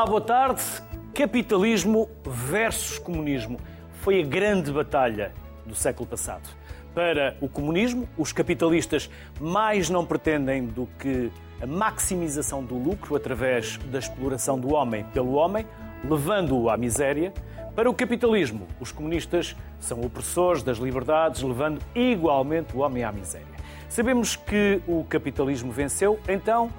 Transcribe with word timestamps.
Olá, 0.00 0.08
boa 0.08 0.20
tarde. 0.22 0.62
Capitalismo 1.12 2.08
versus 2.24 2.98
comunismo 2.98 3.60
foi 4.00 4.22
a 4.22 4.24
grande 4.24 4.72
batalha 4.72 5.30
do 5.66 5.74
século 5.74 6.08
passado. 6.08 6.48
Para 6.94 7.36
o 7.38 7.50
comunismo, 7.50 8.08
os 8.16 8.32
capitalistas 8.32 9.10
mais 9.38 9.90
não 9.90 10.06
pretendem 10.06 10.64
do 10.64 10.88
que 10.98 11.30
a 11.60 11.66
maximização 11.66 12.64
do 12.64 12.76
lucro 12.76 13.14
através 13.14 13.76
da 13.76 13.98
exploração 13.98 14.58
do 14.58 14.72
homem 14.72 15.04
pelo 15.12 15.32
homem, 15.32 15.66
levando-o 16.02 16.70
à 16.70 16.78
miséria. 16.78 17.30
Para 17.76 17.90
o 17.90 17.92
capitalismo, 17.92 18.66
os 18.80 18.90
comunistas 18.90 19.54
são 19.78 20.00
opressores 20.00 20.62
das 20.62 20.78
liberdades, 20.78 21.42
levando 21.42 21.78
igualmente 21.94 22.74
o 22.74 22.78
homem 22.78 23.04
à 23.04 23.12
miséria. 23.12 23.46
Sabemos 23.86 24.34
que 24.34 24.80
o 24.88 25.04
capitalismo 25.04 25.70
venceu, 25.70 26.18
então 26.26 26.70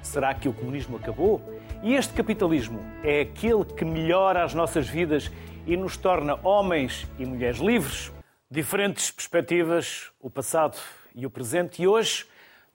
será 0.00 0.32
que 0.32 0.48
o 0.48 0.52
comunismo 0.52 0.96
acabou? 0.96 1.42
E 1.80 1.94
este 1.94 2.12
capitalismo 2.12 2.80
é 3.04 3.20
aquele 3.20 3.64
que 3.64 3.84
melhora 3.84 4.42
as 4.42 4.52
nossas 4.52 4.88
vidas 4.88 5.30
e 5.64 5.76
nos 5.76 5.96
torna 5.96 6.34
homens 6.46 7.06
e 7.20 7.24
mulheres 7.24 7.58
livres? 7.58 8.12
Diferentes 8.50 9.12
perspectivas, 9.12 10.10
o 10.20 10.28
passado 10.28 10.76
e 11.14 11.24
o 11.24 11.30
presente, 11.30 11.80
e 11.80 11.86
hoje 11.86 12.26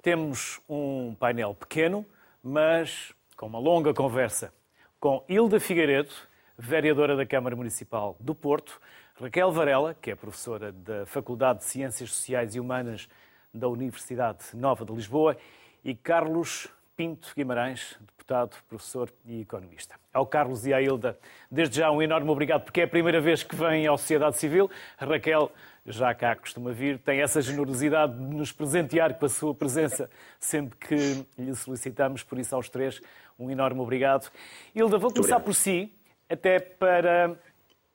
temos 0.01 0.61
um 0.69 1.13
painel 1.15 1.53
pequeno, 1.53 2.05
mas 2.41 3.13
com 3.35 3.45
uma 3.47 3.59
longa 3.59 3.93
conversa 3.93 4.53
com 5.01 5.21
Hilda 5.27 5.59
Figueiredo, 5.59 6.13
vereadora 6.57 7.17
da 7.17 7.25
Câmara 7.25 7.57
Municipal 7.57 8.15
do 8.21 8.33
Porto, 8.33 8.79
Raquel 9.15 9.51
Varela, 9.51 9.93
que 9.93 10.11
é 10.11 10.15
professora 10.15 10.71
da 10.71 11.05
Faculdade 11.05 11.59
de 11.59 11.65
Ciências 11.65 12.09
Sociais 12.09 12.55
e 12.55 12.59
Humanas 12.59 13.09
da 13.53 13.67
Universidade 13.67 14.45
Nova 14.53 14.85
de 14.85 14.93
Lisboa, 14.93 15.35
e 15.83 15.93
Carlos 15.93 16.69
Pinto 16.95 17.33
Guimarães, 17.35 17.97
deputado, 18.23 18.55
professor 18.69 19.11
e 19.25 19.41
economista. 19.41 19.95
Ao 20.13 20.25
Carlos 20.25 20.65
e 20.65 20.73
à 20.73 20.81
Hilda, 20.81 21.19
desde 21.51 21.77
já 21.77 21.91
um 21.91 22.01
enorme 22.01 22.29
obrigado, 22.29 22.63
porque 22.63 22.79
é 22.79 22.85
a 22.85 22.87
primeira 22.87 23.19
vez 23.19 23.43
que 23.43 23.53
vem 23.53 23.85
à 23.85 23.91
sociedade 23.97 24.37
civil. 24.37 24.71
A 24.97 25.05
Raquel, 25.05 25.51
já 25.85 26.15
cá 26.15 26.33
costuma 26.33 26.71
vir, 26.71 26.97
tem 26.99 27.21
essa 27.21 27.41
generosidade 27.41 28.13
de 28.13 28.35
nos 28.35 28.53
presentear 28.53 29.13
com 29.15 29.25
a 29.25 29.29
sua 29.29 29.53
presença 29.53 30.09
sempre 30.39 30.77
que 30.77 31.25
lhe 31.37 31.53
solicitamos, 31.53 32.23
por 32.23 32.39
isso 32.39 32.55
aos 32.55 32.69
três, 32.69 33.01
um 33.37 33.51
enorme 33.51 33.81
obrigado. 33.81 34.31
Hilda, 34.73 34.97
vou 34.97 35.11
começar 35.11 35.41
por 35.41 35.53
si, 35.53 35.93
até 36.29 36.59
para 36.59 37.37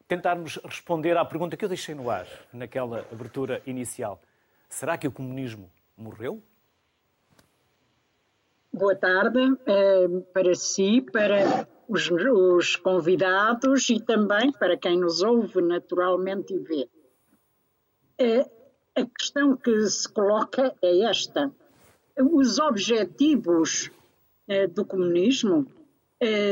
tentarmos 0.07 0.61
responder 0.63 1.17
à 1.17 1.25
pergunta 1.25 1.57
que 1.57 1.65
eu 1.65 1.69
deixei 1.69 1.95
no 1.95 2.11
ar, 2.11 2.27
naquela 2.53 3.07
abertura 3.11 3.63
inicial. 3.67 4.21
Será 4.69 4.99
que 4.99 5.09
o 5.09 5.13
comunismo 5.13 5.71
morreu? 5.97 6.43
Boa 8.79 8.95
tarde 8.95 9.41
eh, 9.67 10.07
para 10.33 10.55
si, 10.55 11.01
para 11.01 11.69
os, 11.89 12.09
os, 12.09 12.77
convidados 12.77 13.91
e 13.91 13.99
também 13.99 14.53
para 14.53 14.77
quem 14.77 14.97
nos 14.97 15.21
ouve 15.21 15.61
naturalmente 15.61 16.55
e 16.55 16.59
vê. 16.61 16.89
Eh, 18.21 18.49
a 18.95 19.05
questão 19.05 19.57
que 19.57 19.85
se 19.89 20.09
coloca 20.09 20.73
é 20.81 21.01
esta: 21.01 21.53
os 22.17 22.61
objetivos 22.61 23.91
eh, 24.47 24.69
do 24.69 24.85
comunismo, 24.85 25.67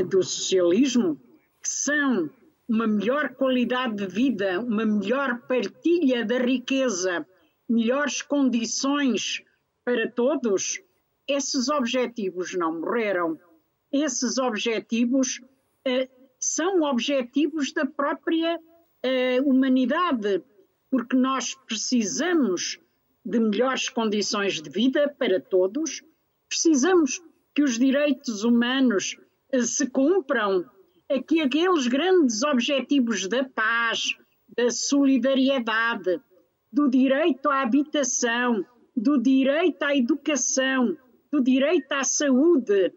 do 0.08 0.20
socialismo, 0.20 1.20
que 1.62 1.68
são 1.68 2.28
uma 2.68 2.88
melhor 2.88 3.34
qualidade 3.34 3.94
de 3.94 4.06
vida, 4.08 4.58
uma 4.58 4.84
melhor 4.84 5.42
partilha 5.42 6.24
da 6.24 6.38
riqueza, 6.38 7.24
melhores 7.68 8.20
condições 8.20 9.44
para 9.84 10.10
todos 10.10 10.82
esses 11.28 11.68
objetivos 11.68 12.54
não 12.54 12.80
morreram. 12.80 13.38
Esses 13.92 14.38
objetivos 14.38 15.40
uh, 15.86 16.08
são 16.38 16.82
objetivos 16.82 17.72
da 17.72 17.86
própria 17.86 18.58
uh, 18.58 19.48
humanidade, 19.48 20.42
porque 20.90 21.16
nós 21.16 21.54
precisamos 21.54 22.78
de 23.24 23.40
melhores 23.40 23.88
condições 23.88 24.62
de 24.62 24.70
vida 24.70 25.12
para 25.18 25.40
todos, 25.40 26.02
precisamos 26.48 27.20
que 27.54 27.62
os 27.62 27.78
direitos 27.78 28.44
humanos 28.44 29.16
uh, 29.52 29.62
se 29.62 29.88
cumpram, 29.88 30.64
que 31.28 31.40
aqueles 31.40 31.86
grandes 31.86 32.42
objetivos 32.42 33.28
da 33.28 33.44
paz, 33.44 34.16
da 34.56 34.70
solidariedade, 34.70 36.20
do 36.72 36.90
direito 36.90 37.48
à 37.48 37.62
habitação, 37.62 38.66
do 38.96 39.16
direito 39.16 39.84
à 39.84 39.96
educação, 39.96 40.96
do 41.30 41.42
direito 41.42 41.92
à 41.92 42.04
saúde, 42.04 42.92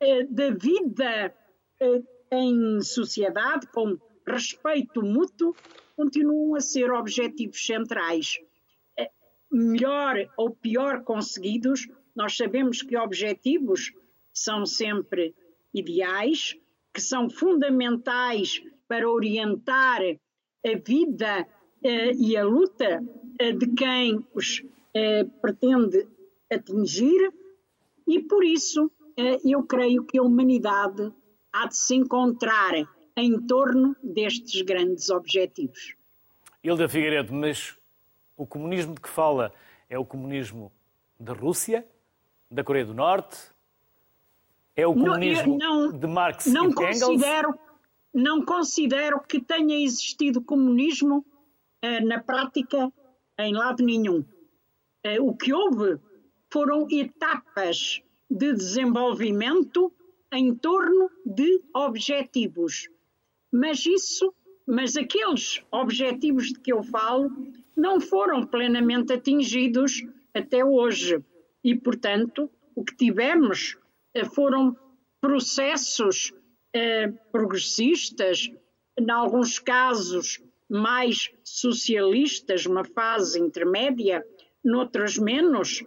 eh, 0.00 0.24
da 0.24 0.50
vida 0.50 1.34
eh, 1.80 2.02
em 2.32 2.80
sociedade, 2.80 3.66
com 3.68 3.98
respeito 4.26 5.02
mútuo, 5.02 5.54
continuam 5.96 6.54
a 6.54 6.60
ser 6.60 6.90
objetivos 6.92 7.64
centrais. 7.64 8.38
Eh, 8.96 9.10
melhor 9.50 10.16
ou 10.36 10.50
pior 10.50 11.02
conseguidos, 11.02 11.88
nós 12.14 12.36
sabemos 12.36 12.82
que 12.82 12.96
objetivos 12.96 13.92
são 14.32 14.66
sempre 14.66 15.34
ideais, 15.72 16.56
que 16.92 17.00
são 17.00 17.28
fundamentais 17.30 18.62
para 18.86 19.08
orientar 19.08 20.00
a 20.02 20.78
vida 20.84 21.46
e 21.82 22.36
a 22.36 22.44
luta 22.44 23.00
de 23.58 23.74
quem 23.74 24.26
os 24.34 24.64
pretende 25.40 26.08
atingir, 26.50 27.32
e 28.08 28.22
por 28.22 28.42
isso 28.42 28.90
eh, 29.16 29.38
eu 29.44 29.62
creio 29.64 30.02
que 30.04 30.18
a 30.18 30.22
humanidade 30.22 31.12
há 31.52 31.66
de 31.66 31.76
se 31.76 31.94
encontrar 31.94 32.72
em 33.14 33.38
torno 33.46 33.94
destes 34.02 34.62
grandes 34.62 35.10
objetivos. 35.10 35.94
Hilda 36.64 36.88
Figueiredo, 36.88 37.34
mas 37.34 37.76
o 38.36 38.46
comunismo 38.46 38.94
de 38.94 39.00
que 39.00 39.08
fala 39.08 39.52
é 39.90 39.98
o 39.98 40.04
comunismo 40.04 40.72
da 41.20 41.34
Rússia, 41.34 41.86
da 42.50 42.64
Coreia 42.64 42.86
do 42.86 42.94
Norte? 42.94 43.36
É 44.74 44.86
o 44.86 44.94
comunismo 44.94 45.58
não, 45.58 45.88
não, 45.88 45.98
de 45.98 46.06
Marx 46.06 46.46
não 46.46 46.70
e 46.70 46.74
considero, 46.74 47.58
Não 48.14 48.44
considero 48.44 49.20
que 49.20 49.40
tenha 49.40 49.76
existido 49.76 50.40
comunismo 50.40 51.26
eh, 51.82 52.00
na 52.00 52.22
prática 52.22 52.90
em 53.38 53.52
lado 53.52 53.84
nenhum. 53.84 54.24
Eh, 55.02 55.20
o 55.20 55.34
que 55.34 55.52
houve 55.52 55.98
foram 56.50 56.86
etapas 56.90 58.02
de 58.30 58.52
desenvolvimento 58.52 59.92
em 60.32 60.54
torno 60.54 61.10
de 61.24 61.62
objetivos. 61.74 62.88
Mas 63.50 63.86
isso, 63.86 64.32
mas 64.66 64.96
aqueles 64.96 65.62
objetivos 65.70 66.48
de 66.48 66.60
que 66.60 66.72
eu 66.72 66.82
falo 66.82 67.30
não 67.76 68.00
foram 68.00 68.46
plenamente 68.46 69.12
atingidos 69.12 70.04
até 70.34 70.64
hoje. 70.64 71.24
E, 71.64 71.74
portanto, 71.74 72.50
o 72.74 72.84
que 72.84 72.96
tivemos 72.96 73.76
eh, 74.14 74.24
foram 74.24 74.76
processos 75.20 76.32
eh, 76.72 77.08
progressistas, 77.32 78.50
em 78.98 79.10
alguns 79.10 79.58
casos 79.58 80.42
mais 80.68 81.30
socialistas, 81.42 82.66
uma 82.66 82.84
fase 82.84 83.40
intermédia, 83.40 84.24
noutras 84.62 85.16
menos, 85.16 85.82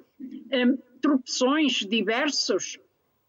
um, 0.52 0.78
tropeções 1.02 1.86
diversos, 1.86 2.80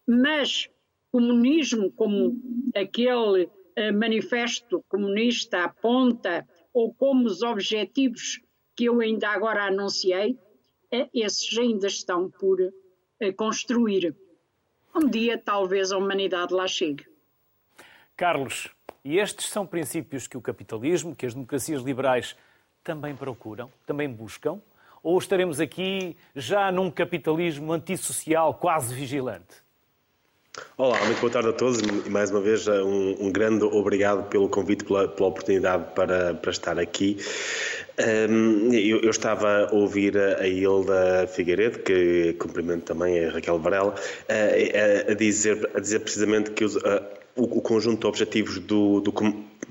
mas 0.07 0.69
comunismo, 1.11 1.91
como 1.93 2.41
aquele 2.75 3.45
uh, 3.45 3.93
manifesto 3.95 4.85
comunista 4.89 5.65
aponta, 5.65 6.47
ou 6.73 6.93
como 6.95 7.27
os 7.27 7.43
objetivos 7.43 8.41
que 8.75 8.87
eu 8.87 9.01
ainda 9.01 9.29
agora 9.29 9.67
anunciei, 9.67 10.33
uh, 10.33 11.09
esses 11.13 11.57
ainda 11.59 11.87
estão 11.87 12.31
por 12.31 12.61
uh, 12.61 13.33
construir. 13.37 14.15
Um 14.95 15.09
dia, 15.09 15.39
talvez, 15.39 15.93
a 15.93 15.99
humanidade 15.99 16.53
lá 16.53 16.67
chegue. 16.67 17.07
Carlos, 18.17 18.69
e 19.05 19.19
estes 19.19 19.49
são 19.49 19.67
princípios 19.67 20.27
que 20.27 20.37
o 20.37 20.41
capitalismo, 20.41 21.17
que 21.17 21.27
as 21.27 21.35
democracias 21.35 21.83
liberais 21.83 22.37
também 22.85 23.17
procuram, 23.17 23.73
também 23.87 24.09
buscam? 24.09 24.61
Ou 25.03 25.19
estaremos 25.19 25.59
aqui 25.59 26.17
já 26.35 26.71
num 26.71 26.89
capitalismo 26.89 27.73
antissocial 27.73 28.55
quase 28.55 28.95
vigilante? 28.95 29.63
Olá, 30.77 31.03
muito 31.07 31.19
boa 31.19 31.33
tarde 31.33 31.49
a 31.49 31.53
todos 31.53 31.81
e 31.81 32.11
mais 32.11 32.31
uma 32.31 32.41
vez 32.41 32.69
um, 32.69 33.17
um 33.19 33.33
grande 33.33 33.65
obrigado 33.65 34.29
pelo 34.29 34.49
convite, 34.49 34.85
pela, 34.85 35.09
pela 35.09 35.29
oportunidade 35.29 35.93
para, 35.95 36.35
para 36.35 36.51
estar 36.51 36.79
aqui. 36.79 37.17
Um, 37.99 38.73
eu, 38.73 39.01
eu, 39.01 39.11
estava 39.11 39.67
a 39.67 39.75
ouvir 39.75 40.17
a 40.17 40.47
Hilda 40.47 41.27
Figueiredo, 41.27 41.81
que 41.81 42.35
cumprimento 42.35 42.85
também 42.85 43.25
a 43.25 43.33
Raquel 43.33 43.59
Varela, 43.59 43.95
a, 44.29 45.11
a, 45.11 45.15
dizer, 45.15 45.69
a 45.75 45.81
dizer 45.81 46.01
precisamente 46.01 46.53
que 46.53 46.65
os, 46.65 46.77
a, 46.77 47.03
o, 47.35 47.59
o, 47.59 47.61
conjunto 47.61 48.01
de 48.01 48.07
objetivos 48.07 48.59
do, 48.59 49.01
do, 49.01 49.13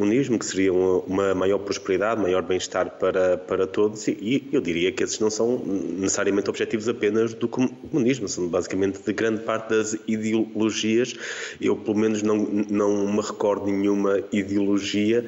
comunismo, 0.02 0.40
que 0.40 0.46
seria 0.46 0.74
uma 0.74 1.36
maior 1.36 1.60
prosperidade, 1.60 2.20
maior 2.20 2.42
bem-estar 2.42 2.90
para, 2.98 3.38
para 3.38 3.68
todos, 3.68 4.08
e 4.08 4.50
eu 4.52 4.60
diria 4.60 4.92
que 4.92 5.04
esses 5.04 5.20
não 5.20 5.30
são 5.30 5.62
necessariamente 5.64 6.50
objetivos 6.50 6.90
apenas 6.90 7.36
do 7.36 7.48
comunismo, 7.48 8.28
são 8.28 8.48
basicamente 8.48 9.00
de 9.00 9.14
grande 9.14 9.42
parte 9.42 9.70
das 9.70 9.96
ideologias. 10.08 11.14
Eu, 11.62 11.76
pelo 11.76 11.98
menos, 11.98 12.24
não, 12.24 12.36
não 12.36 13.14
me 13.14 13.22
recordo 13.22 13.68
nenhuma 13.68 14.24
ideologia 14.32 15.24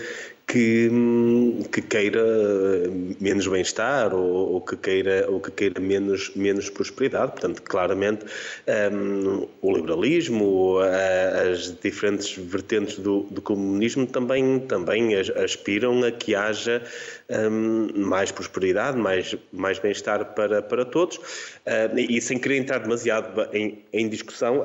que, 0.48 0.90
que 1.72 1.82
queira 1.82 2.24
menos 3.20 3.48
bem-estar 3.48 4.14
ou, 4.14 4.54
ou, 4.54 4.62
que 4.62 4.76
queira, 4.76 5.26
ou 5.30 5.40
que 5.40 5.52
queira 5.52 5.80
menos, 5.80 6.32
menos 6.36 6.70
prosperidade. 6.70 7.32
Portanto, 7.32 7.62
claramente, 7.64 8.26
um, 8.92 9.48
o 9.62 9.74
liberalismo, 9.74 10.78
as 11.52 11.76
diferentes 11.82 12.38
vertentes 12.38 13.00
do, 13.00 13.24
do 13.24 13.42
comunismo 13.42 14.06
também, 14.06 14.60
também 14.60 15.16
aspiram 15.16 16.04
a 16.04 16.12
que 16.12 16.36
haja 16.36 16.84
um, 17.30 17.90
mais 17.96 18.32
prosperidade, 18.32 18.98
mais, 18.98 19.36
mais 19.52 19.80
bem-estar 19.80 20.34
para, 20.34 20.62
para 20.62 20.86
todos. 20.86 21.18
Uh, 21.18 21.98
e 21.98 22.22
sem 22.22 22.38
querer 22.38 22.58
entrar 22.58 22.80
demasiado 22.80 23.48
em, 23.54 23.80
em 23.94 24.10
discussão, 24.10 24.64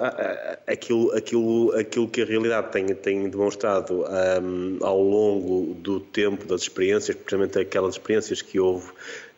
aquilo, 0.67 1.13
aquilo, 1.17 1.73
aquilo 1.77 2.09
que 2.09 2.23
a 2.23 2.25
realidade 2.25 2.73
tem, 2.73 2.87
tem 2.87 3.29
demonstrado 3.29 4.05
um, 4.05 4.79
ao 4.81 5.01
longo 5.01 5.68
do 5.75 6.01
tempo, 6.01 6.45
das 6.47 6.63
experiências, 6.63 7.17
precisamente 7.17 7.59
aquelas 7.59 7.95
experiências 7.95 8.43
que 8.43 8.59
houve 8.59 8.89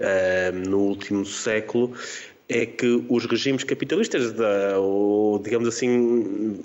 um, 0.01 0.69
no 0.69 0.79
último 0.79 1.25
século, 1.25 1.93
é 2.49 2.67
que 2.67 3.05
os 3.09 3.27
regimes 3.27 3.63
capitalistas, 3.63 4.33
da, 4.33 4.79
ou 4.79 5.39
digamos 5.39 5.69
assim, 5.69 6.59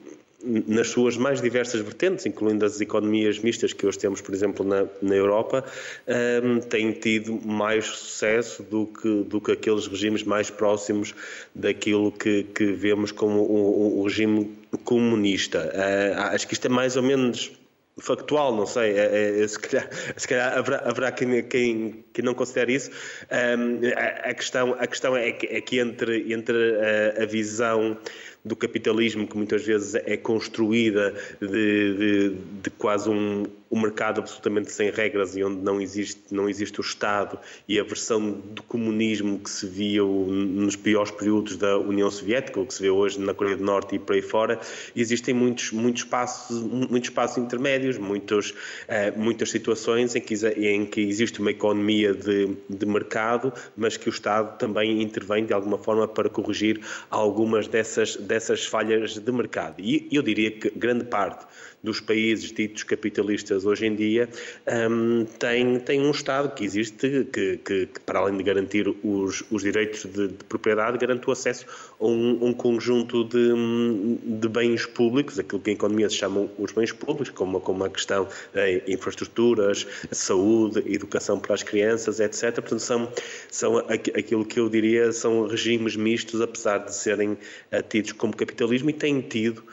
nas 0.45 0.89
suas 0.89 1.17
mais 1.17 1.41
diversas 1.41 1.81
vertentes, 1.81 2.25
incluindo 2.25 2.65
as 2.65 2.79
economias 2.79 3.39
mistas 3.39 3.73
que 3.73 3.85
hoje 3.85 3.97
temos, 3.97 4.21
por 4.21 4.33
exemplo, 4.33 4.65
na, 4.65 4.85
na 5.01 5.15
Europa, 5.15 5.65
um, 6.44 6.59
têm 6.59 6.91
tido 6.91 7.39
mais 7.45 7.85
sucesso 7.85 8.62
do 8.63 8.85
que, 8.85 9.23
do 9.23 9.41
que 9.41 9.51
aqueles 9.51 9.88
regimes 9.88 10.23
mais 10.23 10.50
próximos 10.50 11.15
daquilo 11.53 12.12
que, 12.12 12.44
que 12.44 12.71
vemos 12.73 13.12
como 13.12 13.41
o, 13.41 14.00
o 14.00 14.03
regime 14.03 14.56
comunista. 14.83 15.71
Uh, 15.73 16.35
acho 16.35 16.47
que 16.47 16.53
isto 16.53 16.65
é 16.65 16.69
mais 16.69 16.95
ou 16.95 17.03
menos 17.03 17.51
factual, 18.00 18.56
não 18.56 18.65
sei, 18.65 18.97
é, 18.97 19.44
é, 19.44 19.47
se 19.47 19.59
calhar, 19.59 19.89
se 20.18 20.27
calhar 20.27 20.57
haverá, 20.57 20.77
haverá 20.86 21.12
quem, 21.12 21.44
quem, 21.47 22.06
quem, 22.13 22.25
não 22.25 22.33
considere 22.33 22.74
isso. 22.74 22.92
Um, 23.31 23.80
a, 23.95 24.30
a, 24.30 24.33
questão, 24.33 24.74
a 24.74 24.88
questão 24.88 25.15
é 25.15 25.31
que, 25.31 25.47
é 25.47 25.62
que 25.62 25.80
entre, 25.80 26.33
entre 26.33 26.57
a, 26.75 27.24
a 27.24 27.25
visão 27.25 27.97
do 28.45 28.56
capitalismo 28.56 29.25
que 29.25 29.36
muitas 29.36 29.65
vezes 29.65 29.95
é 29.95 30.15
construída 30.15 31.15
de, 31.42 31.47
de, 31.47 32.30
de 32.62 32.69
quase 32.69 33.09
um, 33.09 33.44
um, 33.71 33.81
mercado 33.81 34.21
absolutamente 34.21 34.71
sem 34.71 34.92
regras 34.92 35.36
e 35.36 35.44
onde 35.44 35.62
não 35.62 35.81
existe, 35.81 36.21
não 36.31 36.47
existe 36.47 36.80
o 36.80 36.83
Estado 36.83 37.39
e 37.68 37.80
a 37.80 37.83
versão 37.83 38.31
do 38.31 38.62
comunismo 38.62 39.39
que 39.39 39.50
se 39.50 39.65
viu 39.65 40.07
nos 40.07 40.75
piores 40.75 41.09
períodos 41.09 41.57
da 41.57 41.77
União 41.80 42.09
Soviética, 42.12 42.59
ou 42.59 42.68
que 42.68 42.75
se 42.75 42.83
vê 42.83 42.89
hoje 42.92 43.19
na 43.19 43.33
Coreia 43.33 43.57
do 43.57 43.63
Norte 43.63 43.95
e 43.95 44.00
por 44.00 44.13
aí 44.15 44.21
fora, 44.21 44.59
existem 44.95 45.33
muitos, 45.33 45.71
muitos, 45.71 46.03
espaços, 46.03 46.62
muitos 46.62 47.09
espaços 47.09 47.38
intermédios, 47.39 47.98
muitos, 47.98 48.51
uh, 48.51 49.18
muitas 49.19 49.50
situações 49.50 50.15
em 50.15 50.21
que, 50.21 50.36
em 50.56 50.86
que 50.86 51.01
existe 51.01 51.39
uma 51.39 51.50
economia 51.50 52.13
de, 52.13 52.56
de 52.69 52.86
mercado, 52.86 53.51
mas 53.75 53.98
que 53.98 54.07
o 54.07 54.12
Estado 54.12 54.57
também 54.59 55.01
intervém 55.01 55.45
de 55.45 55.53
alguma 55.53 55.80
forma 55.80 56.07
para 56.07 56.30
corrigir 56.30 56.80
algumas 57.09 57.68
dessas, 57.68 58.15
dessas 58.15 58.35
dessas 58.36 58.66
falhas 58.66 59.18
de 59.18 59.32
mercado. 59.32 59.80
E 59.80 60.10
eu 60.12 60.22
diria 60.22 60.52
que 60.52 60.70
grande 60.70 61.06
parte 61.06 61.46
dos 61.86 62.02
países 62.02 62.52
ditos 62.52 62.84
capitalistas 62.84 63.66
hoje 63.66 63.86
em 63.86 63.96
dia 63.96 64.28
um, 64.90 65.26
tem, 65.40 65.80
tem 65.80 66.02
um 66.02 66.12
Estado 66.12 66.54
que 66.54 66.66
existe, 66.66 67.26
que, 67.32 67.58
que, 67.58 67.86
que 67.86 68.00
para 68.06 68.20
além 68.20 68.38
de 68.38 68.44
garantir 68.44 68.88
os, 69.04 69.44
os 69.50 69.62
direitos 69.62 70.04
de, 70.06 70.28
de, 70.28 70.44
propriedade, 70.46 70.98
garante 70.98 71.30
o 71.30 71.32
acesso 71.32 71.66
a 72.00 72.06
um, 72.06 72.48
um 72.48 72.54
conjunto 72.54 73.24
de, 73.24 73.54
de, 74.40 74.50
bens 74.50 74.86
públicos, 74.86 75.40
aquilo 75.40 75.62
que 75.62 75.72
em 75.72 75.74
economia 75.74 76.10
se 76.10 76.16
chamam 76.18 76.50
os 76.58 76.72
bens 76.72 76.92
públicos, 76.92 77.30
como, 77.30 77.62
como 77.62 77.84
a 77.84 77.90
questão 77.90 78.28
de 78.54 78.92
infraestruturas, 78.92 79.88
saúde, 80.12 80.84
educação 80.92 81.40
para 81.40 81.54
as 81.54 81.64
crianças, 81.64 82.20
etc. 82.20 82.56
Portanto, 82.56 82.80
são, 82.80 83.12
são 83.50 83.78
aquilo 83.78 84.46
que 84.46 84.60
eu 84.60 84.70
diria 84.70 85.12
são 85.12 85.48
regimes 85.48 85.96
mistos, 85.96 86.42
apesar 86.42 86.80
de 86.80 86.94
serem 86.94 87.38
eh, 87.72 87.82
tidos 87.82 88.14
como 88.14 88.36
capitalismo 88.36 88.90
e 88.90 88.94
têm 88.94 89.22
tido 89.22 89.64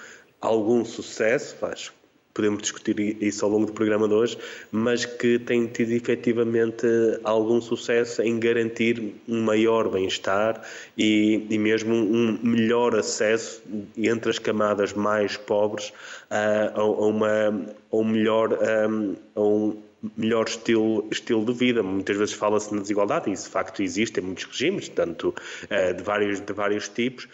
algum 0.41 0.85
sucesso, 0.85 1.57
acho 1.65 2.02
podemos 2.35 2.63
discutir 2.63 3.17
isso 3.23 3.45
ao 3.45 3.51
longo 3.51 3.67
do 3.67 3.73
programa 3.73 4.09
de 4.09 4.15
hoje, 4.15 4.39
mas 4.71 5.05
que 5.05 5.39
tem 5.39 5.67
tido 5.67 5.93
efetivamente 5.93 6.87
algum 7.25 7.61
sucesso 7.61 8.23
em 8.23 8.39
garantir 8.39 9.15
um 9.29 9.43
maior 9.43 9.89
bem-estar 9.89 10.63
e, 10.97 11.47
e, 11.49 11.59
mesmo 11.59 11.95
um 11.95 12.39
melhor 12.43 12.97
acesso 12.97 13.63
entre 13.97 14.31
as 14.31 14.39
camadas 14.39 14.93
mais 14.93 15.37
pobres 15.37 15.89
uh, 16.31 16.75
a, 16.75 16.81
a, 16.81 16.85
uma, 16.85 17.67
a 17.91 17.97
um 17.97 18.05
melhor 18.05 18.53
um, 18.53 19.15
a 19.35 19.41
um 19.41 19.92
melhor 20.17 20.47
estilo, 20.47 21.07
estilo 21.11 21.45
de 21.45 21.53
vida. 21.53 21.83
Muitas 21.83 22.17
vezes 22.17 22.35
fala-se 22.35 22.75
na 22.75 22.81
desigualdade, 22.81 23.31
e 23.31 23.33
isso 23.33 23.45
de 23.45 23.51
facto 23.51 23.83
existe 23.83 24.21
em 24.21 24.23
muitos 24.23 24.45
regimes, 24.45 24.89
tanto 24.89 25.29
uh, 25.29 25.95
de, 25.95 26.03
vários, 26.03 26.41
de 26.41 26.53
vários 26.53 26.89
tipos, 26.89 27.29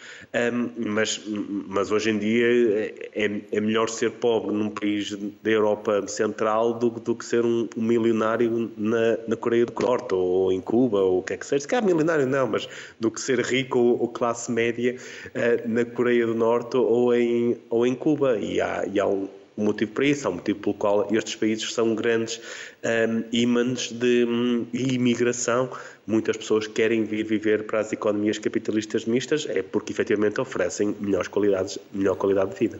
um, 0.53 0.69
mas, 0.77 1.21
mas 1.67 1.91
hoje 1.91 2.11
em 2.11 2.19
dia 2.19 2.93
é, 3.13 3.41
é 3.51 3.61
melhor 3.61 3.89
ser 3.89 4.11
pobre 4.11 4.53
num 4.53 4.69
país 4.69 5.15
da 5.41 5.49
Europa 5.49 6.07
Central 6.07 6.73
do, 6.73 6.89
do 6.89 7.15
que 7.15 7.25
ser 7.25 7.43
um, 7.43 7.67
um 7.75 7.81
milionário 7.81 8.71
na, 8.77 9.17
na 9.27 9.35
Coreia 9.35 9.65
do 9.65 9.73
Norte 9.81 10.13
ou 10.13 10.51
em 10.51 10.61
Cuba 10.61 10.99
ou 10.99 11.19
o 11.19 11.23
que 11.23 11.33
é 11.33 11.37
que 11.37 11.45
seja. 11.45 11.61
Se 11.61 11.67
calhar 11.67 11.85
milionário 11.85 12.27
não, 12.27 12.47
mas 12.47 12.67
do 12.99 13.09
que 13.09 13.19
ser 13.19 13.39
rico 13.39 13.79
ou, 13.79 14.01
ou 14.01 14.07
classe 14.07 14.51
média 14.51 14.95
uh, 15.27 15.67
na 15.67 15.85
Coreia 15.85 16.25
do 16.25 16.35
Norte 16.35 16.77
ou 16.77 17.13
em, 17.15 17.57
ou 17.69 17.85
em 17.85 17.95
Cuba. 17.95 18.37
E 18.37 18.61
há, 18.61 18.85
e 18.85 18.99
há 18.99 19.07
um, 19.07 19.27
um 19.59 19.65
motivo 19.65 19.91
para 19.91 20.05
isso, 20.05 20.25
há 20.25 20.31
um 20.31 20.35
motivo 20.35 20.59
pelo 20.59 20.73
qual 20.73 21.13
estes 21.13 21.35
países 21.35 21.73
são 21.73 21.93
grandes 21.93 22.41
um, 22.81 23.23
ímãs 23.31 23.91
de 23.91 24.23
um, 24.25 24.65
imigração. 24.71 25.69
Muitas 26.07 26.37
pessoas 26.37 26.65
querem 26.65 27.03
vir 27.03 27.25
viver 27.25 27.67
para 27.67 27.79
as 27.79 27.91
economias 27.91 28.39
capitalistas 28.39 29.03
mistas, 29.03 29.45
é 29.49 29.61
porque 29.61 29.91
efetivamente 29.91 30.39
oferecem 30.39 30.95
melhores 30.99 31.27
qualidades, 31.27 31.77
melhor 31.91 32.15
qualidade 32.15 32.53
de 32.53 32.59
vida. 32.59 32.79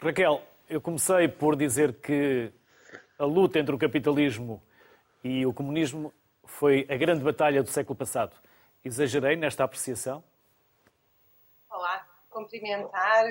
Raquel, 0.00 0.42
eu 0.68 0.80
comecei 0.80 1.28
por 1.28 1.54
dizer 1.54 1.94
que 1.94 2.50
a 3.16 3.24
luta 3.24 3.60
entre 3.60 3.74
o 3.74 3.78
capitalismo 3.78 4.60
e 5.22 5.46
o 5.46 5.52
comunismo 5.52 6.12
foi 6.44 6.84
a 6.90 6.96
grande 6.96 7.22
batalha 7.22 7.62
do 7.62 7.70
século 7.70 7.96
passado. 7.96 8.36
Exagerei 8.84 9.36
nesta 9.36 9.62
apreciação? 9.62 10.22
Olá, 11.70 12.05
cumprimentar, 12.36 13.24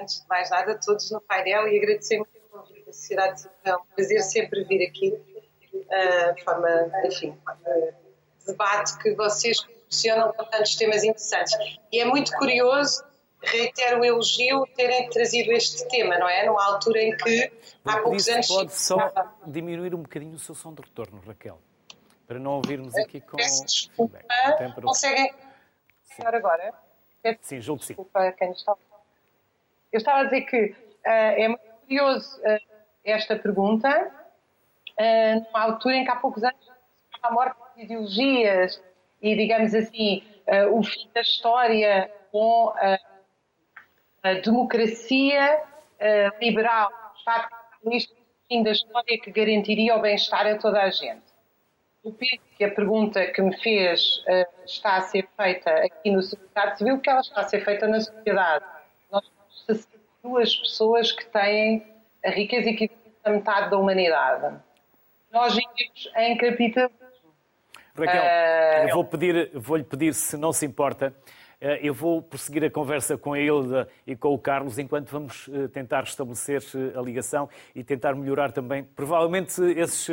antes 0.00 0.22
de 0.22 0.28
mais 0.28 0.48
nada, 0.50 0.78
todos 0.78 1.10
no 1.10 1.20
painel 1.20 1.66
e 1.66 1.78
agradecer 1.78 2.18
muito 2.18 2.30
o 2.36 2.58
convite 2.58 2.86
da 2.86 2.92
Sociedade 2.92 3.40
Civil. 3.40 3.56
É 3.64 3.76
um 3.76 3.84
prazer 3.86 4.22
sempre 4.22 4.64
vir 4.64 4.86
aqui, 4.86 5.12
uh, 5.12 6.34
de 6.34 6.44
forma, 6.44 6.68
enfim, 7.04 7.30
uh, 7.30 7.94
debate 8.46 8.98
que 8.98 9.14
vocês 9.14 9.60
proporcionam 9.62 10.32
com 10.32 10.44
tantos 10.44 10.76
temas 10.76 11.02
interessantes. 11.02 11.54
E 11.90 11.98
é 11.98 12.04
muito 12.04 12.30
curioso, 12.36 13.04
reitero 13.42 14.00
o 14.00 14.04
elogio, 14.04 14.64
terem 14.76 15.10
trazido 15.10 15.50
este 15.50 15.86
tema, 15.88 16.16
não 16.18 16.28
é? 16.28 16.46
Numa 16.46 16.64
altura 16.64 17.02
em 17.02 17.16
que 17.16 17.52
há 17.84 17.98
poucos 17.98 18.28
anos. 18.28 18.46
Pode 18.46 18.72
só 18.72 18.96
diminuir 19.44 19.92
um 19.94 20.02
bocadinho 20.02 20.34
o 20.34 20.38
seu 20.38 20.54
som 20.54 20.72
de 20.72 20.82
retorno, 20.82 21.20
Raquel, 21.26 21.58
para 22.28 22.38
não 22.38 22.52
ouvirmos 22.52 22.94
aqui 22.96 23.20
com. 23.20 23.36
Peço 23.36 23.64
desculpa, 23.64 24.20
conseguem. 24.82 25.34
Agora? 26.24 26.72
Sim, 27.40 27.60
julgo 27.60 27.80
que 27.80 27.86
sim. 27.86 27.94
Desculpa 27.94 28.32
quem 28.32 28.50
está. 28.50 28.74
Eu 29.92 29.98
estava 29.98 30.20
a 30.20 30.24
dizer 30.24 30.42
que 30.42 30.66
uh, 30.66 30.74
é 31.04 31.48
muito 31.48 31.62
curioso 31.86 32.40
uh, 32.40 32.60
esta 33.04 33.36
pergunta, 33.36 33.88
uh, 33.88 35.44
numa 35.44 35.60
altura 35.60 35.96
em 35.96 36.04
que 36.04 36.10
há 36.10 36.16
poucos 36.16 36.42
anos 36.42 36.72
a 37.22 37.30
morte 37.30 37.56
de 37.76 37.84
ideologias 37.84 38.82
e, 39.20 39.36
digamos 39.36 39.72
assim, 39.74 40.24
o 40.72 40.82
fim 40.82 41.08
da 41.14 41.20
história 41.20 42.12
com 42.32 42.74
a 44.24 44.34
democracia 44.42 45.62
liberal, 46.40 46.90
o 46.90 47.16
Estado 47.16 47.48
capitalista, 47.48 48.14
o 48.14 48.48
fim 48.48 48.64
da 48.64 48.72
história 48.72 49.20
que 49.20 49.30
garantiria 49.30 49.94
o 49.94 50.00
bem-estar 50.00 50.48
a 50.48 50.58
toda 50.58 50.82
a 50.82 50.90
gente. 50.90 51.31
Eu 52.04 52.12
penso 52.12 52.42
que 52.56 52.64
a 52.64 52.70
pergunta 52.70 53.24
que 53.28 53.40
me 53.40 53.56
fez 53.58 54.18
uh, 54.26 54.64
está 54.64 54.96
a 54.96 55.00
ser 55.02 55.28
feita 55.36 55.70
aqui 55.70 56.10
no 56.10 56.22
Secretariado 56.22 56.78
Civil, 56.78 57.00
que 57.00 57.08
ela 57.08 57.20
está 57.20 57.40
a 57.40 57.48
ser 57.48 57.64
feita 57.64 57.86
na 57.86 58.00
sociedade. 58.00 58.64
Nós 59.10 59.24
temos 59.66 59.88
duas 60.22 60.56
pessoas 60.56 61.12
que 61.12 61.24
têm 61.26 61.86
a 62.24 62.30
riqueza 62.30 62.70
e 62.70 62.74
que 62.74 62.90
a 63.24 63.30
metade 63.30 63.70
da 63.70 63.78
humanidade. 63.78 64.58
Nós 65.30 65.54
vivemos 65.54 66.12
em 66.16 66.36
capitalismo. 66.36 67.02
Raquel, 67.94 68.22
uh, 68.22 68.88
eu 68.88 68.94
vou 68.94 69.04
pedir, 69.04 69.50
vou-lhe 69.54 69.84
pedir, 69.84 70.14
se 70.14 70.36
não 70.36 70.52
se 70.52 70.66
importa, 70.66 71.14
Eh, 71.14 71.41
eu 71.80 71.94
vou 71.94 72.20
prosseguir 72.20 72.64
a 72.64 72.70
conversa 72.70 73.16
com 73.16 73.34
a 73.34 73.38
Hilda 73.38 73.88
e 74.04 74.16
com 74.16 74.34
o 74.34 74.38
Carlos 74.38 74.78
enquanto 74.78 75.10
vamos 75.10 75.48
eh, 75.52 75.68
tentar 75.68 76.00
restabelecer 76.00 76.60
a 76.96 77.00
ligação 77.00 77.48
e 77.72 77.84
tentar 77.84 78.16
melhorar 78.16 78.50
também. 78.50 78.82
Provavelmente 78.82 79.62
esses 79.76 80.08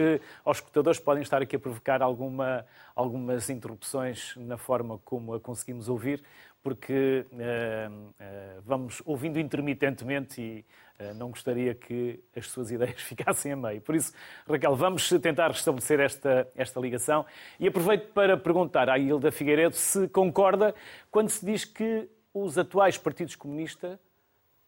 escutadores 0.46 1.00
podem 1.00 1.24
estar 1.24 1.42
aqui 1.42 1.56
a 1.56 1.60
provocar 1.60 2.04
alguma, 2.04 2.64
algumas 2.96 3.50
interrupções 3.50 4.36
na 4.38 4.58
forma 4.58 5.00
como 5.04 5.34
a 5.34 5.40
conseguimos 5.40 5.90
ouvir, 5.90 6.24
porque 6.62 7.26
uh, 7.32 7.38
uh, 7.38 8.62
vamos 8.64 9.02
ouvindo 9.06 9.40
intermitentemente 9.40 10.42
e 10.42 10.66
uh, 11.00 11.14
não 11.16 11.30
gostaria 11.30 11.74
que 11.74 12.20
as 12.36 12.48
suas 12.48 12.70
ideias 12.72 13.02
ficassem 13.02 13.52
a 13.52 13.56
meio. 13.56 13.82
Por 13.82 13.96
isso, 13.96 14.14
Raquel, 14.48 14.76
vamos 14.76 15.10
tentar 15.22 15.50
restabelecer 15.50 16.00
esta, 16.00 16.48
esta 16.56 16.80
ligação 16.80 17.26
e 17.60 17.68
aproveito 17.68 18.12
para 18.14 18.38
perguntar 18.38 18.90
à 18.90 18.98
Hilda 18.98 19.32
Figueiredo 19.32 19.76
se 19.76 20.08
concorda 20.10 20.76
quando 21.10 21.30
se 21.30 21.46
diz 21.46 21.66
que 21.66 22.10
os 22.34 22.58
atuais 22.58 22.98
partidos 22.98 23.36
comunistas 23.36 23.98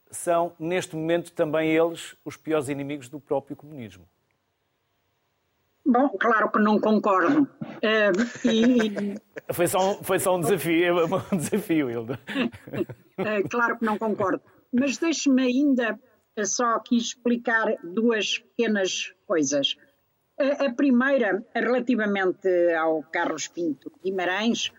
são, 0.10 0.53
neste 0.60 0.95
momento, 0.95 1.31
também 1.31 1.69
eles 1.71 2.15
os 2.25 2.36
piores 2.36 2.67
inimigos 2.67 3.07
do 3.07 3.19
próprio 3.19 3.55
comunismo. 3.55 4.05
Bom, 5.91 6.07
claro 6.17 6.50
que 6.50 6.60
não 6.60 6.79
concordo. 6.79 7.41
Uh, 7.41 8.48
e... 8.48 9.19
foi, 9.51 9.67
só 9.67 9.91
um, 9.91 10.01
foi 10.01 10.19
só 10.19 10.38
um 10.38 10.39
desafio, 10.39 11.00
é 11.00 11.03
um 11.03 11.19
desafio, 11.38 11.91
Hilda. 11.91 12.17
Uh, 12.29 13.43
claro 13.51 13.77
que 13.77 13.83
não 13.83 13.98
concordo. 13.98 14.41
Mas 14.71 14.98
deixe-me 14.98 15.43
ainda 15.43 16.00
só 16.45 16.75
aqui 16.75 16.95
explicar 16.95 17.75
duas 17.83 18.38
pequenas 18.38 19.13
coisas. 19.27 19.75
Uh, 20.39 20.67
a 20.67 20.74
primeira, 20.74 21.45
relativamente 21.53 22.48
ao 22.74 23.03
Carlos 23.03 23.50
Pinto 23.50 23.91
Guimarães, 24.01 24.71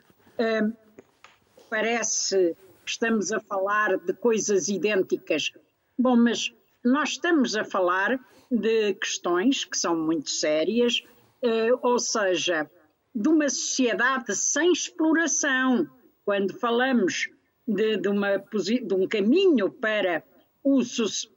parece 1.68 2.56
que 2.86 2.90
estamos 2.90 3.30
a 3.32 3.40
falar 3.40 3.98
de 3.98 4.14
coisas 4.14 4.68
idênticas. 4.68 5.52
Bom, 5.98 6.16
mas 6.16 6.54
nós 6.82 7.10
estamos 7.10 7.54
a 7.54 7.66
falar 7.66 8.18
de 8.52 8.92
questões 8.94 9.64
que 9.64 9.78
são 9.78 9.96
muito 9.96 10.28
sérias, 10.28 11.02
eh, 11.42 11.70
ou 11.80 11.98
seja, 11.98 12.70
de 13.14 13.28
uma 13.28 13.48
sociedade 13.48 14.36
sem 14.36 14.72
exploração. 14.72 15.88
Quando 16.22 16.52
falamos 16.58 17.30
de, 17.66 17.96
de, 17.96 18.08
uma, 18.08 18.36
de 18.36 18.94
um 18.94 19.08
caminho 19.08 19.70
para 19.70 20.22
o, 20.62 20.80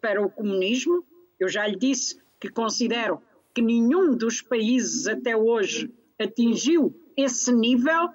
para 0.02 0.22
o 0.22 0.30
comunismo, 0.30 1.06
eu 1.40 1.48
já 1.48 1.66
lhe 1.66 1.78
disse 1.78 2.22
que 2.40 2.50
considero 2.50 3.22
que 3.54 3.62
nenhum 3.62 4.16
dos 4.16 4.42
países 4.42 5.08
até 5.08 5.38
hoje 5.38 5.94
atingiu 6.20 6.94
esse 7.16 7.54
nível 7.54 8.10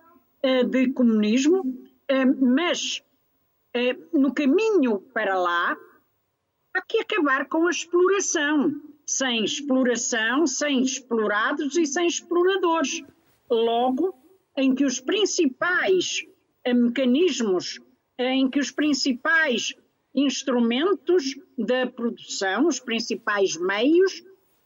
uh, 0.44 0.64
de 0.68 0.92
comunismo, 0.92 1.60
uh, 1.60 2.44
mas 2.44 3.02
no 4.12 4.34
caminho 4.34 5.00
para 5.14 5.38
lá 5.38 5.76
há 6.74 6.82
que 6.82 6.98
acabar 6.98 7.46
com 7.46 7.66
a 7.66 7.70
exploração 7.70 8.80
sem 9.10 9.44
exploração, 9.44 10.46
sem 10.46 10.82
explorados 10.82 11.76
e 11.76 11.84
sem 11.84 12.06
exploradores. 12.06 13.02
Logo, 13.50 14.14
em 14.56 14.72
que 14.72 14.84
os 14.84 15.00
principais 15.00 16.24
eh, 16.64 16.72
mecanismos, 16.72 17.80
eh, 18.16 18.34
em 18.34 18.48
que 18.48 18.60
os 18.60 18.70
principais 18.70 19.74
instrumentos 20.14 21.36
da 21.58 21.88
produção, 21.88 22.68
os 22.68 22.78
principais 22.78 23.56
meios, 23.56 24.22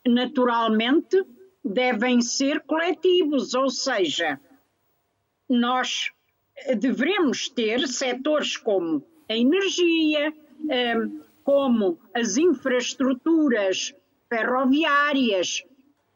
naturalmente, 0.06 1.24
devem 1.64 2.20
ser 2.20 2.60
coletivos, 2.60 3.54
ou 3.54 3.70
seja, 3.70 4.38
nós 5.48 6.10
eh, 6.66 6.74
devemos 6.74 7.48
ter 7.48 7.88
setores 7.88 8.58
como 8.58 9.02
a 9.26 9.34
energia, 9.34 10.34
como 11.44 11.98
as 12.14 12.36
infraestruturas 12.38 13.94
ferroviárias 14.28 15.62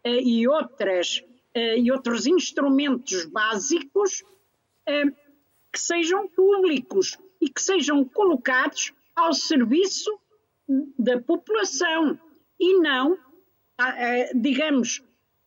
eh, 0.02 0.22
e, 0.22 0.48
outras, 0.48 1.22
eh, 1.54 1.78
e 1.78 1.92
outros 1.92 2.26
instrumentos 2.26 3.26
básicos 3.26 4.24
eh, 4.86 5.04
que 5.70 5.78
sejam 5.78 6.26
públicos 6.28 7.18
e 7.40 7.48
que 7.48 7.62
sejam 7.62 8.04
colocados 8.04 8.92
ao 9.14 9.34
serviço 9.34 10.10
da 10.98 11.20
população 11.20 12.18
e 12.58 12.78
não, 12.78 13.16
digamos, 14.34 15.02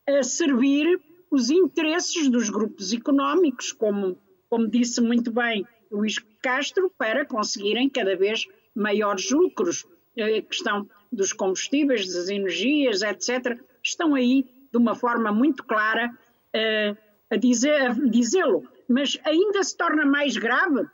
a 0.07 0.23
servir 0.23 1.00
os 1.29 1.50
interesses 1.50 2.29
dos 2.29 2.50
grupos 2.50 2.93
económicos, 2.93 3.71
como, 3.71 4.17
como 4.50 4.67
disse 4.67 5.01
muito 5.01 5.31
bem 5.31 5.65
Luís 5.91 6.17
Castro, 6.41 6.91
para 6.97 7.25
conseguirem 7.25 7.89
cada 7.89 8.15
vez 8.15 8.47
maiores 8.75 9.29
lucros, 9.31 9.85
que 10.15 10.47
estão 10.51 10.87
dos 11.11 11.33
combustíveis, 11.33 12.13
das 12.13 12.29
energias, 12.29 13.01
etc., 13.01 13.59
estão 13.83 14.15
aí 14.15 14.45
de 14.71 14.77
uma 14.77 14.95
forma 14.95 15.31
muito 15.31 15.63
clara 15.63 16.09
uh, 16.09 16.97
a 17.29 17.37
dizê-lo. 17.37 18.67
Mas 18.87 19.19
ainda 19.23 19.63
se 19.63 19.75
torna 19.75 20.05
mais 20.05 20.37
grave 20.37 20.85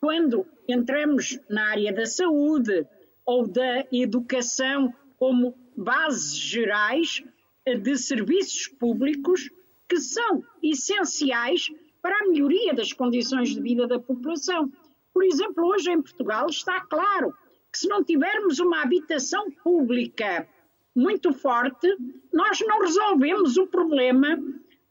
quando 0.00 0.46
entramos 0.68 1.38
na 1.48 1.70
área 1.70 1.92
da 1.92 2.06
saúde 2.06 2.86
ou 3.24 3.46
da 3.46 3.86
educação 3.90 4.92
como 5.18 5.54
bases 5.76 6.38
gerais 6.38 7.22
eh, 7.64 7.76
de 7.76 7.96
serviços 7.96 8.68
públicos 8.68 9.50
que 9.88 9.98
são 9.98 10.44
essenciais 10.62 11.68
para 12.02 12.16
a 12.18 12.28
melhoria 12.28 12.74
das 12.74 12.92
condições 12.92 13.50
de 13.50 13.60
vida 13.60 13.86
da 13.86 13.98
população. 13.98 14.70
Por 15.16 15.24
exemplo, 15.24 15.64
hoje 15.64 15.90
em 15.90 16.02
Portugal 16.02 16.46
está 16.46 16.78
claro 16.78 17.32
que 17.72 17.78
se 17.78 17.88
não 17.88 18.04
tivermos 18.04 18.60
uma 18.60 18.82
habitação 18.82 19.50
pública 19.64 20.46
muito 20.94 21.32
forte, 21.32 21.88
nós 22.30 22.60
não 22.60 22.80
resolvemos 22.80 23.56
o 23.56 23.66
problema 23.66 24.38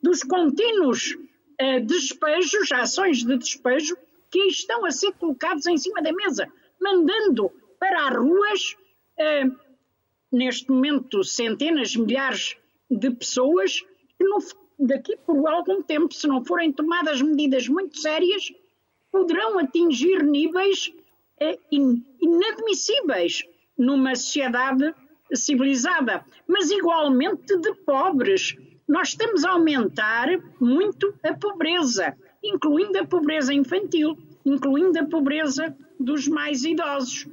dos 0.01 0.23
contínuos 0.23 1.11
uh, 1.61 1.85
despejos, 1.85 2.71
ações 2.71 3.23
de 3.23 3.37
despejo, 3.37 3.95
que 4.31 4.47
estão 4.47 4.83
a 4.83 4.89
ser 4.89 5.11
colocados 5.11 5.67
em 5.67 5.77
cima 5.77 6.01
da 6.01 6.11
mesa, 6.11 6.51
mandando 6.81 7.51
para 7.79 8.07
as 8.07 8.17
ruas, 8.17 8.75
uh, 9.19 9.55
neste 10.31 10.71
momento, 10.71 11.23
centenas, 11.23 11.95
milhares 11.95 12.57
de 12.89 13.11
pessoas 13.11 13.79
que 14.17 14.23
no, 14.23 14.39
daqui 14.79 15.15
por 15.17 15.47
algum 15.47 15.83
tempo, 15.83 16.15
se 16.15 16.27
não 16.27 16.43
forem 16.43 16.73
tomadas 16.73 17.21
medidas 17.21 17.67
muito 17.67 17.99
sérias, 17.99 18.51
poderão 19.15 19.57
atingir 19.57 20.21
níveis 20.23 20.91
é 21.39 21.57
inadmissíveis 21.71 23.43
numa 23.77 24.13
sociedade 24.13 24.93
civilizada, 25.33 26.25
mas 26.45 26.69
igualmente 26.69 27.57
de 27.57 27.73
pobres. 27.85 28.57
Nós 28.85 29.09
estamos 29.09 29.45
a 29.45 29.51
aumentar 29.51 30.27
muito 30.59 31.13
a 31.23 31.33
pobreza, 31.33 32.13
incluindo 32.43 32.99
a 32.99 33.05
pobreza 33.05 33.53
infantil, 33.53 34.17
incluindo 34.45 34.99
a 34.99 35.05
pobreza 35.05 35.73
dos 35.97 36.27
mais 36.27 36.65
idosos. 36.65 37.25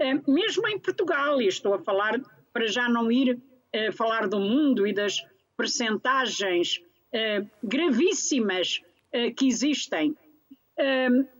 É, 0.00 0.14
mesmo 0.26 0.66
em 0.68 0.78
Portugal, 0.78 1.42
e 1.42 1.48
estou 1.48 1.74
a 1.74 1.78
falar 1.78 2.18
para 2.50 2.66
já 2.66 2.88
não 2.88 3.12
ir 3.12 3.38
é, 3.74 3.92
falar 3.92 4.26
do 4.26 4.40
mundo 4.40 4.86
e 4.86 4.92
das 4.94 5.22
percentagens 5.54 6.80
gravíssimas 7.62 8.82
que 9.36 9.46
existem. 9.46 10.14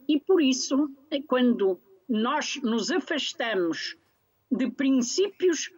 E 0.09 0.21
por 0.21 0.40
isso, 0.40 0.90
quando 1.26 1.81
nós 2.09 2.57
nos 2.62 2.90
afastamos 2.90 3.97
de 4.50 4.71
princípios, 4.71 5.71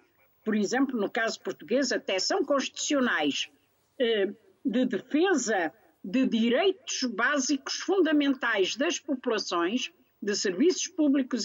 por 0.45 0.55
exemplo, 0.55 0.99
no 0.99 1.11
caso 1.11 1.41
português, 1.41 1.91
até 1.91 2.19
são 2.19 2.45
constitucionais, 2.45 3.51
eh, 3.99 4.33
de 4.65 4.85
defesa 4.85 5.73
de 6.05 6.27
direitos 6.27 7.03
básicos 7.05 7.75
fundamentais 7.81 8.77
das 8.77 8.99
populações, 8.99 9.93
de 10.23 10.35
serviços 10.35 10.89
públicos 10.89 11.45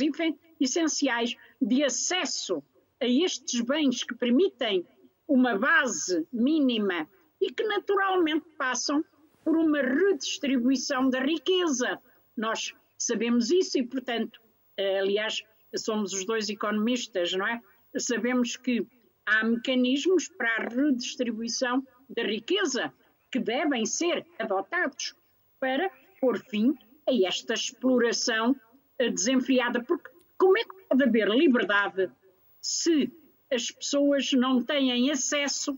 essenciais, 0.59 1.35
de 1.61 1.83
acesso 1.83 2.63
a 3.01 3.05
estes 3.05 3.61
bens 3.61 4.03
que 4.03 4.15
permitem 4.15 4.85
uma 5.27 5.57
base 5.57 6.27
mínima 6.31 7.09
e 7.41 7.51
que 7.51 7.63
naturalmente 7.63 8.45
passam 8.57 9.03
por 9.43 9.57
uma 9.57 9.81
redistribuição 9.81 11.09
da 11.09 11.19
riqueza. 11.19 11.99
Nós 12.35 12.73
sabemos 12.97 13.51
isso 13.51 13.77
e, 13.77 13.83
portanto, 13.83 14.41
eh, 14.77 14.99
aliás, 14.99 15.43
somos 15.75 16.13
os 16.13 16.25
dois 16.25 16.49
economistas, 16.49 17.33
não 17.33 17.47
é? 17.47 17.61
Sabemos 17.97 18.55
que 18.55 18.87
há 19.25 19.43
mecanismos 19.43 20.27
para 20.27 20.55
a 20.57 20.69
redistribuição 20.69 21.85
da 22.09 22.23
riqueza 22.23 22.93
que 23.31 23.39
devem 23.39 23.85
ser 23.85 24.25
adotados 24.37 25.15
para 25.59 25.89
pôr 26.19 26.39
fim 26.39 26.75
a 27.07 27.27
esta 27.27 27.53
exploração 27.53 28.55
eh, 28.99 29.09
desenfreada. 29.09 29.83
Porque 29.83 30.09
como 30.37 30.57
é 30.57 30.63
que 30.63 30.75
pode 30.89 31.03
haver 31.03 31.29
liberdade 31.29 32.11
se 32.61 33.11
as 33.51 33.71
pessoas 33.71 34.31
não 34.33 34.61
têm 34.63 35.11
acesso 35.11 35.77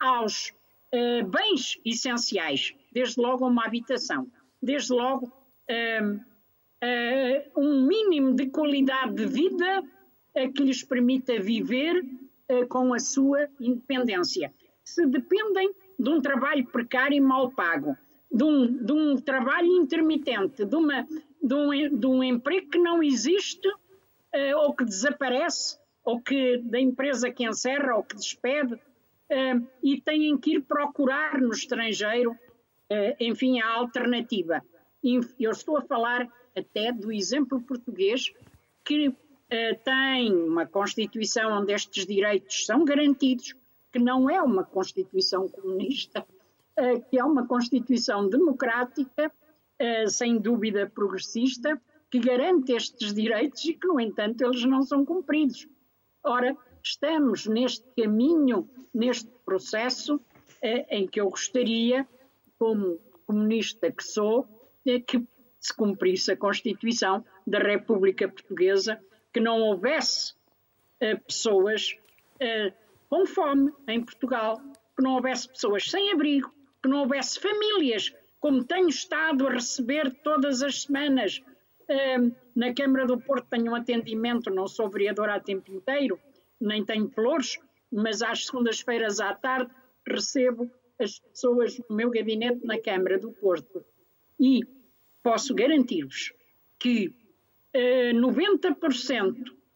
aos 0.00 0.50
uh, 0.92 1.26
bens 1.26 1.78
essenciais? 1.84 2.74
Desde 2.96 3.20
logo 3.20 3.46
uma 3.46 3.66
habitação, 3.66 4.26
desde 4.62 4.90
logo 4.90 5.26
uh, 5.26 6.20
um 7.54 7.86
mínimo 7.86 8.32
de 8.32 8.46
qualidade 8.46 9.16
de 9.16 9.26
vida 9.26 9.82
que 10.54 10.62
lhes 10.62 10.82
permita 10.82 11.38
viver 11.38 12.02
uh, 12.50 12.66
com 12.68 12.94
a 12.94 12.98
sua 12.98 13.50
independência. 13.60 14.50
Se 14.82 15.04
dependem 15.04 15.74
de 15.98 16.08
um 16.08 16.22
trabalho 16.22 16.66
precário 16.68 17.18
e 17.18 17.20
mal 17.20 17.50
pago, 17.50 17.94
de 18.32 18.44
um, 18.44 18.84
de 18.86 18.92
um 18.94 19.16
trabalho 19.16 19.76
intermitente, 19.76 20.64
de, 20.64 20.74
uma, 20.74 21.06
de, 21.42 21.54
um, 21.54 21.98
de 21.98 22.06
um 22.06 22.24
emprego 22.24 22.70
que 22.70 22.78
não 22.78 23.02
existe 23.02 23.68
ou 24.56 24.74
que 24.74 24.86
desaparece, 24.86 25.78
ou 26.02 26.22
que 26.22 26.58
da 26.58 26.80
empresa 26.80 27.30
que 27.30 27.46
encerra 27.46 27.94
ou 27.94 28.02
que 28.02 28.16
despede, 28.16 28.78
e 29.82 30.00
têm 30.00 30.36
que 30.36 30.56
ir 30.56 30.62
procurar 30.62 31.40
no 31.40 31.50
estrangeiro, 31.52 32.36
enfim, 33.20 33.60
a 33.60 33.68
alternativa. 33.68 34.62
Eu 35.38 35.50
estou 35.50 35.76
a 35.76 35.82
falar 35.82 36.28
até 36.56 36.90
do 36.90 37.12
exemplo 37.12 37.60
português, 37.60 38.32
que 38.84 39.08
uh, 39.08 39.14
tem 39.84 40.32
uma 40.32 40.66
Constituição 40.66 41.60
onde 41.60 41.72
estes 41.72 42.06
direitos 42.06 42.64
são 42.64 42.84
garantidos, 42.84 43.54
que 43.92 43.98
não 43.98 44.30
é 44.30 44.40
uma 44.40 44.64
Constituição 44.64 45.48
comunista, 45.48 46.26
uh, 46.78 47.04
que 47.10 47.18
é 47.18 47.24
uma 47.24 47.46
Constituição 47.46 48.28
democrática, 48.28 49.30
sem 50.08 50.38
dúvida 50.38 50.88
progressista, 50.88 51.78
que 52.10 52.18
garante 52.18 52.72
estes 52.72 53.12
direitos 53.12 53.62
e 53.66 53.74
que, 53.74 53.86
no 53.86 54.00
entanto, 54.00 54.42
eles 54.42 54.64
não 54.64 54.80
são 54.80 55.04
cumpridos. 55.04 55.68
Ora, 56.24 56.56
estamos 56.82 57.46
neste 57.46 57.84
caminho, 57.94 58.66
neste 58.94 59.30
processo, 59.44 60.18
em 60.88 61.06
que 61.06 61.20
eu 61.20 61.28
gostaria, 61.28 62.08
como 62.58 62.98
comunista 63.26 63.90
que 63.90 64.02
sou, 64.02 64.46
que 64.84 65.26
se 65.60 65.74
cumprisse 65.74 66.32
a 66.32 66.36
Constituição 66.36 67.24
da 67.46 67.58
República 67.58 68.28
Portuguesa, 68.28 69.00
que 69.32 69.40
não 69.40 69.60
houvesse 69.60 70.34
uh, 71.02 71.20
pessoas 71.26 71.96
uh, 72.36 72.72
com 73.08 73.26
fome 73.26 73.72
em 73.88 74.02
Portugal, 74.02 74.60
que 74.96 75.02
não 75.02 75.14
houvesse 75.14 75.48
pessoas 75.48 75.90
sem 75.90 76.12
abrigo, 76.12 76.52
que 76.82 76.88
não 76.88 77.00
houvesse 77.00 77.40
famílias, 77.40 78.14
como 78.40 78.64
tenho 78.64 78.88
estado 78.88 79.46
a 79.46 79.50
receber 79.50 80.14
todas 80.22 80.62
as 80.62 80.82
semanas. 80.82 81.42
Uh, 81.90 82.34
na 82.54 82.72
Câmara 82.72 83.06
do 83.06 83.20
Porto 83.20 83.48
tenho 83.50 83.72
um 83.72 83.74
atendimento, 83.74 84.50
não 84.50 84.66
sou 84.66 84.88
vereadora 84.88 85.34
a 85.34 85.40
tempo 85.40 85.70
inteiro, 85.72 86.18
nem 86.60 86.84
tenho 86.84 87.08
flores, 87.10 87.58
mas 87.92 88.22
às 88.22 88.46
segundas-feiras 88.46 89.20
à 89.20 89.34
tarde 89.34 89.70
recebo 90.06 90.70
as 90.98 91.18
pessoas 91.18 91.78
no 91.88 91.96
meu 91.96 92.10
gabinete 92.10 92.64
na 92.64 92.80
Câmara 92.80 93.18
do 93.18 93.32
Porto. 93.32 93.84
E 94.38 94.60
posso 95.22 95.54
garantir-vos 95.54 96.32
que 96.78 97.08
uh, 97.08 97.12
eh, 97.74 98.12
90% 98.12 99.34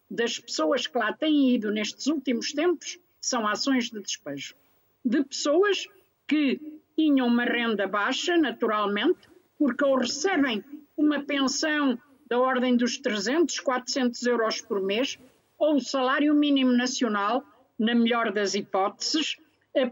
das 0.09 0.39
pessoas 0.39 0.87
que 0.87 0.97
lá 0.97 1.13
têm 1.13 1.55
ido 1.55 1.71
nestes 1.71 2.07
últimos 2.07 2.51
tempos 2.51 2.99
são 3.19 3.47
ações 3.47 3.89
de 3.89 4.01
despejo. 4.01 4.55
De 5.03 5.23
pessoas 5.23 5.87
que 6.27 6.59
tinham 6.95 7.27
uma 7.27 7.45
renda 7.45 7.87
baixa, 7.87 8.37
naturalmente, 8.37 9.19
porque 9.57 9.83
ou 9.83 9.97
recebem 9.97 10.63
uma 10.97 11.23
pensão 11.23 11.97
da 12.27 12.39
ordem 12.39 12.75
dos 12.75 12.97
300, 12.97 13.59
400 13.59 14.25
euros 14.25 14.61
por 14.61 14.81
mês, 14.81 15.17
ou 15.57 15.75
o 15.75 15.81
salário 15.81 16.33
mínimo 16.33 16.71
nacional, 16.71 17.43
na 17.77 17.93
melhor 17.93 18.31
das 18.31 18.55
hipóteses, 18.55 19.37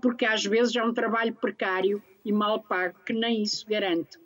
porque 0.01 0.25
às 0.25 0.43
vezes 0.45 0.75
é 0.75 0.83
um 0.83 0.93
trabalho 0.93 1.33
precário 1.35 2.03
e 2.23 2.31
mal 2.31 2.61
pago 2.61 2.99
que 3.05 3.13
nem 3.13 3.41
isso 3.43 3.65
garante. 3.67 4.17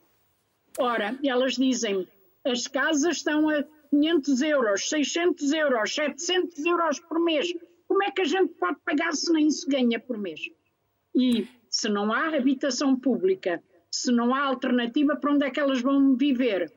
Ora, 0.77 1.17
elas 1.23 1.53
dizem 1.53 2.07
as 2.45 2.67
casas 2.67 3.17
estão 3.17 3.49
a 3.49 3.63
500 3.89 4.41
euros, 4.41 4.89
600 4.89 5.53
euros, 5.53 5.95
700 5.95 6.65
euros 6.65 6.99
por 6.99 7.19
mês. 7.19 7.53
Como 7.87 8.03
é 8.03 8.11
que 8.11 8.21
a 8.21 8.25
gente 8.25 8.53
pode 8.55 8.77
pagar 8.83 9.13
se 9.13 9.31
nem 9.31 9.47
isso 9.47 9.69
ganha 9.69 9.99
por 9.99 10.17
mês? 10.17 10.41
E 11.15 11.47
se 11.69 11.87
não 11.89 12.11
há 12.11 12.35
habitação 12.35 12.99
pública, 12.99 13.61
se 13.91 14.11
não 14.11 14.33
há 14.33 14.41
alternativa, 14.41 15.15
para 15.15 15.31
onde 15.31 15.45
é 15.45 15.51
que 15.51 15.59
elas 15.59 15.81
vão 15.81 16.15
viver? 16.15 16.71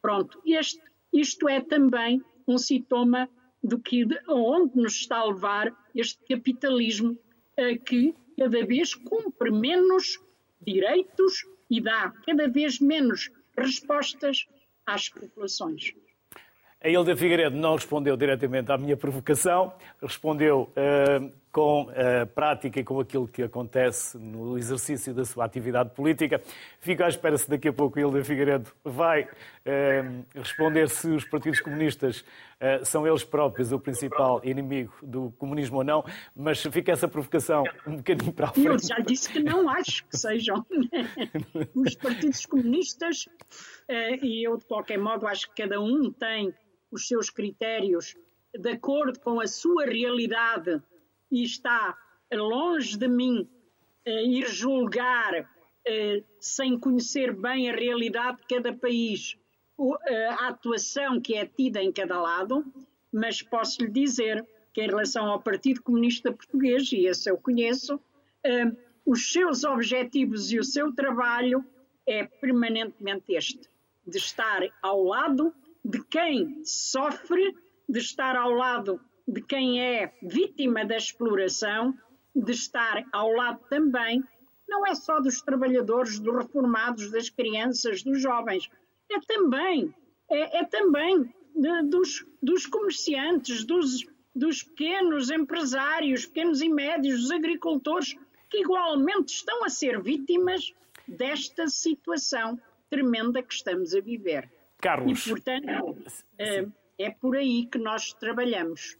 Pronto, 0.00 0.40
este, 0.44 0.80
isto 1.12 1.48
é 1.48 1.60
também 1.60 2.22
um 2.48 2.58
sintoma 2.58 3.28
do 3.62 3.78
que 3.78 4.06
onde 4.28 4.76
nos 4.76 4.94
está 4.94 5.18
a 5.18 5.26
levar 5.26 5.74
este 5.94 6.18
capitalismo 6.26 7.18
eh, 7.56 7.76
que 7.76 8.14
cada 8.36 8.64
vez 8.64 8.94
cumpre 8.94 9.50
menos 9.50 10.20
direitos 10.60 11.46
e 11.70 11.80
dá 11.80 12.12
cada 12.26 12.48
vez 12.48 12.80
menos 12.80 13.30
respostas 13.56 14.46
às 14.86 15.08
populações. 15.08 15.94
A 16.82 16.88
Hilda 16.88 17.16
Figueiredo 17.16 17.56
não 17.56 17.74
respondeu 17.74 18.16
diretamente 18.16 18.70
à 18.70 18.76
minha 18.76 18.96
provocação, 18.96 19.72
respondeu 20.02 20.70
uh, 20.76 21.32
com 21.54 21.88
a 21.90 22.26
prática 22.26 22.80
e 22.80 22.84
com 22.84 22.98
aquilo 22.98 23.28
que 23.28 23.40
acontece 23.40 24.18
no 24.18 24.58
exercício 24.58 25.14
da 25.14 25.24
sua 25.24 25.44
atividade 25.44 25.90
política. 25.90 26.42
Fico 26.80 27.04
à 27.04 27.08
espera 27.08 27.38
se 27.38 27.48
daqui 27.48 27.68
a 27.68 27.72
pouco 27.72 27.96
Hilda 27.96 28.24
Figueiredo 28.24 28.72
vai 28.82 29.22
uh, 29.22 29.28
responder 30.34 30.88
se 30.88 31.06
os 31.06 31.24
partidos 31.24 31.60
comunistas 31.60 32.22
uh, 32.22 32.84
são 32.84 33.06
eles 33.06 33.22
próprios 33.22 33.70
o 33.70 33.78
principal 33.78 34.40
inimigo 34.42 34.92
do 35.00 35.30
comunismo 35.38 35.76
ou 35.78 35.84
não, 35.84 36.04
mas 36.34 36.60
fica 36.60 36.90
essa 36.90 37.06
provocação 37.06 37.62
um 37.86 37.98
bocadinho 37.98 38.32
para 38.32 38.48
a 38.48 38.52
frente. 38.52 38.66
Eu 38.66 38.78
já 38.80 38.98
disse 38.98 39.32
que 39.32 39.38
não 39.38 39.68
acho 39.68 40.04
que 40.06 40.16
sejam 40.16 40.66
os 41.72 41.94
partidos 41.94 42.44
comunistas, 42.46 43.28
e 44.20 44.44
eu 44.44 44.56
de 44.56 44.66
qualquer 44.66 44.98
modo 44.98 45.24
acho 45.28 45.48
que 45.54 45.62
cada 45.62 45.80
um 45.80 46.10
tem 46.10 46.52
os 46.90 47.06
seus 47.06 47.30
critérios 47.30 48.16
de 48.52 48.70
acordo 48.70 49.20
com 49.20 49.40
a 49.40 49.46
sua 49.46 49.84
realidade 49.84 50.82
e 51.34 51.42
está 51.42 51.98
longe 52.32 52.96
de 52.96 53.08
mim 53.08 53.48
eh, 54.04 54.24
ir 54.24 54.46
julgar 54.48 55.50
eh, 55.84 56.22
sem 56.38 56.78
conhecer 56.78 57.34
bem 57.34 57.68
a 57.68 57.74
realidade 57.74 58.38
de 58.38 58.54
cada 58.54 58.72
país 58.72 59.36
eh, 60.06 60.26
a 60.28 60.48
atuação 60.48 61.20
que 61.20 61.34
é 61.34 61.44
tida 61.44 61.82
em 61.82 61.90
cada 61.90 62.20
lado, 62.20 62.64
mas 63.12 63.42
posso 63.42 63.82
lhe 63.82 63.90
dizer 63.90 64.46
que 64.72 64.80
em 64.80 64.86
relação 64.86 65.26
ao 65.26 65.42
Partido 65.42 65.82
Comunista 65.82 66.32
Português, 66.32 66.90
e 66.92 67.06
esse 67.06 67.30
eu 67.30 67.36
conheço, 67.36 68.00
os 69.06 69.30
seus 69.32 69.62
objetivos 69.62 70.50
e 70.50 70.58
o 70.58 70.64
seu 70.64 70.92
trabalho 70.92 71.64
é 72.06 72.24
permanentemente 72.24 73.32
este, 73.34 73.70
de 74.04 74.18
estar 74.18 74.62
ao 74.82 75.04
lado 75.04 75.54
de 75.84 76.02
quem 76.06 76.64
sofre, 76.64 77.54
de 77.88 78.00
estar 78.00 78.34
ao 78.34 78.50
lado 78.50 79.00
de 79.26 79.42
quem 79.42 79.80
é 79.80 80.12
vítima 80.22 80.84
da 80.84 80.96
exploração, 80.96 81.94
de 82.34 82.52
estar 82.52 83.04
ao 83.12 83.32
lado 83.32 83.60
também, 83.68 84.22
não 84.68 84.86
é 84.86 84.94
só 84.94 85.20
dos 85.20 85.40
trabalhadores, 85.40 86.18
dos 86.18 86.34
reformados, 86.34 87.10
das 87.10 87.28
crianças, 87.28 88.02
dos 88.02 88.20
jovens, 88.20 88.68
é 89.10 89.20
também, 89.20 89.94
é, 90.30 90.58
é 90.58 90.64
também 90.64 91.32
de, 91.54 91.82
dos, 91.82 92.26
dos 92.42 92.66
comerciantes, 92.66 93.64
dos, 93.64 94.04
dos 94.34 94.62
pequenos 94.62 95.30
empresários, 95.30 96.26
pequenos 96.26 96.60
e 96.60 96.68
médios, 96.68 97.20
dos 97.22 97.30
agricultores, 97.30 98.16
que 98.50 98.58
igualmente 98.58 99.34
estão 99.34 99.64
a 99.64 99.68
ser 99.68 100.02
vítimas 100.02 100.72
desta 101.06 101.68
situação 101.68 102.58
tremenda 102.90 103.42
que 103.42 103.54
estamos 103.54 103.94
a 103.94 104.00
viver. 104.00 104.50
Carlos. 104.78 105.26
E, 105.26 105.28
portanto, 105.28 105.96
é, 106.38 106.66
é 106.98 107.10
por 107.10 107.36
aí 107.36 107.66
que 107.66 107.78
nós 107.78 108.12
trabalhamos. 108.12 108.96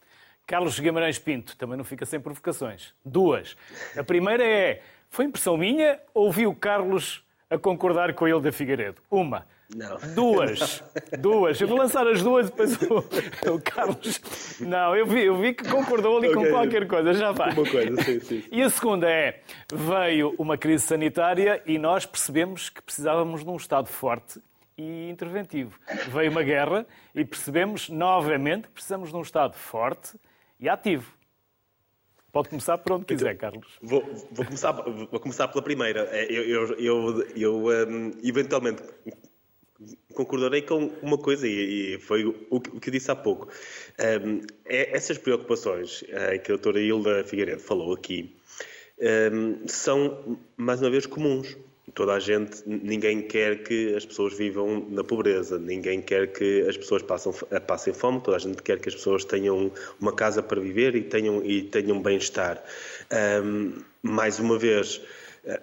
Carlos 0.47 0.79
Guimarães 0.79 1.19
Pinto, 1.19 1.57
também 1.57 1.77
não 1.77 1.85
fica 1.85 2.05
sem 2.05 2.21
provocações. 2.21 2.95
Duas. 3.05 3.57
A 3.97 4.05
primeira 4.05 4.45
é: 4.45 4.83
foi 5.09 5.25
impressão 5.25 5.57
minha 5.57 5.99
ou 6.13 6.31
vi 6.31 6.47
o 6.47 6.55
Carlos 6.55 7.25
a 7.49 7.59
concordar 7.59 8.13
com 8.15 8.27
ele 8.27 8.41
da 8.41 8.53
Figueiredo? 8.53 9.01
Uma. 9.11 9.47
Não. 9.75 9.97
Duas. 10.15 10.83
Duas. 11.19 11.61
Eu 11.61 11.67
vou 11.67 11.79
lançar 11.79 12.07
as 12.07 12.23
duas 12.23 12.51
depois 12.51 12.77
o, 12.83 12.99
o 13.55 13.61
Carlos. 13.61 14.21
Não, 14.61 14.95
eu 14.95 15.07
vi, 15.07 15.25
eu 15.25 15.37
vi 15.37 15.55
que 15.55 15.69
concordou 15.69 16.19
ali 16.19 16.29
okay. 16.29 16.45
com 16.45 16.51
qualquer 16.51 16.87
coisa, 16.87 17.15
já 17.15 17.33
vai. 17.33 17.53
Uma 17.53 17.69
coisa, 17.69 18.03
sim, 18.03 18.21
sim. 18.21 18.45
E 18.53 18.63
a 18.63 18.69
segunda 18.69 19.09
é: 19.09 19.41
veio 19.73 20.35
uma 20.39 20.59
crise 20.59 20.85
sanitária 20.85 21.63
e 21.65 21.79
nós 21.79 22.05
percebemos 22.05 22.69
que 22.69 22.83
precisávamos 22.83 23.43
de 23.43 23.51
um 23.51 23.57
Estado 23.57 23.89
forte 23.89 24.41
e 24.77 25.09
interventivo. 25.09 25.79
Veio 26.09 26.31
uma 26.31 26.43
guerra 26.43 26.87
e 27.15 27.25
percebemos 27.25 27.89
novamente 27.89 28.69
que 28.69 28.75
precisamos 28.75 29.11
de 29.11 29.17
um 29.17 29.23
Estado 29.23 29.55
forte 29.55 30.19
e 30.65 30.69
ativo. 30.69 31.13
Pode 32.33 32.49
começar 32.49 32.79
por 32.79 32.93
onde 32.93 33.05
quiser, 33.05 33.35
então, 33.35 33.51
Carlos. 33.51 33.79
Vou, 33.81 34.03
vou, 34.33 34.45
começar, 34.45 34.73
vou 34.73 35.21
começar 35.21 35.47
pela 35.49 35.63
primeira. 35.63 36.09
É, 36.11 36.25
eu, 36.25 36.43
eu, 36.43 36.79
eu, 36.81 37.27
eu 37.37 37.89
um, 37.89 38.11
eventualmente 38.25 38.83
concordarei 40.15 40.63
com 40.63 40.87
uma 41.03 41.19
coisa, 41.19 41.47
e, 41.47 41.99
foi 42.01 42.25
o, 42.25 42.61
que 42.61 42.89
eu 42.89 42.93
disse 42.93 43.11
há 43.11 43.15
pouco. 43.15 43.49
Um, 44.27 44.41
é, 44.65 44.97
essas 44.97 45.19
preocupações 45.19 46.03
uh, 46.03 46.41
que 46.43 46.51
a 46.51 46.57
doutora 46.57 46.81
Hilda 46.81 47.25
Figueiredo 47.25 47.61
falou 47.61 47.93
aqui 47.93 48.35
um, 49.33 49.69
são, 49.69 50.39
mais 50.57 50.81
uma 50.81 50.91
vez, 50.91 51.07
comuns 51.07 51.57
toda 51.95 52.15
a 52.15 52.21
gente, 52.21 52.63
ninguém 52.67 53.23
quer 53.23 53.63
que 53.63 53.95
as 53.95 54.05
pessoas 54.05 54.37
vivam 54.37 54.87
na 54.91 55.05
pobreza, 55.05 55.59
ninguém 55.59 56.03
quer 56.03 56.33
que 56.33 56.63
as 56.69 56.77
pessoas 56.77 57.03
passem, 57.03 57.33
passem 57.67 57.95
fome, 57.95 58.21
toda 58.21 58.37
a 58.37 58.41
gente 58.41 58.63
quer 58.63 58.81
que 58.81 58.89
as 58.89 58.95
pessoas 58.95 59.25
tenham 59.25 59.71
uma 60.01 60.13
casa 60.13 60.43
para 60.43 60.61
viver 60.61 60.97
e 60.97 61.03
tenham, 61.03 61.45
e 61.45 61.63
tenham 61.63 62.03
bem-estar. 62.03 62.63
Um, 63.43 63.75
mais 64.03 64.41
uma 64.41 64.59
vez, 64.59 65.01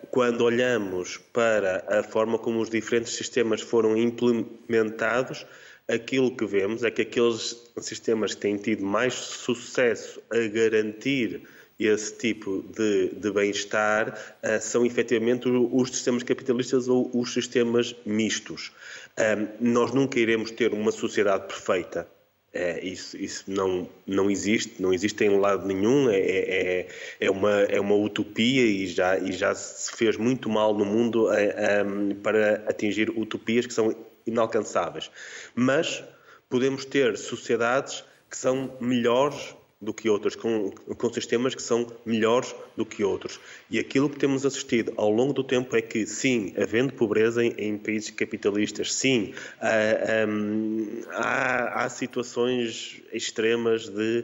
quando 0.10 0.42
olhamos 0.42 1.18
para 1.34 1.84
a 1.88 2.04
forma 2.04 2.40
como 2.40 2.62
os 2.62 2.70
diferentes 2.70 3.14
sistemas 3.14 3.62
foram 3.62 3.98
implementados, 3.98 5.46
aquilo 5.88 6.36
que 6.36 6.46
vemos 6.46 6.84
é 6.84 6.92
que 6.92 7.02
aqueles 7.02 7.62
sistemas 7.80 8.34
que 8.34 8.42
têm 8.42 8.58
tido 8.58 8.86
mais 8.86 9.14
sucesso 9.14 10.22
a 10.30 10.38
garantir 10.48 11.42
esse 11.88 12.18
tipo 12.18 12.64
de, 12.76 13.10
de 13.10 13.32
bem-estar 13.32 14.38
uh, 14.44 14.62
são 14.62 14.86
efetivamente 14.86 15.48
os 15.48 15.90
sistemas 15.90 16.24
capitalistas 16.24 16.88
ou 16.88 17.10
os 17.14 17.34
sistemas 17.34 17.96
mistos. 18.06 18.72
Um, 19.18 19.72
nós 19.74 19.92
nunca 19.92 20.20
iremos 20.20 20.52
ter 20.52 20.74
uma 20.74 20.92
sociedade 20.92 21.48
perfeita. 21.48 22.08
É, 22.54 22.84
isso, 22.86 23.16
isso 23.16 23.46
não, 23.48 23.88
não 24.06 24.30
existe, 24.30 24.82
não 24.82 24.94
existe 24.94 25.24
em 25.24 25.40
lado 25.40 25.66
nenhum, 25.66 26.10
é, 26.10 26.20
é, 26.20 26.88
é, 27.22 27.32
uma, 27.32 27.62
é 27.62 27.80
uma 27.80 27.96
utopia 27.96 28.66
e 28.66 28.88
já, 28.88 29.18
e 29.18 29.32
já 29.32 29.56
se 29.56 29.96
fez 29.96 30.18
muito 30.18 30.50
mal 30.50 30.78
no 30.78 30.84
mundo 30.84 31.32
é, 31.32 31.46
é, 31.46 31.84
para 32.22 32.56
atingir 32.68 33.10
utopias 33.12 33.66
que 33.66 33.74
são 33.74 33.96
inalcançáveis. 34.28 35.10
Mas 35.56 36.04
podemos 36.50 36.84
ter 36.84 37.18
sociedades 37.18 38.04
que 38.30 38.36
são 38.36 38.76
melhores 38.82 39.56
do 39.82 39.94
que 39.94 40.08
outras, 40.08 40.36
com, 40.36 40.70
com 40.70 41.12
sistemas 41.12 41.56
que 41.56 41.62
são 41.62 41.88
melhores 42.06 42.54
do 42.78 42.86
que 42.86 43.04
outros. 43.04 43.40
E 43.70 43.80
aquilo 43.80 44.10
que 44.10 44.20
temos 44.20 44.46
assistido 44.46 44.94
ao 44.96 45.10
longo 45.10 45.34
do 45.34 45.44
tempo 45.44 45.76
é 45.76 45.82
que, 45.82 46.06
sim, 46.06 46.54
havendo 46.56 46.94
pobreza 46.94 47.44
em, 47.44 47.54
em 47.58 47.78
países 47.78 48.12
capitalistas, 48.12 48.94
sim, 48.94 49.34
há, 49.60 50.28
um, 50.28 51.02
há, 51.10 51.90
situações 51.90 53.02
extremas 53.12 53.90
de, 53.90 54.24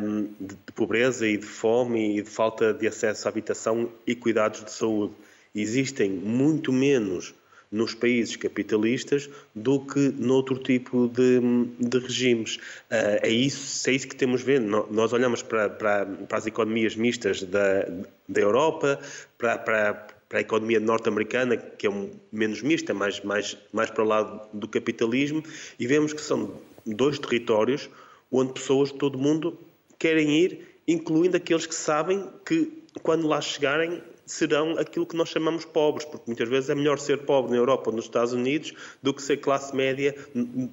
um, 0.00 0.28
de, 0.40 0.54
pobreza 0.76 1.26
e 1.26 1.36
de 1.36 1.46
fome 1.46 2.18
e 2.18 2.22
de 2.22 2.30
falta 2.30 2.72
de 2.72 2.86
acesso 2.86 3.26
à 3.26 3.30
habitação 3.30 3.90
e 4.06 4.14
cuidados 4.14 4.64
de 4.64 4.70
saúde. 4.70 5.12
Existem 5.52 6.08
muito 6.08 6.72
menos 6.72 7.34
nos 7.70 7.94
países 7.94 8.36
capitalistas 8.36 9.28
do 9.54 9.80
que 9.80 10.12
noutro 10.18 10.58
tipo 10.58 11.08
de, 11.08 11.40
de 11.78 11.98
regimes. 11.98 12.56
Uh, 12.90 13.20
é, 13.22 13.28
isso, 13.28 13.88
é 13.88 13.92
isso 13.92 14.08
que 14.08 14.16
temos 14.16 14.42
vendo. 14.42 14.86
Nós 14.90 15.12
olhamos 15.12 15.42
para, 15.42 15.68
para, 15.68 16.06
para 16.06 16.38
as 16.38 16.46
economias 16.46 16.96
mistas 16.96 17.42
da, 17.42 17.86
da 18.28 18.40
Europa, 18.40 18.98
para, 19.36 19.58
para, 19.58 19.94
para 20.28 20.38
a 20.38 20.40
economia 20.40 20.80
norte-americana, 20.80 21.56
que 21.56 21.86
é 21.86 21.90
um, 21.90 22.10
menos 22.32 22.62
mista, 22.62 22.92
mais, 22.94 23.20
mais, 23.22 23.56
mais 23.72 23.90
para 23.90 24.04
o 24.04 24.06
lado 24.06 24.40
do 24.52 24.68
capitalismo, 24.68 25.42
e 25.78 25.86
vemos 25.86 26.12
que 26.12 26.20
são 26.20 26.60
dois 26.86 27.18
territórios 27.18 27.88
onde 28.30 28.52
pessoas 28.52 28.92
de 28.92 28.98
todo 28.98 29.16
o 29.16 29.18
mundo 29.18 29.58
querem 29.98 30.30
ir, 30.38 30.80
incluindo 30.86 31.36
aqueles 31.36 31.66
que 31.66 31.74
sabem 31.74 32.26
que 32.44 32.84
quando 33.02 33.26
lá 33.26 33.40
chegarem 33.40 34.02
serão 34.28 34.78
aquilo 34.78 35.06
que 35.06 35.16
nós 35.16 35.30
chamamos 35.30 35.64
pobres, 35.64 36.06
porque 36.06 36.24
muitas 36.26 36.48
vezes 36.48 36.70
é 36.70 36.74
melhor 36.74 36.98
ser 36.98 37.18
pobre 37.18 37.50
na 37.50 37.56
Europa 37.56 37.90
ou 37.90 37.96
nos 37.96 38.04
Estados 38.04 38.32
Unidos 38.32 38.74
do 39.02 39.12
que 39.12 39.22
ser 39.22 39.38
classe 39.38 39.74
média 39.74 40.14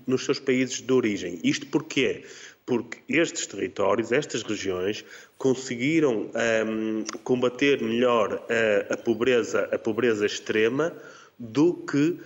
nos 0.05 0.25
seus 0.25 0.39
países 0.39 0.81
de 0.81 0.93
origem. 0.93 1.39
Isto 1.43 1.65
porquê? 1.67 2.23
Porque 2.65 2.99
estes 3.07 3.45
territórios, 3.47 4.11
estas 4.11 4.43
regiões, 4.43 5.05
conseguiram 5.37 6.31
um, 6.67 7.03
combater 7.23 7.81
melhor 7.81 8.43
a, 8.49 8.93
a, 8.93 8.97
pobreza, 8.97 9.69
a 9.71 9.77
pobreza 9.77 10.25
extrema 10.25 10.91
do 11.37 11.73
que 11.73 12.17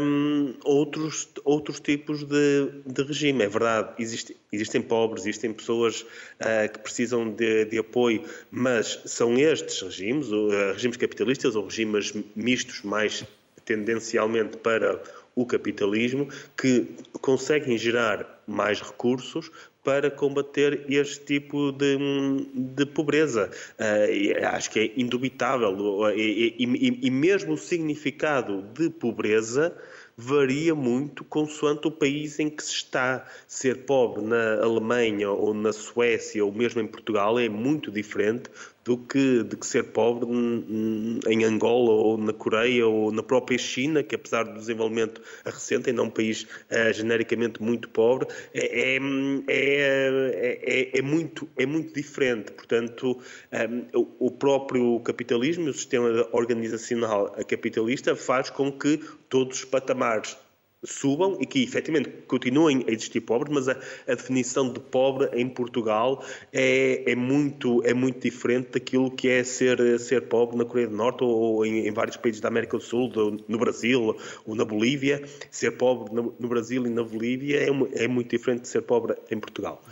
um, 0.00 0.54
outros, 0.64 1.28
outros 1.44 1.80
tipos 1.80 2.24
de, 2.24 2.70
de 2.86 3.02
regime. 3.02 3.44
É 3.44 3.48
verdade, 3.48 3.92
existe, 3.98 4.36
existem 4.50 4.80
pobres, 4.80 5.26
existem 5.26 5.52
pessoas 5.52 6.02
uh, 6.02 6.72
que 6.72 6.78
precisam 6.78 7.30
de, 7.30 7.66
de, 7.66 7.78
apoio, 7.78 8.24
mas 8.50 9.00
são 9.04 9.36
estes 9.38 9.80
regimes, 9.82 10.30
uh, 10.30 10.72
regimes 10.72 10.96
capitalistas 10.96 11.56
ou 11.56 11.64
regimes 11.64 12.14
mistos 12.34 12.82
mais 12.82 13.24
tendencialmente 13.64 14.56
para 14.58 15.02
o 15.34 15.44
capitalismo, 15.44 16.28
que 16.56 16.86
conseguem 17.20 17.76
gerar 17.76 18.42
mais 18.46 18.80
recursos 18.80 19.50
para 19.84 20.10
combater 20.10 20.86
este 20.88 21.20
tipo 21.24 21.70
de, 21.70 21.98
de 22.54 22.86
pobreza. 22.86 23.50
Uh, 23.78 24.46
acho 24.46 24.70
que 24.70 24.80
é 24.80 24.92
indubitável. 24.96 25.76
E, 26.16 26.56
e, 26.58 27.06
e, 27.06 27.10
mesmo 27.10 27.52
o 27.52 27.58
significado 27.58 28.62
de 28.62 28.88
pobreza 28.88 29.76
varia 30.16 30.74
muito 30.74 31.22
consoante 31.24 31.86
o 31.86 31.90
país 31.90 32.38
em 32.38 32.48
que 32.48 32.62
se 32.64 32.72
está. 32.72 33.26
Ser 33.46 33.84
pobre 33.84 34.24
na 34.24 34.62
Alemanha 34.62 35.30
ou 35.30 35.52
na 35.52 35.72
Suécia 35.72 36.44
ou 36.44 36.50
mesmo 36.50 36.80
em 36.80 36.86
Portugal 36.86 37.38
é 37.38 37.48
muito 37.48 37.90
diferente 37.90 38.48
do 38.84 38.98
que, 38.98 39.42
de 39.42 39.56
que 39.56 39.66
ser 39.66 39.84
pobre 39.84 40.28
em 40.30 41.44
Angola 41.44 41.90
ou 41.90 42.18
na 42.18 42.32
Coreia 42.32 42.86
ou 42.86 43.10
na 43.10 43.22
própria 43.22 43.58
China, 43.58 44.02
que 44.02 44.14
apesar 44.14 44.44
do 44.44 44.58
desenvolvimento 44.58 45.22
recente, 45.44 45.88
ainda 45.88 46.02
é 46.02 46.04
um 46.04 46.10
país 46.10 46.42
uh, 46.42 46.92
genericamente 46.92 47.62
muito 47.62 47.88
pobre, 47.88 48.28
é, 48.52 48.96
é, 48.96 48.98
é, 49.48 50.98
é, 50.98 51.02
muito, 51.02 51.48
é 51.56 51.64
muito 51.64 51.94
diferente. 51.94 52.52
Portanto, 52.52 53.18
um, 53.94 54.06
o 54.18 54.30
próprio 54.30 55.00
capitalismo, 55.00 55.70
o 55.70 55.72
sistema 55.72 56.28
organizacional 56.32 57.30
capitalista, 57.48 58.14
faz 58.14 58.50
com 58.50 58.70
que 58.70 59.00
todos 59.28 59.58
os 59.58 59.64
patamares 59.64 60.36
subam 60.84 61.38
e 61.40 61.46
que 61.46 61.62
efetivamente 61.62 62.10
continuem 62.26 62.84
a 62.86 62.90
existir 62.90 63.20
pobres, 63.20 63.52
mas 63.52 63.68
a, 63.68 63.72
a 64.06 64.14
definição 64.14 64.72
de 64.72 64.80
pobre 64.80 65.28
em 65.32 65.48
Portugal 65.48 66.24
é, 66.52 67.10
é, 67.10 67.14
muito, 67.14 67.82
é 67.84 67.94
muito 67.94 68.20
diferente 68.20 68.72
daquilo 68.72 69.10
que 69.10 69.28
é 69.28 69.42
ser, 69.44 69.98
ser 69.98 70.22
pobre 70.22 70.56
na 70.56 70.64
Coreia 70.64 70.88
do 70.88 70.96
Norte 70.96 71.24
ou 71.24 71.64
em, 71.64 71.86
em 71.86 71.92
vários 71.92 72.16
países 72.16 72.40
da 72.40 72.48
América 72.48 72.76
do 72.76 72.82
Sul, 72.82 73.08
do, 73.08 73.44
no 73.48 73.58
Brasil 73.58 74.16
ou 74.46 74.54
na 74.54 74.64
Bolívia. 74.64 75.22
Ser 75.50 75.72
pobre 75.72 76.14
no, 76.14 76.34
no 76.38 76.48
Brasil 76.48 76.86
e 76.86 76.90
na 76.90 77.02
Bolívia 77.02 77.58
é, 77.58 78.04
é, 78.04 78.08
muito 78.08 78.30
diferente 78.30 78.62
de 78.62 78.68
ser 78.68 78.82
pobre 78.82 79.14
em 79.30 79.38
Portugal. 79.38 79.82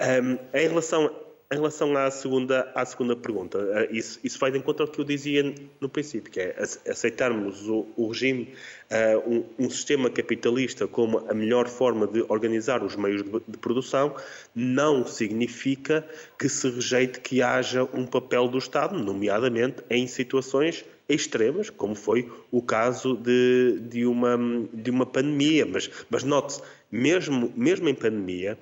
Um, 0.00 0.38
em 0.58 0.68
relação 0.68 1.10
em 1.52 1.56
relação 1.56 1.94
à 1.98 2.10
segunda, 2.10 2.72
à 2.74 2.82
segunda 2.86 3.14
pergunta, 3.14 3.58
eh, 3.58 3.88
isso, 3.92 4.18
isso 4.24 4.38
vai 4.38 4.50
de 4.50 4.56
encontro 4.56 4.84
ao 4.86 4.90
que 4.90 4.98
eu 4.98 5.04
dizia 5.04 5.54
no 5.78 5.88
princípio, 5.88 6.32
que 6.32 6.40
é 6.40 6.56
aceitarmos 6.88 7.68
o, 7.68 7.86
o 7.94 8.08
regime, 8.08 8.54
uh, 8.90 9.30
um, 9.30 9.66
um, 9.66 9.70
sistema 9.70 10.08
capitalista 10.08 10.86
como 10.86 11.18
a 11.28 11.34
melhor 11.34 11.68
forma 11.68 12.06
de 12.06 12.24
organizar 12.28 12.82
os 12.82 12.96
meios 12.96 13.22
de, 13.22 13.30
de, 13.46 13.58
produção, 13.58 14.16
não 14.54 15.06
significa 15.06 16.08
que 16.38 16.48
se 16.48 16.70
rejeite 16.70 17.20
que 17.20 17.42
haja 17.42 17.84
um 17.92 18.06
papel 18.06 18.48
do 18.48 18.56
Estado, 18.56 18.98
nomeadamente 18.98 19.82
em 19.90 20.06
situações 20.06 20.86
extremas, 21.06 21.68
como 21.68 21.94
foi 21.94 22.30
o 22.50 22.62
caso 22.62 23.14
de, 23.14 23.78
de, 23.90 24.06
uma, 24.06 24.38
de 24.72 24.90
uma 24.90 25.04
pandemia. 25.04 25.66
Mas, 25.66 25.90
mas 26.08 26.24
note-se, 26.24 26.62
mesmo, 26.92 27.50
mesmo 27.56 27.88
em 27.88 27.94
pandemia, 27.94 28.58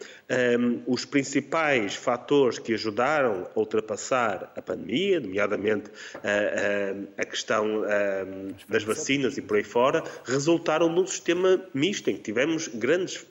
um, 0.56 0.82
os 0.86 1.04
principais 1.04 1.96
fatores 1.96 2.60
que 2.60 2.72
ajudaram 2.72 3.50
a 3.54 3.58
ultrapassar 3.58 4.52
a 4.54 4.62
pandemia, 4.62 5.18
nomeadamente 5.18 5.90
uh, 5.90 7.08
a 7.18 7.24
questão 7.24 7.80
uh, 7.80 8.54
das 8.68 8.84
vacinas 8.84 9.36
e 9.36 9.42
por 9.42 9.56
aí 9.56 9.64
fora, 9.64 10.04
resultaram 10.24 10.88
num 10.88 11.06
sistema 11.06 11.60
misto, 11.74 12.08
em 12.08 12.16
que 12.16 12.22
tivemos 12.22 12.68
grandes 12.68 13.26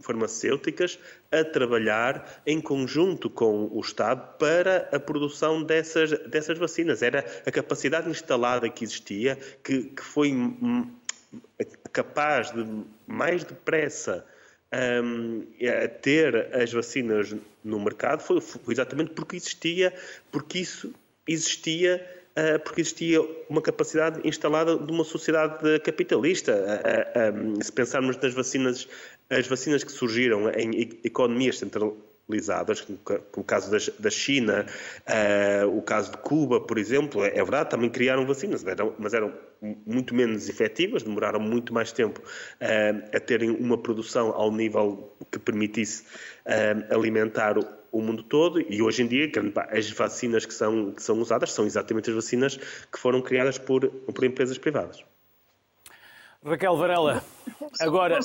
farmacêuticas 0.00 0.98
a 1.30 1.44
trabalhar 1.44 2.40
em 2.46 2.60
conjunto 2.60 3.28
com 3.28 3.68
o 3.70 3.80
Estado 3.80 4.38
para 4.38 4.88
a 4.92 4.98
produção 4.98 5.62
dessas, 5.62 6.10
dessas 6.26 6.56
vacinas. 6.56 7.02
Era 7.02 7.26
a 7.44 7.50
capacidade 7.50 8.08
instalada 8.08 8.70
que 8.70 8.84
existia 8.84 9.36
que, 9.62 9.82
que 9.84 10.02
foi 10.02 10.32
capaz 11.92 12.52
de 12.52 12.64
mais 13.06 13.44
depressa 13.44 14.24
um, 14.74 15.46
a 15.84 15.88
ter 15.88 16.54
as 16.54 16.72
vacinas 16.72 17.34
no 17.64 17.80
mercado 17.80 18.22
foi, 18.22 18.40
foi, 18.40 18.74
exatamente 18.74 19.10
porque 19.12 19.36
existia, 19.36 19.92
porque 20.30 20.58
isso 20.58 20.92
existia, 21.26 22.04
uh, 22.36 22.58
porque 22.60 22.80
existia 22.80 23.20
uma 23.48 23.62
capacidade 23.62 24.20
instalada 24.26 24.76
de 24.76 24.92
uma 24.92 25.04
sociedade 25.04 25.78
capitalista. 25.80 26.52
Uh, 26.52 27.58
uh, 27.58 27.64
se 27.64 27.72
pensarmos 27.72 28.16
nas 28.18 28.34
vacinas, 28.34 28.88
as 29.30 29.46
vacinas 29.46 29.82
que 29.84 29.92
surgiram 29.92 30.50
em 30.50 30.98
economias 31.04 31.58
centralizadas, 32.28 32.80
como 32.82 32.98
o 33.36 33.44
caso 33.44 33.70
da 33.98 34.10
China, 34.10 34.66
o 35.72 35.82
caso 35.82 36.12
de 36.12 36.18
Cuba, 36.18 36.60
por 36.60 36.78
exemplo, 36.78 37.24
é 37.24 37.30
verdade, 37.30 37.70
também 37.70 37.88
criaram 37.88 38.26
vacinas, 38.26 38.62
mas 38.98 39.14
eram 39.14 39.32
muito 39.60 40.14
menos 40.14 40.48
efetivas, 40.48 41.02
demoraram 41.02 41.40
muito 41.40 41.72
mais 41.72 41.90
tempo 41.90 42.20
uh, 42.20 43.16
a 43.16 43.18
terem 43.18 43.50
uma 43.50 43.76
produção 43.76 44.28
ao 44.28 44.52
nível 44.52 45.12
que 45.32 45.38
permitisse 45.38 46.04
uh, 46.46 46.94
alimentar 46.94 47.58
o, 47.58 47.66
o 47.90 48.00
mundo 48.00 48.22
todo 48.22 48.60
e 48.60 48.80
hoje 48.80 49.02
em 49.02 49.08
dia 49.08 49.28
as 49.70 49.90
vacinas 49.90 50.46
que 50.46 50.54
são, 50.54 50.92
que 50.92 51.02
são 51.02 51.18
usadas 51.18 51.50
são 51.52 51.66
exatamente 51.66 52.08
as 52.08 52.14
vacinas 52.14 52.56
que 52.56 52.98
foram 52.98 53.20
criadas 53.20 53.58
por, 53.58 53.88
por 53.88 54.24
empresas 54.24 54.58
privadas. 54.58 55.02
Raquel 56.44 56.76
Varela, 56.76 57.24
agora. 57.80 58.20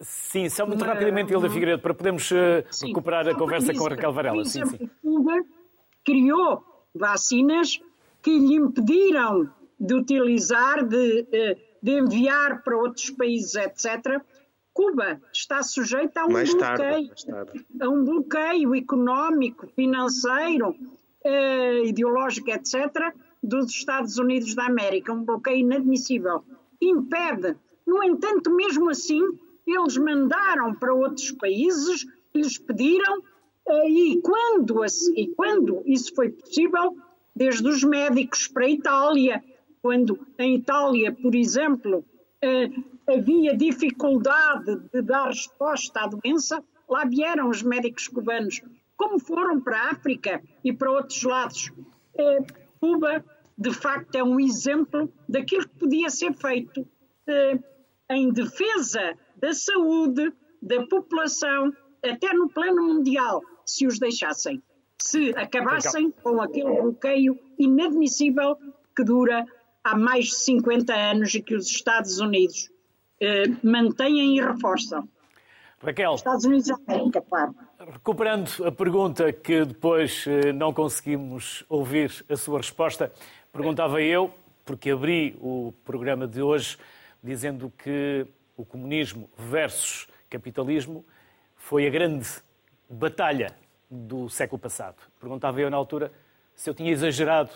Sim, 0.00 0.48
só 0.48 0.66
muito 0.66 0.82
rapidamente, 0.82 1.30
Hilda 1.30 1.50
Figueiredo, 1.50 1.82
para 1.82 1.92
podermos 1.92 2.30
uh, 2.30 2.64
recuperar 2.82 3.28
a 3.28 3.34
conversa 3.34 3.74
com 3.74 3.86
a 3.86 3.90
Raquel 3.90 4.12
Varela. 4.12 4.44
Sim, 4.46 4.64
sim. 4.64 4.90
Cuba 5.02 5.44
criou 6.02 6.64
vacinas 6.94 7.80
que 8.22 8.30
lhe 8.30 8.54
impediram 8.54 9.50
de 9.78 9.94
utilizar, 9.94 10.86
de, 10.86 11.26
eh, 11.32 11.56
de 11.82 11.92
enviar 11.92 12.62
para 12.62 12.76
outros 12.76 13.10
países, 13.10 13.54
etc. 13.54 14.22
Cuba 14.72 15.20
está 15.32 15.62
sujeita 15.62 16.22
a 16.22 16.26
um 16.26 16.32
mais 16.32 16.52
bloqueio, 16.52 17.10
tarde, 17.26 17.66
a 17.80 17.88
um 17.88 18.04
bloqueio 18.04 18.74
económico, 18.74 19.66
financeiro, 19.68 20.74
eh, 21.24 21.82
ideológico, 21.84 22.50
etc., 22.50 23.14
dos 23.42 23.70
Estados 23.70 24.18
Unidos 24.18 24.54
da 24.54 24.66
América, 24.66 25.12
um 25.12 25.24
bloqueio 25.24 25.60
inadmissível. 25.60 26.44
Impede. 26.80 27.56
No 27.86 28.02
entanto, 28.02 28.54
mesmo 28.54 28.90
assim, 28.90 29.22
eles 29.74 29.96
mandaram 29.96 30.74
para 30.74 30.94
outros 30.94 31.30
países, 31.32 32.06
lhes 32.34 32.58
pediram, 32.58 33.22
eh, 33.68 33.88
e 33.88 34.20
quando, 34.22 34.84
e 35.14 35.28
quando 35.28 35.82
isso 35.86 36.14
foi 36.14 36.30
possível, 36.30 36.96
desde 37.34 37.66
os 37.68 37.84
médicos 37.84 38.48
para 38.48 38.66
a 38.66 38.70
Itália, 38.70 39.44
quando 39.82 40.18
em 40.38 40.56
Itália, 40.56 41.12
por 41.12 41.34
exemplo, 41.34 42.04
eh, 42.42 42.70
havia 43.08 43.56
dificuldade 43.56 44.76
de 44.92 45.02
dar 45.02 45.28
resposta 45.28 46.00
à 46.00 46.06
doença, 46.06 46.62
lá 46.88 47.04
vieram 47.04 47.48
os 47.48 47.62
médicos 47.62 48.08
cubanos, 48.08 48.60
como 48.96 49.18
foram 49.18 49.60
para 49.60 49.78
a 49.78 49.90
África 49.90 50.42
e 50.64 50.72
para 50.72 50.90
outros 50.90 51.22
lados. 51.22 51.72
Eh, 52.16 52.44
Cuba, 52.80 53.24
de 53.56 53.72
facto, 53.72 54.14
é 54.14 54.24
um 54.24 54.40
exemplo 54.40 55.12
daquilo 55.28 55.68
que 55.68 55.78
podia 55.78 56.08
ser 56.08 56.32
feito 56.32 56.86
em 58.10 58.32
defesa 58.32 59.16
da 59.40 59.52
saúde 59.52 60.32
da 60.62 60.86
população, 60.86 61.72
até 62.04 62.32
no 62.32 62.48
plano 62.48 62.82
mundial, 62.82 63.40
se 63.64 63.86
os 63.86 63.98
deixassem, 63.98 64.62
se 65.00 65.30
acabassem 65.30 66.10
com 66.22 66.40
aquele 66.40 66.80
bloqueio 66.80 67.38
inadmissível 67.58 68.56
que 68.94 69.04
dura 69.04 69.46
há 69.82 69.96
mais 69.96 70.26
de 70.26 70.34
50 70.36 70.94
anos 70.94 71.34
e 71.34 71.40
que 71.40 71.54
os 71.54 71.66
Estados 71.66 72.18
Unidos 72.20 72.70
eh, 73.20 73.44
mantêm 73.62 74.36
e 74.36 74.40
reforçam. 74.40 75.08
Raquel. 75.82 76.14
Estados 76.14 76.44
Unidos 76.44 76.66
da 76.66 76.76
América, 76.86 77.22
claro. 77.22 77.54
Recuperando 77.78 78.50
a 78.66 78.70
pergunta 78.70 79.32
que 79.32 79.64
depois 79.64 80.26
eh, 80.26 80.52
não 80.52 80.74
conseguimos 80.74 81.64
ouvir 81.68 82.24
a 82.28 82.36
sua 82.36 82.58
resposta, 82.58 83.10
perguntava 83.50 84.02
eu, 84.02 84.30
porque 84.64 84.90
abri 84.90 85.38
o 85.40 85.72
programa 85.84 86.28
de 86.28 86.42
hoje 86.42 86.76
dizendo 87.22 87.72
que 87.82 88.26
o 88.60 88.64
comunismo 88.64 89.30
versus 89.36 90.06
capitalismo 90.28 91.04
foi 91.56 91.86
a 91.86 91.90
grande 91.90 92.28
batalha 92.88 93.54
do 93.90 94.28
século 94.28 94.58
passado. 94.58 94.96
Perguntava 95.18 95.60
eu 95.60 95.70
na 95.70 95.76
altura 95.76 96.12
se 96.54 96.68
eu 96.68 96.74
tinha 96.74 96.90
exagerado 96.90 97.50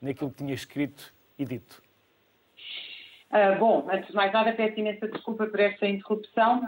naquilo 0.00 0.30
que 0.30 0.36
tinha 0.36 0.54
escrito 0.54 1.12
e 1.38 1.44
dito. 1.44 1.82
Uh, 3.30 3.58
bom, 3.58 3.88
antes 3.90 4.08
de 4.08 4.14
mais 4.14 4.32
nada, 4.32 4.52
peço 4.52 4.78
imensa 4.78 5.08
desculpa 5.08 5.46
por 5.46 5.58
esta 5.58 5.86
interrupção, 5.86 6.62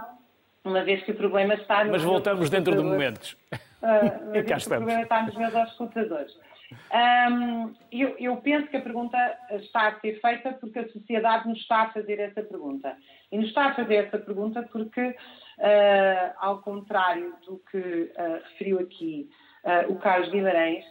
uma 0.64 0.82
vez 0.82 1.04
que 1.04 1.12
o 1.12 1.14
problema 1.14 1.54
está. 1.54 1.84
Mas 1.84 2.02
voltamos 2.02 2.50
dentro 2.50 2.74
de 2.74 2.82
momentos. 2.82 3.36
Uh, 3.52 4.34
e 4.34 4.42
cá 4.42 4.56
estamos. 4.56 4.82
O 4.82 4.86
problema 4.86 5.02
está 5.02 5.22
nos 5.22 5.36
meus 5.36 5.54
auscultadores. 5.54 6.36
Um, 6.72 7.74
eu, 7.92 8.16
eu, 8.18 8.36
penso 8.38 8.66
que 8.68 8.76
a 8.76 8.82
pergunta 8.82 9.16
está 9.50 9.88
a 9.88 10.00
ser 10.00 10.20
feita 10.20 10.52
porque 10.52 10.80
a 10.80 10.88
sociedade 10.88 11.48
nos 11.48 11.58
está 11.58 11.82
a 11.82 11.92
fazer 11.92 12.18
essa 12.18 12.42
pergunta. 12.42 12.96
E 13.30 13.38
nos 13.38 13.48
está 13.48 13.66
a 13.66 13.74
fazer 13.74 14.06
essa 14.06 14.18
pergunta 14.18 14.62
porque, 14.72 15.08
uh, 15.08 16.34
ao 16.38 16.60
contrário 16.62 17.34
do 17.46 17.58
que 17.70 17.78
uh, 17.78 18.42
referiu 18.50 18.80
aqui 18.80 19.28
uh, 19.64 19.92
o 19.92 19.96
Carlos 19.96 20.30
Guimarães, 20.30 20.84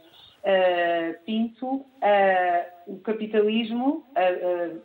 Pinto, 1.25 1.83
o 2.85 2.99
capitalismo, 2.99 4.05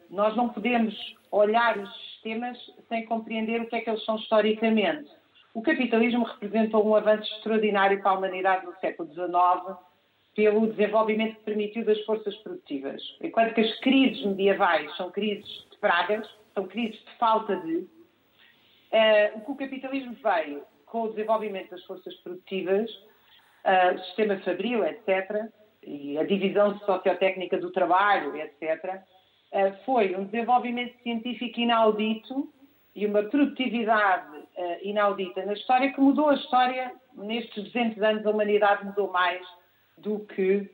nós 0.08 0.34
não 0.34 0.48
podemos 0.48 0.94
olhar 1.30 1.76
os 1.76 1.94
sistemas 2.12 2.56
sem 2.88 3.04
compreender 3.04 3.60
o 3.60 3.66
que 3.66 3.76
é 3.76 3.82
que 3.82 3.90
eles 3.90 4.02
são 4.06 4.16
historicamente. 4.16 5.10
O 5.52 5.60
capitalismo 5.60 6.24
representou 6.24 6.88
um 6.88 6.94
avanço 6.94 7.30
extraordinário 7.34 8.00
para 8.00 8.12
a 8.12 8.14
humanidade 8.14 8.64
no 8.64 8.74
século 8.76 9.12
XIX 9.12 9.76
pelo 10.40 10.68
desenvolvimento 10.68 11.36
que 11.36 11.44
permitiu 11.44 11.84
das 11.84 12.00
forças 12.04 12.34
produtivas. 12.38 13.02
Enquanto 13.20 13.52
que 13.52 13.60
as 13.60 13.78
crises 13.80 14.24
medievais 14.24 14.96
são 14.96 15.10
crises 15.10 15.66
de 15.70 15.76
pragas, 15.78 16.26
são 16.54 16.66
crises 16.66 16.98
de 16.98 17.18
falta 17.18 17.56
de, 17.56 17.76
uh, 17.76 17.88
o 19.36 19.40
que 19.44 19.52
o 19.52 19.56
capitalismo 19.56 20.16
veio 20.22 20.62
com 20.86 21.02
o 21.02 21.08
desenvolvimento 21.10 21.70
das 21.70 21.84
forças 21.84 22.14
produtivas, 22.22 22.90
uh, 22.90 23.96
o 23.96 23.98
sistema 24.06 24.38
fabril, 24.38 24.82
etc., 24.84 25.46
e 25.82 26.18
a 26.18 26.24
divisão 26.24 26.78
sociotécnica 26.80 27.58
do 27.58 27.70
trabalho, 27.70 28.34
etc., 28.36 28.94
uh, 28.94 29.00
eh, 29.52 29.72
foi 29.84 30.16
um 30.16 30.24
desenvolvimento 30.24 30.94
científico 31.02 31.60
inaudito 31.60 32.50
e 32.94 33.04
uma 33.04 33.24
produtividade 33.24 34.38
uh, 34.38 34.78
inaudita 34.82 35.44
na 35.44 35.52
história 35.52 35.92
que 35.92 36.00
mudou 36.00 36.30
a 36.30 36.34
história. 36.34 36.94
Nestes 37.14 37.64
200 37.64 38.02
anos, 38.02 38.26
a 38.26 38.30
humanidade 38.30 38.86
mudou 38.86 39.10
mais 39.10 39.42
do 40.02 40.20
que 40.20 40.68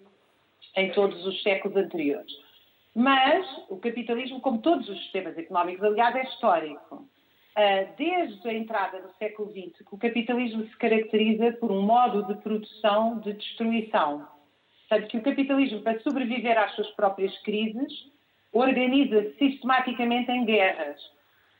em 0.76 0.90
todos 0.92 1.24
os 1.26 1.42
séculos 1.42 1.76
anteriores. 1.76 2.32
Mas 2.94 3.46
o 3.68 3.76
capitalismo, 3.76 4.40
como 4.40 4.62
todos 4.62 4.88
os 4.88 4.98
sistemas 5.02 5.36
económicos, 5.36 5.84
aliás, 5.84 6.14
é 6.16 6.22
histórico. 6.22 7.06
Ah, 7.54 7.86
desde 7.96 8.48
a 8.48 8.54
entrada 8.54 9.00
do 9.00 9.12
século 9.18 9.50
XX, 9.50 9.86
o 9.90 9.98
capitalismo 9.98 10.66
se 10.66 10.76
caracteriza 10.76 11.52
por 11.52 11.70
um 11.70 11.82
modo 11.82 12.22
de 12.24 12.40
produção 12.42 13.18
de 13.20 13.32
destruição. 13.32 14.26
Portanto, 14.88 15.10
que 15.10 15.18
o 15.18 15.22
capitalismo, 15.22 15.82
para 15.82 15.98
sobreviver 16.00 16.58
às 16.58 16.74
suas 16.74 16.90
próprias 16.92 17.36
crises, 17.42 17.92
organiza-se 18.52 19.36
sistematicamente 19.38 20.30
em 20.30 20.44
guerras. 20.44 21.00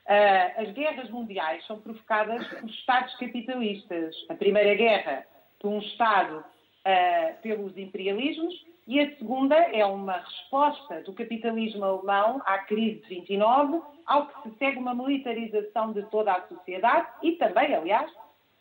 Ah, 0.07 0.52
as 0.59 0.70
guerras 0.72 1.11
mundiais 1.11 1.66
são 1.66 1.81
provocadas 1.81 2.46
por 2.46 2.68
Estados 2.70 3.14
capitalistas. 3.16 4.14
A 4.29 4.35
Primeira 4.35 4.74
Guerra, 4.74 5.26
por 5.59 5.70
um 5.70 5.79
Estado 5.79 6.44
uh, 6.87 7.42
pelos 7.42 7.77
imperialismos, 7.77 8.55
e 8.87 9.01
a 9.01 9.16
segunda 9.16 9.57
é 9.57 9.85
uma 9.85 10.18
resposta 10.18 11.03
do 11.03 11.12
capitalismo 11.12 11.85
alemão 11.85 12.40
à 12.46 12.59
crise 12.59 13.01
de 13.01 13.09
29, 13.16 13.83
ao 14.07 14.29
que 14.29 14.42
se 14.42 14.59
segue 14.59 14.79
uma 14.79 14.94
militarização 14.94 15.92
de 15.92 16.03
toda 16.05 16.33
a 16.33 16.46
sociedade 16.46 17.09
e 17.20 17.33
também, 17.33 17.75
aliás, 17.75 18.09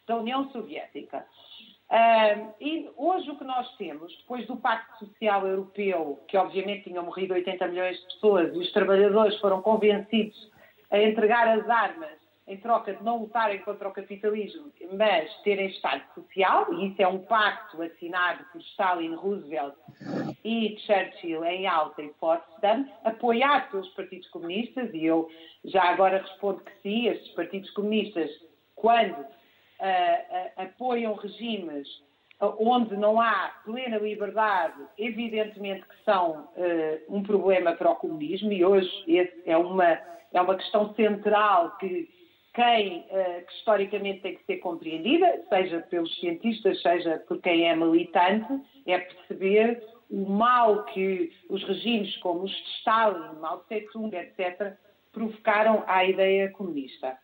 da 0.07 0.17
União 0.17 0.49
Soviética. 0.49 1.25
Uh, 1.87 2.51
e 2.59 2.89
hoje 2.97 3.29
o 3.29 3.37
que 3.37 3.43
nós 3.43 3.69
temos, 3.77 4.11
depois 4.17 4.47
do 4.47 4.57
Pacto 4.57 5.05
Social 5.05 5.45
Europeu, 5.45 6.19
que 6.27 6.35
obviamente 6.35 6.85
tinham 6.85 7.05
morrido 7.05 7.35
80 7.35 7.67
milhões 7.67 7.95
de 7.99 8.05
pessoas 8.05 8.55
e 8.55 8.57
os 8.57 8.71
trabalhadores 8.71 9.39
foram 9.39 9.61
convencidos 9.61 10.51
a 10.89 10.99
entregar 10.99 11.47
as 11.47 11.69
armas 11.69 12.24
em 12.47 12.57
troca 12.57 12.93
de 12.93 13.03
não 13.03 13.19
lutarem 13.19 13.59
contra 13.59 13.87
o 13.89 13.91
capitalismo, 13.91 14.71
mas 14.93 15.33
terem 15.41 15.67
Estado 15.67 16.03
social, 16.13 16.71
e 16.75 16.87
isso 16.87 17.01
é 17.01 17.07
um 17.07 17.19
pacto 17.19 17.81
assinado 17.81 18.45
por 18.51 18.61
Stalin, 18.61 19.15
Roosevelt 19.15 19.75
e 20.43 20.77
Churchill 20.85 21.43
em 21.43 21.65
alta 21.65 22.03
e 22.03 22.09
Potsdam, 22.19 22.87
apoiado 23.03 23.71
pelos 23.71 23.89
partidos 23.89 24.27
comunistas, 24.29 24.93
e 24.93 25.05
eu 25.05 25.27
já 25.63 25.83
agora 25.85 26.19
respondo 26.19 26.61
que 26.61 26.71
sim, 26.83 27.07
estes 27.07 27.33
partidos 27.33 27.71
comunistas, 27.71 28.29
quando 28.75 29.19
uh, 29.19 29.23
uh, 29.23 30.51
apoiam 30.57 31.15
regimes 31.15 31.87
onde 32.39 32.97
não 32.97 33.19
há 33.19 33.53
plena 33.63 33.97
liberdade, 33.97 34.75
evidentemente 34.97 35.83
que 35.87 36.03
são 36.03 36.49
uh, 36.55 37.15
um 37.15 37.23
problema 37.23 37.73
para 37.73 37.91
o 37.91 37.95
comunismo, 37.95 38.51
e 38.51 38.63
hoje 38.63 38.91
é 39.45 39.57
uma, 39.57 39.99
é 40.33 40.41
uma 40.41 40.55
questão 40.55 40.93
central 40.93 41.77
que 41.77 42.24
quem, 42.55 42.99
uh, 43.01 43.45
que 43.45 43.53
historicamente 43.53 44.21
tem 44.21 44.35
que 44.35 44.45
ser 44.45 44.57
compreendida, 44.57 45.43
seja 45.49 45.81
pelos 45.81 46.17
cientistas, 46.19 46.81
seja 46.81 47.21
por 47.27 47.39
quem 47.41 47.67
é 47.67 47.75
militante, 47.75 48.47
é 48.87 48.97
perceber 48.97 49.83
o 50.09 50.29
mal 50.29 50.85
que 50.85 51.31
os 51.49 51.61
regimes 51.65 52.15
como 52.17 52.43
os 52.43 52.51
de 52.51 52.69
Stalin, 52.79 53.39
Mao 53.41 53.59
Tse-tung, 53.67 54.15
etc., 54.15 54.73
provocaram 55.11 55.83
à 55.85 56.05
ideia 56.05 56.49
comunista. 56.51 57.17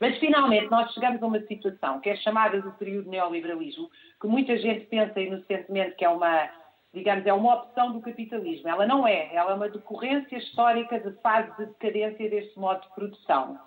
Mas 0.00 0.18
finalmente 0.18 0.70
nós 0.70 0.92
chegamos 0.94 1.22
a 1.22 1.26
uma 1.26 1.40
situação 1.42 2.00
que 2.00 2.08
é 2.08 2.16
chamada 2.16 2.60
do 2.60 2.72
período 2.72 3.10
neoliberalismo, 3.10 3.90
que 4.20 4.26
muita 4.26 4.56
gente 4.56 4.86
pensa 4.86 5.20
inocentemente 5.20 5.96
que 5.96 6.04
é 6.04 6.08
uma, 6.08 6.48
digamos, 6.94 7.26
é 7.26 7.32
uma 7.32 7.56
opção 7.56 7.92
do 7.92 8.00
capitalismo. 8.00 8.68
Ela 8.68 8.86
não 8.86 9.06
é, 9.06 9.34
ela 9.34 9.52
é 9.52 9.54
uma 9.54 9.68
decorrência 9.68 10.36
histórica 10.36 10.98
de 10.98 11.12
fase 11.20 11.54
de 11.58 11.66
decadência 11.66 12.30
deste 12.30 12.58
modo 12.58 12.80
de 12.82 12.94
produção 12.94 13.58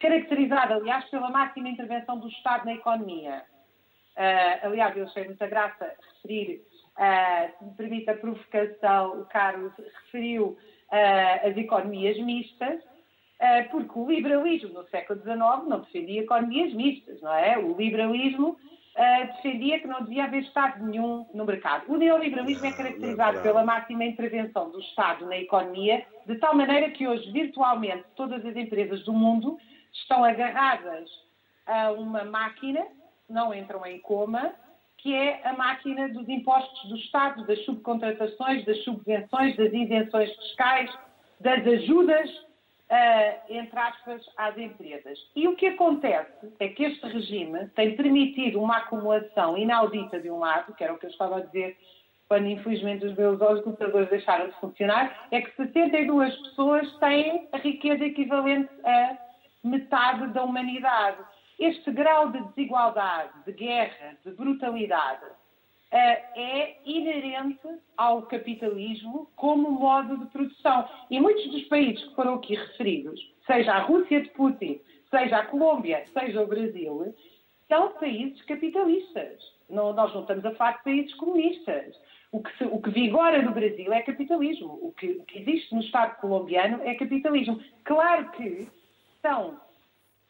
caracterizada, 0.00 0.74
aliás, 0.74 1.04
pela 1.06 1.30
máxima 1.30 1.68
intervenção 1.68 2.18
do 2.18 2.28
Estado 2.28 2.64
na 2.64 2.74
economia. 2.74 3.42
Uh, 4.16 4.66
aliás, 4.66 4.96
eu 4.96 5.04
achei 5.04 5.24
muita 5.24 5.46
graça 5.46 5.92
referir, 6.14 6.62
uh, 6.96 7.58
se 7.58 7.64
me 7.64 7.70
permite 7.72 8.10
a 8.10 8.16
provocação, 8.16 9.20
o 9.20 9.24
Carlos 9.26 9.72
referiu 9.76 10.56
uh, 10.90 11.48
as 11.48 11.56
economias 11.56 12.18
mistas, 12.18 12.80
porque 13.70 13.98
o 13.98 14.10
liberalismo 14.10 14.70
no 14.70 14.88
século 14.88 15.20
XIX 15.20 15.68
não 15.68 15.80
defendia 15.80 16.22
economias 16.22 16.72
mistas, 16.72 17.20
não 17.20 17.34
é? 17.34 17.58
O 17.58 17.76
liberalismo 17.76 18.56
defendia 19.34 19.78
que 19.78 19.86
não 19.86 20.02
devia 20.04 20.24
haver 20.24 20.40
Estado 20.40 20.82
nenhum 20.82 21.26
no 21.34 21.44
mercado. 21.44 21.84
O 21.86 21.98
neoliberalismo 21.98 22.64
é 22.64 22.72
caracterizado 22.72 23.42
pela 23.42 23.62
máxima 23.62 24.06
intervenção 24.06 24.70
do 24.70 24.80
Estado 24.80 25.26
na 25.26 25.36
economia, 25.36 26.02
de 26.24 26.36
tal 26.36 26.54
maneira 26.54 26.88
que 26.92 27.06
hoje, 27.06 27.30
virtualmente, 27.30 28.06
todas 28.16 28.42
as 28.42 28.56
empresas 28.56 29.04
do 29.04 29.12
mundo 29.12 29.58
estão 30.00 30.24
agarradas 30.24 31.08
a 31.66 31.90
uma 31.92 32.24
máquina 32.24 32.86
não 33.28 33.52
entram 33.52 33.84
em 33.86 33.98
coma, 34.00 34.52
que 34.98 35.14
é 35.14 35.40
a 35.44 35.52
máquina 35.52 36.08
dos 36.08 36.28
impostos 36.28 36.88
do 36.88 36.96
Estado, 36.96 37.46
das 37.46 37.64
subcontratações, 37.64 38.64
das 38.64 38.82
subvenções, 38.84 39.56
das 39.56 39.72
isenções 39.72 40.34
fiscais, 40.36 40.90
das 41.40 41.66
ajudas, 41.66 42.30
uh, 42.30 43.40
entre 43.48 43.78
aspas, 43.78 44.22
às 44.36 44.56
empresas. 44.56 45.18
E 45.34 45.46
o 45.46 45.56
que 45.56 45.66
acontece 45.66 46.52
é 46.58 46.68
que 46.68 46.84
este 46.84 47.06
regime 47.06 47.66
tem 47.74 47.96
permitido 47.96 48.60
uma 48.60 48.78
acumulação 48.78 49.56
inaudita 49.56 50.18
de 50.20 50.30
um 50.30 50.38
lado, 50.38 50.74
que 50.74 50.82
era 50.82 50.94
o 50.94 50.98
que 50.98 51.06
eu 51.06 51.10
estava 51.10 51.38
a 51.38 51.40
dizer 51.40 51.76
quando 52.28 52.46
infelizmente 52.46 53.06
os 53.06 53.14
meus 53.14 53.38
computadores 53.62 54.10
deixaram 54.10 54.48
de 54.48 54.60
funcionar, 54.60 55.28
é 55.30 55.40
que 55.40 55.54
72 55.54 56.34
pessoas 56.38 56.92
têm 56.98 57.46
a 57.52 57.58
riqueza 57.58 58.04
equivalente 58.04 58.68
a 58.84 59.16
metade 59.66 60.28
da 60.28 60.42
humanidade. 60.42 61.18
Este 61.58 61.90
grau 61.90 62.30
de 62.30 62.42
desigualdade, 62.48 63.32
de 63.44 63.52
guerra, 63.52 64.16
de 64.24 64.30
brutalidade, 64.32 65.24
eh, 65.90 66.22
é 66.34 66.76
inerente 66.84 67.68
ao 67.96 68.22
capitalismo 68.22 69.30
como 69.36 69.70
modo 69.70 70.18
de 70.18 70.26
produção. 70.26 70.88
E 71.10 71.20
muitos 71.20 71.48
dos 71.50 71.62
países 71.64 72.04
que 72.04 72.14
foram 72.14 72.34
aqui 72.34 72.54
referidos, 72.54 73.20
seja 73.46 73.72
a 73.72 73.80
Rússia 73.80 74.20
de 74.20 74.28
Putin, 74.30 74.80
seja 75.08 75.38
a 75.38 75.46
Colômbia, 75.46 76.04
seja 76.12 76.42
o 76.42 76.46
Brasil, 76.46 77.14
são 77.68 77.92
países 77.94 78.42
capitalistas. 78.42 79.40
Não, 79.68 79.92
nós 79.92 80.12
não 80.14 80.22
estamos 80.22 80.44
a 80.44 80.54
falar 80.54 80.78
de 80.78 80.84
países 80.84 81.14
comunistas. 81.14 81.96
O 82.32 82.42
que, 82.42 82.56
se, 82.58 82.64
o 82.64 82.80
que, 82.80 82.90
vigora 82.90 83.40
no 83.40 83.52
Brasil 83.52 83.92
é 83.92 84.02
capitalismo. 84.02 84.78
O 84.82 84.92
que, 84.92 85.12
o 85.12 85.24
que 85.24 85.38
existe 85.38 85.74
no 85.74 85.80
Estado 85.80 86.16
colombiano 86.20 86.82
é 86.82 86.94
capitalismo. 86.94 87.60
Claro 87.84 88.30
que 88.32 88.68
são 89.26 89.60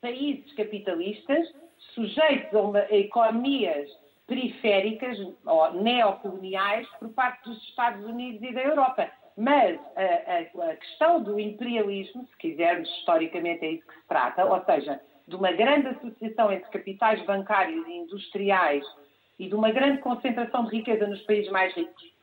países 0.00 0.50
capitalistas 0.54 1.52
sujeitos 1.94 2.54
a, 2.54 2.62
uma, 2.62 2.78
a 2.78 2.96
economias 2.96 3.90
periféricas 4.26 5.18
ou 5.44 5.72
neocoloniais 5.74 6.88
por 6.98 7.10
parte 7.10 7.48
dos 7.48 7.62
Estados 7.68 8.04
Unidos 8.04 8.42
e 8.42 8.52
da 8.52 8.62
Europa. 8.62 9.10
Mas 9.36 9.78
a, 9.94 10.64
a, 10.64 10.70
a, 10.70 10.76
questão 10.76 11.22
do 11.22 11.38
imperialismo, 11.38 12.26
se 12.26 12.36
quisermos, 12.38 12.88
historicamente 12.98 13.64
é 13.64 13.72
isso 13.72 13.86
que 13.86 13.94
se 13.94 14.08
trata, 14.08 14.46
ou 14.46 14.64
seja, 14.64 15.00
de 15.28 15.36
uma 15.36 15.52
grande 15.52 15.88
associação 15.88 16.50
entre 16.50 16.70
capitais 16.70 17.22
bancários 17.26 17.86
e 17.86 17.92
industriais 17.92 18.84
e 19.38 19.46
de 19.46 19.54
uma 19.54 19.70
grande 19.70 19.98
concentração 19.98 20.64
de 20.64 20.76
riqueza 20.76 21.06
nos 21.06 21.20
países 21.22 21.52
mais 21.52 21.74
ricos, 21.74 22.15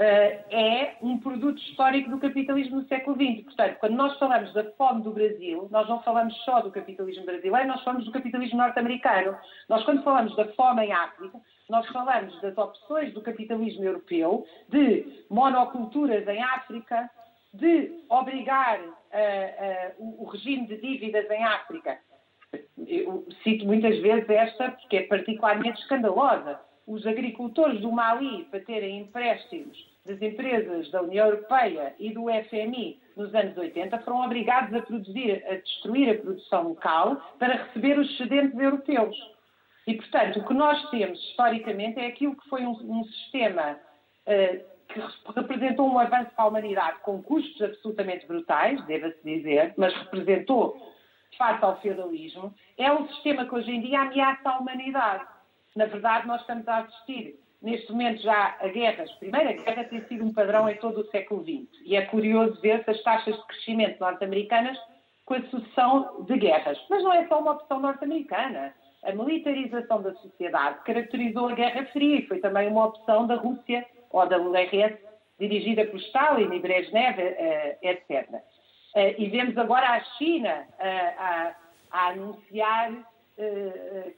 é 0.00 0.96
um 1.02 1.18
produto 1.18 1.58
histórico 1.58 2.10
do 2.10 2.20
capitalismo 2.20 2.76
no 2.76 2.86
século 2.86 3.16
XX. 3.16 3.44
Portanto, 3.44 3.76
quando 3.80 3.94
nós 3.94 4.16
falamos 4.18 4.52
da 4.52 4.64
fome 4.72 5.02
do 5.02 5.10
Brasil, 5.10 5.68
nós 5.72 5.88
não 5.88 6.00
falamos 6.02 6.36
só 6.44 6.60
do 6.60 6.70
capitalismo 6.70 7.24
brasileiro, 7.24 7.66
nós 7.66 7.82
falamos 7.82 8.06
do 8.06 8.12
capitalismo 8.12 8.58
norte-americano. 8.58 9.36
Nós, 9.68 9.84
quando 9.84 10.04
falamos 10.04 10.36
da 10.36 10.46
fome 10.52 10.86
em 10.86 10.92
África, 10.92 11.40
nós 11.68 11.86
falamos 11.88 12.40
das 12.40 12.56
opções 12.56 13.12
do 13.12 13.20
capitalismo 13.20 13.84
europeu 13.84 14.46
de 14.68 15.24
monoculturas 15.28 16.26
em 16.28 16.42
África, 16.42 17.10
de 17.52 18.04
obrigar 18.08 18.78
uh, 18.80 20.00
uh, 20.00 20.22
o 20.22 20.26
regime 20.26 20.66
de 20.68 20.76
dívidas 20.76 21.28
em 21.28 21.42
África. 21.42 21.98
Eu 22.86 23.26
cito 23.42 23.66
muitas 23.66 23.98
vezes 23.98 24.30
esta 24.30 24.70
porque 24.70 24.98
é 24.98 25.02
particularmente 25.02 25.80
escandalosa 25.80 26.60
os 26.86 27.06
agricultores 27.06 27.80
do 27.80 27.92
Mali 27.92 28.44
para 28.44 28.60
terem 28.60 29.00
empréstimos 29.00 29.87
das 30.08 30.22
empresas 30.22 30.90
da 30.90 31.02
União 31.02 31.26
Europeia 31.26 31.94
e 31.98 32.12
do 32.14 32.24
FMI 32.48 32.98
nos 33.14 33.34
anos 33.34 33.56
80 33.58 33.98
foram 34.00 34.24
obrigados 34.24 34.74
a 34.74 34.80
produzir, 34.80 35.44
a 35.46 35.56
destruir 35.56 36.10
a 36.10 36.18
produção 36.18 36.68
local 36.70 37.16
para 37.38 37.64
receber 37.64 37.98
os 37.98 38.10
excedentes 38.10 38.58
europeus. 38.58 39.14
E, 39.86 39.94
portanto, 39.94 40.40
o 40.40 40.46
que 40.46 40.54
nós 40.54 40.82
temos 40.90 41.18
historicamente 41.20 42.00
é 42.00 42.06
aquilo 42.06 42.34
que 42.34 42.48
foi 42.48 42.62
um, 42.64 42.70
um 42.70 43.04
sistema 43.04 43.72
uh, 44.26 44.78
que 44.88 45.00
representou 45.36 45.86
um 45.86 45.98
avanço 45.98 46.30
para 46.34 46.44
a 46.44 46.48
humanidade 46.48 47.00
com 47.00 47.22
custos 47.22 47.60
absolutamente 47.60 48.26
brutais, 48.26 48.82
deva-se 48.86 49.22
dizer, 49.22 49.74
mas 49.76 49.94
representou 49.94 50.94
face 51.36 51.62
ao 51.62 51.78
feudalismo, 51.82 52.54
é 52.78 52.90
um 52.90 53.06
sistema 53.08 53.44
que 53.44 53.54
hoje 53.54 53.70
em 53.70 53.82
dia 53.82 54.00
ameaça 54.00 54.48
a 54.48 54.58
humanidade. 54.58 55.26
Na 55.76 55.84
verdade, 55.84 56.26
nós 56.26 56.40
estamos 56.40 56.66
a 56.66 56.78
assistir 56.78 57.38
neste 57.60 57.90
momento 57.90 58.22
já 58.22 58.56
a. 58.60 59.18
Primeiro, 59.18 59.50
a 59.50 59.52
guerra 59.52 59.84
tem 59.84 60.04
sido 60.06 60.24
um 60.24 60.32
padrão 60.32 60.68
em 60.68 60.76
todo 60.76 61.00
o 61.00 61.10
século 61.10 61.42
XX. 61.42 61.68
E 61.84 61.96
é 61.96 62.02
curioso 62.06 62.60
ver-se 62.60 62.90
as 62.90 63.02
taxas 63.02 63.36
de 63.36 63.46
crescimento 63.46 64.00
norte-americanas 64.00 64.78
com 65.24 65.34
a 65.34 65.42
sucessão 65.42 66.24
de 66.24 66.38
guerras. 66.38 66.78
Mas 66.88 67.02
não 67.02 67.12
é 67.12 67.26
só 67.28 67.40
uma 67.40 67.52
opção 67.52 67.80
norte-americana. 67.80 68.74
A 69.04 69.12
militarização 69.12 70.02
da 70.02 70.14
sociedade 70.14 70.82
caracterizou 70.84 71.48
a 71.48 71.54
Guerra 71.54 71.84
Fria 71.92 72.16
e 72.16 72.26
foi 72.26 72.38
também 72.40 72.68
uma 72.68 72.86
opção 72.86 73.26
da 73.26 73.36
Rússia 73.36 73.86
ou 74.10 74.26
da 74.26 74.38
URSS, 74.38 74.96
dirigida 75.38 75.84
por 75.84 76.00
Stalin 76.00 76.52
e 76.52 76.58
Brezhnev, 76.58 77.20
eh, 77.20 77.78
etc. 77.82 78.42
Eh, 78.96 79.14
e 79.18 79.28
vemos 79.28 79.56
agora 79.56 79.88
a 79.90 80.00
China 80.16 80.66
eh, 80.80 81.14
a, 81.18 81.54
a 81.92 82.06
anunciar 82.08 82.92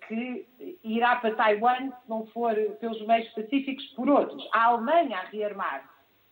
que 0.09 0.47
irá 0.83 1.17
para 1.17 1.35
Taiwan, 1.35 1.91
se 1.91 2.09
não 2.09 2.27
for 2.29 2.55
pelos 2.81 3.01
meios 3.07 3.29
pacíficos, 3.31 3.85
por 3.89 4.09
outros. 4.09 4.49
A 4.53 4.65
Alemanha 4.65 5.19
a 5.19 5.25
rearmar. 5.25 5.89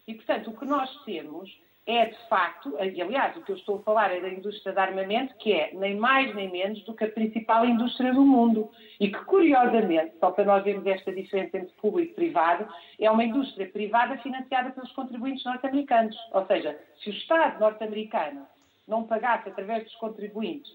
E, 0.06 0.14
portanto, 0.14 0.50
o 0.50 0.56
que 0.56 0.64
nós 0.64 0.90
temos 1.04 1.50
é, 1.86 2.06
de 2.06 2.28
facto, 2.28 2.76
e 2.82 3.00
aliás, 3.00 3.34
o 3.36 3.42
que 3.42 3.52
eu 3.52 3.56
estou 3.56 3.76
a 3.76 3.82
falar 3.82 4.14
é 4.14 4.20
da 4.20 4.28
indústria 4.28 4.74
de 4.74 4.78
armamento, 4.78 5.34
que 5.36 5.52
é 5.52 5.70
nem 5.72 5.96
mais 5.96 6.34
nem 6.34 6.50
menos 6.50 6.82
do 6.84 6.94
que 6.94 7.04
a 7.04 7.10
principal 7.10 7.64
indústria 7.64 8.12
do 8.12 8.24
mundo. 8.26 8.70
E 9.00 9.08
que, 9.08 9.24
curiosamente, 9.24 10.14
só 10.18 10.30
para 10.30 10.44
nós 10.44 10.64
vermos 10.64 10.86
esta 10.86 11.12
diferença 11.12 11.56
entre 11.56 11.74
público 11.76 12.12
e 12.12 12.14
privado, 12.14 12.68
é 13.00 13.10
uma 13.10 13.24
indústria 13.24 13.66
privada 13.70 14.18
financiada 14.18 14.70
pelos 14.70 14.92
contribuintes 14.92 15.44
norte-americanos. 15.44 16.16
Ou 16.32 16.46
seja, 16.46 16.78
se 17.02 17.08
o 17.08 17.12
Estado 17.12 17.58
norte-americano 17.58 18.46
não 18.86 19.04
pagasse 19.04 19.48
através 19.48 19.84
dos 19.84 19.94
contribuintes 19.96 20.70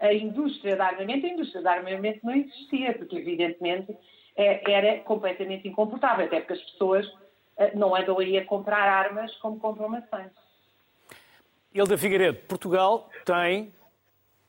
a 0.00 0.12
indústria 0.14 0.74
de 0.74 0.82
armamento, 0.82 1.26
a 1.26 1.28
indústria 1.28 1.60
de 1.60 1.68
armamento 1.68 2.20
não 2.24 2.34
existia, 2.34 2.94
porque 2.94 3.16
evidentemente 3.16 3.94
é, 4.34 4.72
era 4.72 5.00
completamente 5.00 5.68
incomportável, 5.68 6.24
até 6.24 6.40
porque 6.40 6.54
as 6.54 6.62
pessoas 6.62 7.06
eh, 7.58 7.76
não 7.76 7.94
andam 7.94 8.18
aí 8.18 8.38
a 8.38 8.44
comprar 8.46 8.88
armas 8.88 9.34
como 9.36 9.60
compram 9.60 9.88
maçãs. 9.88 10.32
Hilda 11.72 11.98
Figueiredo, 11.98 12.38
Portugal 12.48 13.10
tem, 13.24 13.72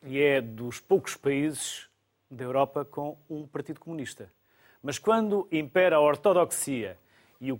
e 0.03 0.19
é 0.21 0.39
dos 0.41 0.79
poucos 0.79 1.15
países 1.17 1.89
da 2.29 2.45
Europa 2.45 2.85
com 2.85 3.17
um 3.29 3.45
partido 3.45 3.79
comunista. 3.79 4.31
Mas 4.81 4.97
quando 4.97 5.47
impera 5.51 5.97
a 5.97 5.99
ortodoxia 5.99 6.97
e 7.39 7.51
o 7.51 7.59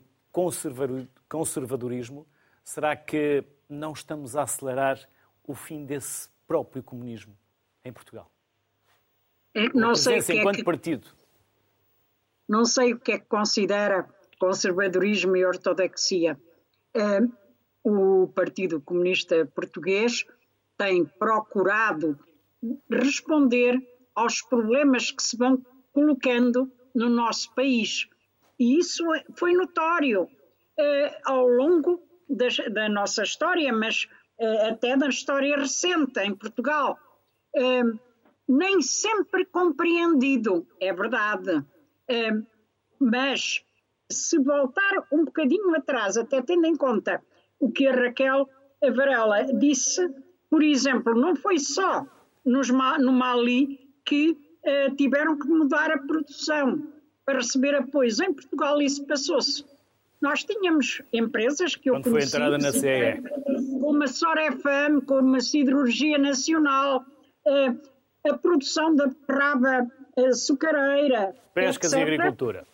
conservadorismo, 1.29 2.25
será 2.63 2.95
que 2.95 3.43
não 3.69 3.91
estamos 3.91 4.35
a 4.35 4.43
acelerar 4.43 4.97
o 5.45 5.53
fim 5.53 5.85
desse 5.85 6.29
próprio 6.47 6.81
comunismo? 6.81 7.35
Em 7.83 7.91
Portugal? 7.91 8.31
É, 9.53 9.69
não 9.73 9.95
sei 9.95 10.19
o 10.19 10.23
que 10.23 10.33
enquanto 10.33 10.55
é 10.55 10.59
que, 10.59 10.63
partido. 10.63 11.07
Não 12.47 12.65
sei 12.65 12.93
o 12.93 12.99
que 12.99 13.13
é 13.13 13.19
que 13.19 13.25
considera 13.25 14.07
conservadorismo 14.39 15.35
e 15.35 15.45
ortodoxia. 15.45 16.39
o 17.83 18.27
Partido 18.27 18.81
Comunista 18.81 19.45
Português 19.53 20.25
tem 20.77 21.05
procurado 21.05 22.19
responder 22.89 23.79
aos 24.15 24.41
problemas 24.41 25.11
que 25.11 25.21
se 25.21 25.37
vão 25.37 25.63
colocando 25.93 26.71
no 26.93 27.09
nosso 27.09 27.53
país. 27.53 28.07
E 28.59 28.77
isso 28.77 29.13
é, 29.13 29.23
foi 29.35 29.53
notório 29.53 30.29
eh, 30.77 31.19
ao 31.25 31.47
longo 31.47 32.01
da, 32.29 32.47
da, 32.71 32.89
nossa 32.89 33.23
história, 33.23 33.73
mas 33.73 34.07
eh, 34.39 34.69
até 34.69 34.95
da 34.95 35.07
história 35.07 35.57
recente 35.57 36.19
em 36.19 36.35
Portugal 36.35 36.97
nem 38.47 38.81
sempre 38.81 39.45
compreendido, 39.45 40.67
é 40.79 40.93
verdade. 40.93 41.63
mas 42.99 43.63
se 44.11 44.37
voltar 44.39 45.07
um 45.11 45.25
bocadinho 45.25 45.75
atrás, 45.75 46.17
até 46.17 46.41
tendo 46.41 46.65
em 46.65 46.75
conta 46.75 47.21
o 47.59 47.71
que 47.71 47.87
a 47.87 47.93
Raquel 47.93 48.47
Varela 48.81 49.43
disse, 49.53 50.09
por 50.49 50.63
exemplo, 50.63 51.15
não 51.15 51.35
foi 51.35 51.59
só 51.59 52.05
nos, 52.45 52.69
no 52.69 53.11
Mali 53.11 53.79
que 54.05 54.31
uh, 54.31 54.95
tiveram 54.95 55.37
que 55.37 55.47
mudar 55.47 55.91
a 55.91 55.99
produção. 55.99 56.87
para 57.23 57.35
receber 57.35 57.75
apoios. 57.75 58.19
Em 58.19 58.33
Portugal 58.33 58.81
isso 58.81 59.05
passou-se. 59.05 59.63
Nós 60.19 60.43
tínhamos 60.43 61.01
empresas 61.13 61.75
que 61.75 61.89
eu 61.89 61.95
Quando 61.95 62.11
foi 62.11 62.23
entrada 62.23 62.57
na 62.57 62.71
CE? 62.71 63.21
Como 63.79 64.03
a 64.03 64.07
Sorefam, 64.07 65.01
como 65.01 65.35
a 65.35 65.39
Siderurgia 65.39 66.17
Nacional, 66.17 67.03
eh, 67.03 67.10
a 68.29 68.37
produção 68.37 68.95
da 68.95 69.09
raba 69.27 69.87
açucareira. 70.17 71.35
Pescas 71.53 71.93
etc. 71.93 71.99
e 71.99 72.13
agricultura. 72.13 72.67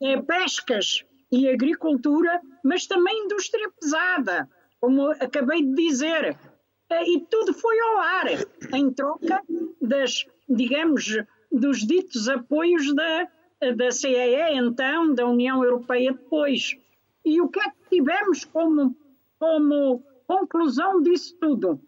Eh, 0.00 0.22
pescas 0.22 1.04
e 1.30 1.48
agricultura, 1.48 2.40
mas 2.64 2.86
também 2.86 3.24
indústria 3.24 3.70
pesada, 3.80 4.48
como 4.80 5.10
acabei 5.10 5.62
de 5.62 5.74
dizer. 5.74 6.36
Eh, 6.90 7.10
e 7.10 7.20
tudo 7.20 7.52
foi 7.52 7.78
ao 7.80 7.98
ar, 7.98 8.26
em 8.74 8.92
troca 8.92 9.42
das, 9.80 10.24
digamos, 10.48 11.16
dos 11.52 11.86
ditos 11.86 12.28
apoios 12.28 12.94
da, 12.94 13.28
da 13.76 13.90
CEE, 13.90 14.56
então, 14.56 15.14
da 15.14 15.26
União 15.26 15.62
Europeia 15.62 16.12
depois. 16.12 16.76
E 17.24 17.40
o 17.40 17.48
que 17.48 17.60
é 17.60 17.70
que 17.70 17.96
tivemos 17.96 18.44
como, 18.44 18.96
como 19.38 20.02
conclusão 20.26 21.02
disso 21.02 21.36
tudo? 21.40 21.80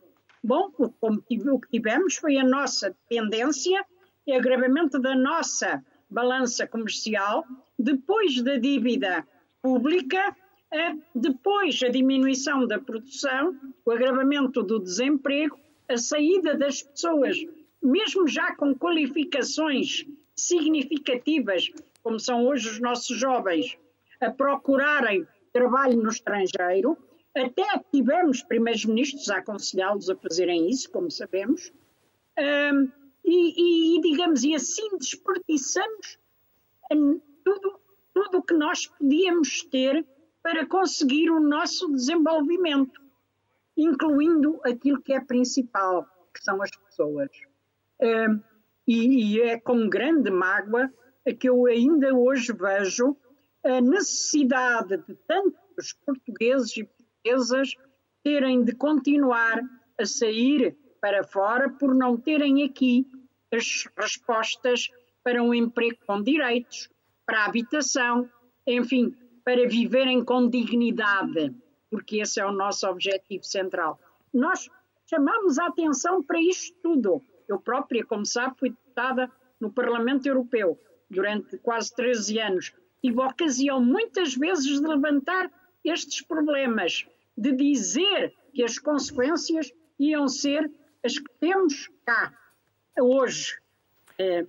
Bom, 0.43 0.71
o 1.01 1.21
que 1.21 1.69
tivemos 1.71 2.17
foi 2.17 2.37
a 2.37 2.45
nossa 2.45 2.91
dependência 2.91 3.85
e 4.27 4.33
agravamento 4.33 4.99
da 4.99 5.17
nossa 5.17 5.85
balança 6.09 6.67
comercial, 6.67 7.45
depois 7.79 8.41
da 8.43 8.57
dívida 8.57 9.27
pública, 9.61 10.37
depois 11.15 11.83
a 11.83 11.89
diminuição 11.89 12.67
da 12.67 12.79
produção, 12.79 13.59
o 13.85 13.91
agravamento 13.91 14.63
do 14.63 14.79
desemprego, 14.79 15.59
a 15.89 15.97
saída 15.97 16.55
das 16.55 16.83
pessoas, 16.83 17.37
mesmo 17.83 18.29
já 18.29 18.55
com 18.55 18.75
qualificações 18.75 20.07
significativas, 20.37 21.71
como 22.03 22.21
são 22.21 22.47
hoje 22.47 22.69
os 22.69 22.81
nossos 22.81 23.17
jovens, 23.17 23.77
a 24.21 24.31
procurarem 24.31 25.27
trabalho 25.53 25.97
no 26.03 26.11
estrangeiro, 26.11 26.97
até 27.37 27.65
tivemos 27.93 28.43
primeiros 28.43 28.85
ministros 28.85 29.29
a 29.31 29.39
aconselhá-los 29.39 30.11
a 30.11 30.17
fazerem 30.17 30.69
isso, 30.69 30.91
como 30.91 31.11
sabemos, 31.11 31.73
um, 32.39 32.91
e, 33.25 33.97
e, 33.97 34.01
digamos, 34.01 34.43
e 34.43 34.55
assim 34.55 34.97
desperdiçamos 34.99 36.19
tudo 37.45 37.79
tudo 38.19 38.39
o 38.39 38.43
que 38.43 38.55
nós 38.55 38.87
podíamos 38.87 39.63
ter 39.63 40.05
para 40.43 40.67
conseguir 40.67 41.31
o 41.31 41.39
nosso 41.39 41.89
desenvolvimento, 41.93 43.01
incluindo 43.77 44.61
aquilo 44.65 45.01
que 45.01 45.13
é 45.13 45.21
principal, 45.21 46.05
que 46.35 46.43
são 46.43 46.61
as 46.61 46.71
pessoas. 46.71 47.31
Um, 48.01 48.41
e, 48.87 49.37
e 49.37 49.41
é 49.43 49.61
com 49.61 49.89
grande 49.89 50.31
mágoa 50.31 50.93
que 51.39 51.49
eu 51.49 51.67
ainda 51.67 52.13
hoje 52.15 52.53
vejo 52.53 53.17
a 53.65 53.81
necessidade 53.81 54.97
de 54.97 55.15
tantos 55.27 55.93
portugueses 56.05 56.77
e 56.77 56.89
portuguesas 57.23 57.75
terem 58.23 58.65
de 58.65 58.75
continuar 58.75 59.61
a 59.99 60.07
sair 60.07 60.77
para 61.01 61.25
fora 61.25 61.71
por 61.71 61.95
não 61.95 62.17
terem 62.17 62.65
aqui 62.65 63.07
as 63.53 63.85
respostas 63.97 64.89
para 65.23 65.43
um 65.43 65.55
emprego 65.55 65.99
com 66.07 66.23
direitos, 66.23 66.89
para 67.27 67.45
habitação, 67.45 68.29
enfim, 68.67 69.15
para 69.45 69.67
viverem 69.69 70.25
com 70.25 70.49
dignidade, 70.49 71.55
porque 71.91 72.21
esse 72.21 72.41
é 72.41 72.47
o 72.47 72.53
nosso 72.53 72.87
objetivo 72.87 73.45
central. 73.45 73.99
Nós 74.33 74.69
chamamos 75.09 75.59
a 75.59 75.67
atenção 75.67 76.23
para 76.23 76.41
isto 76.41 76.77
tudo. 76.83 77.23
Eu 77.49 77.59
própria, 77.59 78.05
como 78.05 78.27
sabe, 78.27 78.59
fui 78.59 78.71
deputada 78.71 79.31
no 79.61 79.73
Parlamento 79.73 80.27
Europeu 80.27 80.79
durante 81.11 81.57
quase 81.59 81.95
13 81.95 82.39
anos. 82.39 82.75
Tive 83.03 83.23
a 83.23 83.29
ocasião 83.29 83.83
muitas 83.83 84.35
vezes 84.35 84.81
de 84.81 84.87
levantar 84.87 85.51
estes 85.85 86.23
problemas, 86.23 87.07
de 87.37 87.53
dizer 87.53 88.35
que 88.53 88.63
as 88.63 88.79
consequências 88.79 89.73
iam 89.99 90.29
ser 90.29 90.71
as 91.05 91.19
que 91.19 91.31
temos 91.39 91.89
cá 92.05 92.33
hoje. 93.01 93.59
É, 94.19 94.45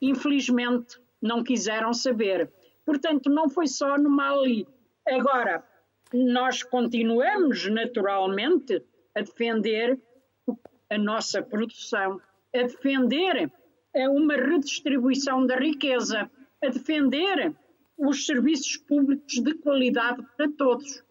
infelizmente, 0.00 1.00
não 1.20 1.44
quiseram 1.44 1.94
saber. 1.94 2.50
Portanto, 2.84 3.30
não 3.30 3.48
foi 3.48 3.68
só 3.68 3.96
no 3.96 4.10
Mali. 4.10 4.66
Agora, 5.06 5.64
nós 6.12 6.62
continuamos 6.62 7.68
naturalmente 7.68 8.84
a 9.14 9.20
defender 9.20 9.98
a 10.90 10.98
nossa 10.98 11.42
produção, 11.42 12.20
a 12.54 12.62
defender 12.62 13.50
uma 13.94 14.34
redistribuição 14.34 15.46
da 15.46 15.56
riqueza, 15.56 16.30
a 16.62 16.68
defender 16.68 17.54
os 18.08 18.26
serviços 18.26 18.76
públicos 18.76 19.34
de 19.34 19.54
qualidade 19.54 20.22
para 20.36 20.50
todos. 20.50 21.04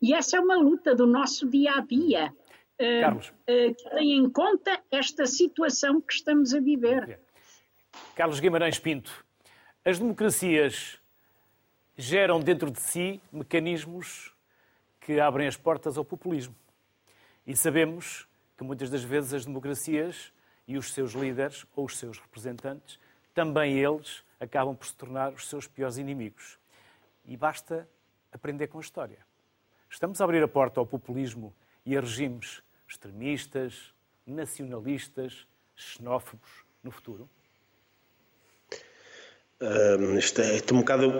E 0.00 0.12
essa 0.12 0.36
é 0.36 0.40
uma 0.40 0.56
luta 0.56 0.94
do 0.94 1.06
nosso 1.06 1.48
dia 1.48 1.72
a 1.72 1.80
dia. 1.80 2.32
Eh, 2.78 3.00
Carlos. 3.00 3.28
Uh, 3.28 3.74
que 3.74 3.90
tem 3.90 4.12
em 4.18 4.28
conta 4.28 4.82
esta 4.90 5.26
situação 5.26 6.00
que 6.00 6.12
estamos 6.12 6.52
a 6.52 6.60
viver. 6.60 7.20
Carlos 8.14 8.40
Guimarães 8.40 8.78
Pinto, 8.78 9.24
as 9.84 9.98
democracias 9.98 11.00
geram 11.96 12.40
dentro 12.40 12.70
de 12.70 12.80
si 12.80 13.20
mecanismos 13.32 14.34
que 15.00 15.20
abrem 15.20 15.46
as 15.46 15.56
portas 15.56 15.96
ao 15.96 16.04
populismo. 16.04 16.54
E 17.46 17.56
sabemos 17.56 18.26
que 18.56 18.64
muitas 18.64 18.90
das 18.90 19.04
vezes 19.04 19.32
as 19.32 19.46
democracias 19.46 20.32
e 20.66 20.76
os 20.76 20.92
seus 20.92 21.12
líderes 21.12 21.64
ou 21.76 21.84
os 21.84 21.96
seus 21.96 22.18
representantes, 22.18 22.98
também 23.34 23.78
eles 23.78 24.24
acabam 24.38 24.74
por 24.74 24.86
se 24.86 24.94
tornar 24.94 25.32
os 25.32 25.48
seus 25.48 25.66
piores 25.66 25.98
inimigos. 25.98 26.58
E 27.26 27.36
basta 27.36 27.88
aprender 28.32 28.68
com 28.68 28.78
a 28.78 28.80
história. 28.80 29.18
Estamos 29.90 30.20
a 30.20 30.24
abrir 30.24 30.42
a 30.42 30.48
porta 30.48 30.80
ao 30.80 30.86
populismo 30.86 31.54
e 31.84 31.96
a 31.96 32.00
regimes 32.00 32.62
extremistas, 32.88 33.92
nacionalistas, 34.26 35.46
xenófobos 35.74 36.64
no 36.82 36.90
futuro? 36.90 37.28
Um, 39.60 40.18
isto 40.18 40.40
é, 40.40 40.60
um 40.72 40.78
bocado, 40.78 41.12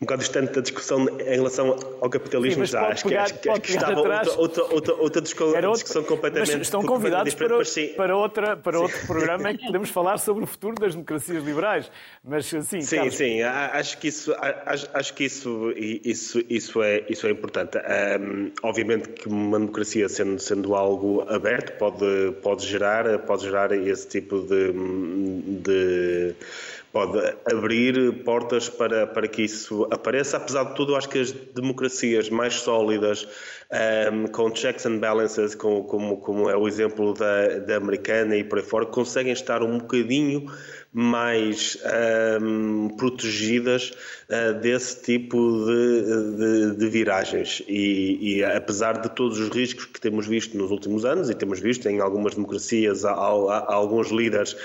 um, 0.00 0.04
bocado 0.04 0.20
distante 0.20 0.52
da 0.52 0.60
discussão 0.60 1.08
em 1.20 1.36
relação 1.36 1.76
ao 2.00 2.10
capitalismo 2.10 2.66
Sim, 2.66 2.72
já. 2.72 2.88
Acho, 2.88 3.08
pegar, 3.08 3.30
que, 3.30 3.48
acho, 3.48 3.60
que, 3.60 3.70
estava 3.72 3.98
outra, 3.98 4.32
outra, 4.38 4.64
outra, 4.64 4.94
outra 4.94 5.22
discussão, 5.22 5.72
discussão 5.72 6.04
completamente. 6.04 6.52
Mas 6.52 6.60
estão 6.62 6.82
convidados 6.82 7.34
para, 7.34 7.48
para, 7.96 8.16
outra, 8.16 8.56
para 8.56 8.80
outro 8.80 9.06
programa 9.06 9.50
em 9.50 9.56
que 9.56 9.66
podemos 9.66 9.90
falar 9.90 10.18
sobre 10.18 10.44
o 10.44 10.46
futuro 10.46 10.74
das 10.74 10.94
democracias 10.94 11.42
liberais. 11.42 11.90
Mas 12.22 12.46
sim, 12.46 12.62
sim, 12.62 12.96
Carlos. 12.96 13.14
sim. 13.14 13.42
Acho 13.42 13.98
que 13.98 14.08
isso, 14.08 14.34
acho, 14.66 14.88
acho 14.92 15.14
que 15.14 15.24
isso, 15.24 15.72
isso, 15.76 16.42
isso, 16.48 16.82
é, 16.82 17.04
isso 17.08 17.26
é 17.26 17.30
importante. 17.30 17.78
Um, 17.78 18.52
obviamente 18.62 19.08
que 19.10 19.28
uma 19.28 19.58
democracia 19.58 20.08
sendo, 20.08 20.38
sendo 20.38 20.74
algo 20.74 21.22
aberto 21.28 21.78
pode, 21.78 22.32
pode 22.42 22.66
gerar, 22.66 23.18
pode 23.20 23.44
gerar 23.44 23.72
esse 23.72 24.06
tipo 24.08 24.40
de, 24.42 24.72
de 25.62 26.34
pode 26.96 27.36
abrir 27.44 28.24
portas 28.24 28.70
para, 28.70 29.06
para 29.06 29.28
que 29.28 29.42
isso 29.42 29.85
apareça. 29.90 30.36
Apesar 30.36 30.64
de 30.64 30.74
tudo, 30.74 30.96
acho 30.96 31.08
que 31.08 31.18
as 31.18 31.32
democracias 31.32 32.30
mais 32.30 32.54
sólidas, 32.54 33.24
um, 33.24 33.76
ehm, 33.76 34.26
com 34.26 34.54
checks 34.54 34.86
and 34.86 34.98
balances, 34.98 35.54
como, 35.54 35.84
como, 35.84 36.18
como 36.18 36.50
é 36.50 36.56
o 36.56 36.68
exemplo 36.68 37.14
da, 37.14 37.58
da 37.58 37.76
americana 37.76 38.36
e 38.36 38.44
por 38.44 38.58
aí 38.58 38.64
fora, 38.64 38.86
conseguem 38.86 39.32
estar 39.32 39.62
um 39.62 39.78
bocadinho 39.78 40.46
mais 40.98 41.76
um, 42.40 42.88
protegidas 42.96 43.92
uh, 44.30 44.58
desse 44.58 45.02
tipo 45.02 45.36
de, 45.66 46.36
de, 46.36 46.76
de 46.78 46.88
viragens. 46.88 47.62
E, 47.68 48.38
e, 48.38 48.42
apesar 48.42 49.02
de 49.02 49.10
todos 49.10 49.38
os 49.38 49.50
riscos 49.50 49.84
que 49.84 50.00
temos 50.00 50.26
visto 50.26 50.56
nos 50.56 50.70
últimos 50.70 51.04
anos, 51.04 51.28
e 51.28 51.34
temos 51.34 51.60
visto 51.60 51.86
em 51.86 52.00
algumas 52.00 52.34
democracias 52.34 53.04
há, 53.04 53.12
há, 53.12 53.58
há 53.58 53.74
alguns 53.74 54.10
líderes 54.10 54.56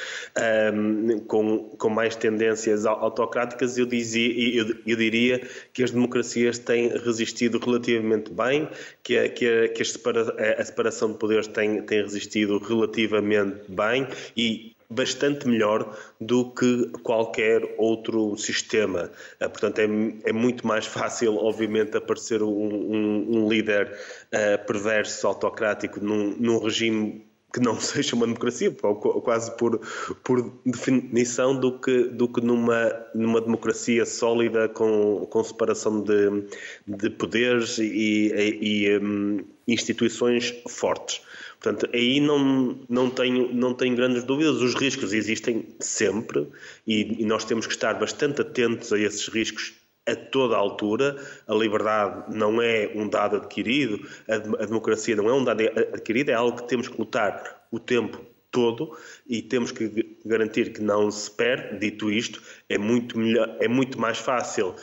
um, 0.73 1.19
com, 1.27 1.59
com 1.77 1.89
mais 1.89 2.15
tendências 2.15 2.85
autocráticas, 2.85 3.77
eu, 3.77 3.85
dizia, 3.85 4.57
eu, 4.57 4.73
eu, 4.87 4.95
diria 4.95 5.45
que 5.73 5.83
as 5.83 5.91
democracias 5.91 6.57
têm 6.57 6.97
resistido 6.97 7.59
relativamente 7.59 8.31
bem, 8.31 8.69
que, 9.03 9.17
a, 9.17 9.27
que, 9.27 9.67
que 9.67 9.81
a, 9.81 9.85
separa, 9.85 10.55
a 10.57 10.63
separação 10.63 11.11
de 11.11 11.17
poderes 11.17 11.47
tem, 11.47 11.81
tem 11.81 12.01
resistido 12.01 12.57
relativamente 12.57 13.69
bem 13.69 14.07
e 14.37 14.70
bastante 14.91 15.47
melhor 15.47 15.97
do 16.19 16.51
que 16.51 16.89
qualquer 17.03 17.75
outro 17.77 18.37
sistema. 18.37 19.09
Eh, 19.39 19.47
portanto, 19.47 19.79
é, 19.79 19.85
é 20.29 20.33
muito 20.33 20.67
mais 20.67 20.85
fácil, 20.85 21.37
obviamente, 21.37 21.95
aparecer 21.97 22.43
um, 22.43 22.49
um, 22.49 23.37
um 23.37 23.49
líder 23.49 23.97
uh, 24.33 24.65
perverso, 24.65 25.27
autocrático, 25.27 25.99
num, 25.99 26.35
num 26.37 26.59
regime 26.59 27.25
que 27.53 27.59
não 27.59 27.79
seja 27.79 28.15
uma 28.15 28.25
democracia, 28.25 28.71
quase 28.71 29.55
por, 29.57 29.79
por 30.23 30.53
definição, 30.65 31.55
do 31.55 31.79
que, 31.79 32.05
do 32.05 32.27
que 32.27 32.41
numa, 32.41 32.91
numa 33.13 33.41
democracia 33.41 34.05
sólida 34.05 34.69
com, 34.69 35.25
com 35.29 35.43
separação 35.43 36.01
de, 36.01 36.45
de 36.87 37.09
poderes 37.09 37.77
e, 37.77 38.31
e, 38.33 38.85
e 38.85 38.97
um, 38.99 39.43
instituições 39.67 40.53
fortes. 40.67 41.21
Portanto, 41.61 41.87
aí 41.93 42.19
não, 42.19 42.79
não, 42.89 43.07
tenho, 43.07 43.53
não 43.53 43.71
tenho 43.75 43.95
grandes 43.95 44.23
dúvidas, 44.23 44.55
os 44.63 44.73
riscos 44.73 45.13
existem 45.13 45.67
sempre 45.79 46.47
e, 46.87 47.21
e 47.21 47.25
nós 47.25 47.45
temos 47.45 47.67
que 47.67 47.73
estar 47.73 47.93
bastante 47.99 48.41
atentos 48.41 48.91
a 48.91 48.97
esses 48.97 49.27
riscos 49.27 49.73
a 50.09 50.15
toda 50.15 50.55
a 50.55 50.57
altura. 50.57 51.23
A 51.47 51.53
liberdade 51.53 52.35
não 52.35 52.59
é 52.59 52.91
um 52.95 53.07
dado 53.07 53.35
adquirido, 53.35 54.03
a, 54.27 54.65
democracia 54.65 55.15
não 55.15 55.29
é 55.29 55.33
um 55.33 55.43
dado 55.43 55.61
adquirido, 55.93 56.29
é 56.29 56.33
algo 56.33 56.57
que 56.57 56.67
temos 56.67 56.87
que 56.87 56.97
lutar 56.97 57.67
o 57.71 57.79
tempo 57.79 58.19
todo 58.51 58.95
e 59.25 59.41
temos 59.41 59.71
que 59.71 60.15
garantir 60.25 60.73
que 60.73 60.81
não 60.81 61.09
se 61.09 61.31
perde. 61.31 61.79
Dito 61.79 62.11
isto, 62.11 62.41
é 62.69 62.77
muito, 62.77 63.17
melhor, 63.17 63.55
é 63.59 63.67
muito 63.67 63.99
mais 63.99 64.17
fácil 64.17 64.75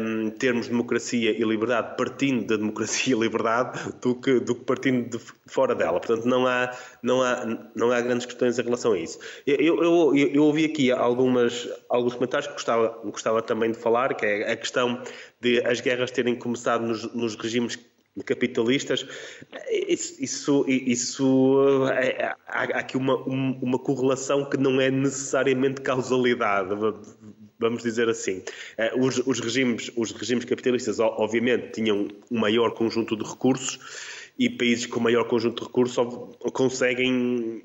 um, 0.00 0.30
termos 0.30 0.68
democracia 0.68 1.30
e 1.30 1.42
liberdade 1.42 1.96
partindo 1.96 2.46
da 2.46 2.56
democracia 2.56 3.16
e 3.16 3.18
liberdade 3.18 3.92
do 4.00 4.14
que, 4.14 4.38
do 4.38 4.54
que 4.54 4.64
partindo 4.64 5.18
de 5.18 5.24
fora 5.46 5.74
dela. 5.74 5.98
Portanto, 5.98 6.26
não 6.26 6.46
há, 6.46 6.70
não, 7.02 7.22
há, 7.22 7.68
não 7.74 7.90
há 7.90 8.00
grandes 8.00 8.26
questões 8.26 8.58
em 8.58 8.62
relação 8.62 8.92
a 8.92 8.98
isso. 8.98 9.18
Eu, 9.46 9.82
eu, 9.82 10.16
eu, 10.16 10.44
ouvi 10.44 10.66
aqui 10.66 10.92
algumas, 10.92 11.68
alguns 11.88 12.14
comentários 12.14 12.46
que 12.46 12.52
gostava, 12.52 12.88
gostava 13.04 13.42
também 13.42 13.72
de 13.72 13.78
falar, 13.78 14.14
que 14.14 14.26
é 14.26 14.52
a 14.52 14.56
questão 14.56 15.02
de 15.40 15.64
as 15.64 15.80
guerras 15.80 16.10
terem 16.10 16.36
começado 16.36 16.86
nos, 16.86 17.12
nos 17.14 17.34
regimes 17.34 17.78
capitalistas, 18.24 19.06
isso, 19.70 20.16
isso, 20.20 20.64
isso 20.68 21.88
é, 21.88 22.34
há 22.46 22.62
aqui 22.78 22.96
uma, 22.96 23.16
uma 23.16 23.78
correlação 23.78 24.48
que 24.48 24.56
não 24.56 24.80
é 24.80 24.90
necessariamente 24.90 25.80
causalidade, 25.82 26.70
vamos 27.58 27.82
dizer 27.82 28.08
assim. 28.08 28.42
Eh, 28.78 28.92
os, 28.96 29.18
os, 29.26 29.40
regimes, 29.40 29.90
os 29.96 30.12
regimes 30.12 30.44
capitalistas, 30.44 30.98
obviamente, 31.00 31.72
tinham 31.72 32.08
um 32.30 32.38
maior 32.38 32.70
conjunto 32.72 33.16
de 33.16 33.24
recursos 33.24 33.78
e 34.38 34.50
países 34.50 34.86
com 34.86 35.00
maior 35.00 35.24
conjunto 35.24 35.62
de 35.62 35.66
recursos 35.66 35.96
conseguem 36.52 37.62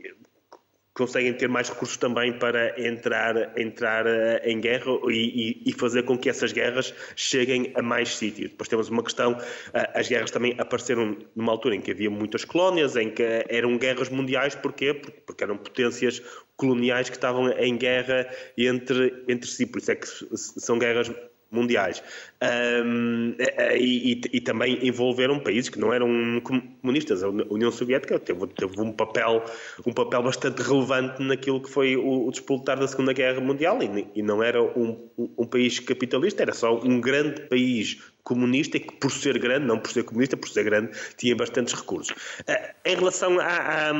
conseguem 0.93 1.33
ter 1.33 1.47
mais 1.47 1.69
recursos 1.69 1.97
também 1.97 2.33
para 2.33 2.79
entrar, 2.81 3.57
entrar 3.57 4.05
eh, 4.05 4.41
em 4.45 4.59
guerra 4.59 4.91
e, 5.09 5.61
e, 5.65 5.73
fazer 5.73 6.03
com 6.03 6.17
que 6.17 6.29
essas 6.29 6.51
guerras 6.51 6.93
cheguem 7.15 7.71
a 7.75 7.81
mais 7.81 8.17
sítios. 8.17 8.51
Depois 8.51 8.67
temos 8.67 8.89
uma 8.89 9.01
questão, 9.01 9.37
eh, 9.73 9.89
as 9.95 10.09
guerras 10.09 10.31
também 10.31 10.55
apareceram 10.57 11.17
numa 11.35 11.51
altura 11.51 11.75
em 11.75 11.81
que 11.81 11.91
havia 11.91 12.09
muitas 12.09 12.43
colónias, 12.43 12.95
em 12.95 13.09
que 13.09 13.23
eram 13.47 13.77
guerras 13.77 14.09
mundiais, 14.09 14.53
porquê? 14.53 14.93
Porque 14.93 15.43
eram 15.43 15.57
potências 15.57 16.21
coloniais 16.57 17.09
que 17.09 17.15
estavam 17.15 17.49
em 17.51 17.77
guerra 17.77 18.29
entre, 18.57 19.23
entre 19.27 19.49
si, 19.49 19.65
por 19.65 19.79
isso 19.79 19.91
é 19.91 19.95
que 19.95 20.07
são 20.35 20.77
guerras 20.77 21.11
mundiais. 21.51 22.01
Um, 22.41 23.35
e, 23.77 24.13
e, 24.13 24.21
e, 24.33 24.41
também 24.41 24.87
envolveram 24.87 25.39
países 25.39 25.69
que 25.69 25.77
não 25.77 25.93
eram 25.93 26.41
comunistas. 26.41 27.23
A 27.23 27.29
União 27.29 27.71
Soviética 27.71 28.17
teve, 28.17 28.47
teve, 28.47 28.79
um, 28.79 28.91
papel, 28.91 29.43
um 29.85 29.91
papel 29.91 30.23
bastante 30.23 30.61
relevante 30.61 31.21
naquilo 31.21 31.61
que 31.61 31.69
foi 31.69 31.95
o, 31.95 32.27
o 32.29 32.57
da 32.63 32.87
Segunda 32.87 33.13
Guerra 33.13 33.41
Mundial 33.41 33.79
e, 33.83 34.07
e 34.15 34.23
não 34.23 34.41
era 34.41 34.61
um, 34.63 35.09
um, 35.17 35.45
país 35.45 35.79
capitalista, 35.79 36.41
era 36.41 36.53
só 36.53 36.79
um 36.79 36.99
grande 36.99 37.41
país 37.41 38.01
comunista 38.23 38.79
que, 38.79 38.93
por 38.95 39.11
ser 39.11 39.37
grande, 39.39 39.65
não 39.65 39.79
por 39.79 39.91
ser 39.91 40.03
comunista, 40.03 40.37
por 40.37 40.49
ser 40.49 40.63
grande, 40.63 40.91
tinha 41.17 41.35
bastantes 41.35 41.73
recursos. 41.73 42.11
Uh, 42.11 42.73
em 42.85 42.95
relação 42.95 43.39
a, 43.39 43.45
a, 43.45 43.91
a, 43.91 43.93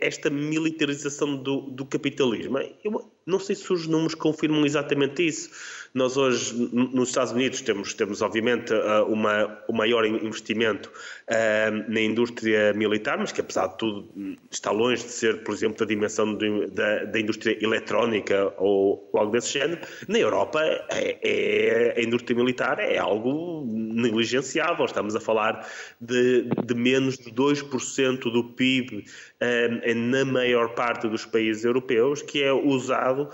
esta 0.00 0.30
militarização 0.30 1.36
do, 1.36 1.62
do 1.62 1.84
capitalismo, 1.86 2.58
eu 2.84 3.10
não 3.26 3.40
sei 3.40 3.56
se 3.56 3.72
os 3.72 3.86
números 3.86 4.14
confirmam 4.14 4.64
exatamente 4.64 5.26
isso. 5.26 5.50
Nós 5.96 6.14
hoje, 6.18 6.54
nos 6.74 7.08
Estados 7.08 7.32
Unidos, 7.32 7.62
temos, 7.62 7.94
temos 7.94 8.20
obviamente 8.20 8.70
uh, 8.70 9.06
uma, 9.10 9.58
o 9.66 9.72
maior 9.72 10.04
investimento 10.04 10.90
uh, 10.90 11.90
na 11.90 12.02
indústria 12.02 12.74
militar, 12.74 13.16
mas 13.16 13.32
que 13.32 13.40
apesar 13.40 13.68
de 13.68 13.78
tudo 13.78 14.06
está 14.50 14.70
longe 14.70 15.02
de 15.02 15.10
ser, 15.10 15.42
por 15.42 15.54
exemplo, 15.54 15.78
da 15.78 15.86
dimensão 15.86 16.34
de, 16.34 16.66
da, 16.66 17.04
da, 17.04 17.18
indústria 17.18 17.56
eletrónica 17.64 18.52
ou 18.58 19.10
algo 19.14 19.32
desse 19.32 19.58
género. 19.58 19.80
Na 20.06 20.18
Europa, 20.18 20.60
é, 20.90 21.16
é, 21.22 21.94
a 21.96 22.02
indústria 22.02 22.36
militar 22.36 22.78
é 22.78 22.98
algo 22.98 23.64
negligenciável. 23.66 24.84
Estamos 24.84 25.16
a 25.16 25.20
falar 25.20 25.66
de, 25.98 26.42
de 26.62 26.74
menos 26.74 27.16
de 27.16 27.30
2% 27.32 28.18
do 28.30 28.44
PIB 28.44 28.98
uh, 28.98 29.94
na 29.94 30.26
maior 30.26 30.74
parte 30.74 31.08
dos 31.08 31.24
países 31.24 31.64
europeus, 31.64 32.20
que 32.20 32.42
é 32.42 32.52
usado 32.52 33.30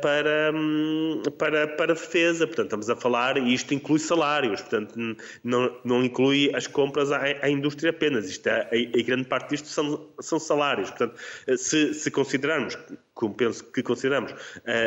para, 0.00 0.52
um, 0.54 1.20
para 1.82 1.92
para 1.92 1.94
defesa, 1.94 2.46
portanto, 2.46 2.66
estamos 2.66 2.90
a 2.90 2.94
falar, 2.94 3.36
e 3.36 3.52
isto 3.52 3.74
inclui 3.74 3.98
salários, 3.98 4.60
portanto, 4.60 4.94
não, 5.42 5.76
não 5.84 6.04
inclui 6.04 6.54
as 6.54 6.68
compras 6.68 7.10
à, 7.10 7.20
à 7.42 7.50
indústria 7.50 7.90
apenas, 7.90 8.28
isto 8.28 8.46
é, 8.46 8.60
a, 8.70 8.98
a, 9.00 9.02
grande 9.02 9.24
parte 9.24 9.50
disto 9.50 9.66
são, 9.66 10.08
são 10.20 10.38
salários, 10.38 10.90
portanto, 10.90 11.16
se, 11.56 11.92
se 11.92 12.08
considerarmos, 12.08 12.78
como 13.14 13.34
penso 13.34 13.64
que 13.64 13.82
consideramos, 13.82 14.32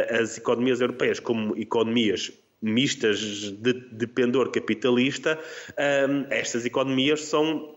as 0.10 0.38
economias 0.38 0.80
europeias 0.80 1.20
como 1.20 1.58
economias 1.58 2.32
mistas 2.62 3.20
de, 3.20 3.74
de 3.74 4.08
pendor 4.08 4.50
capitalista, 4.52 5.38
estas 6.30 6.66
economias 6.66 7.26
são 7.26 7.75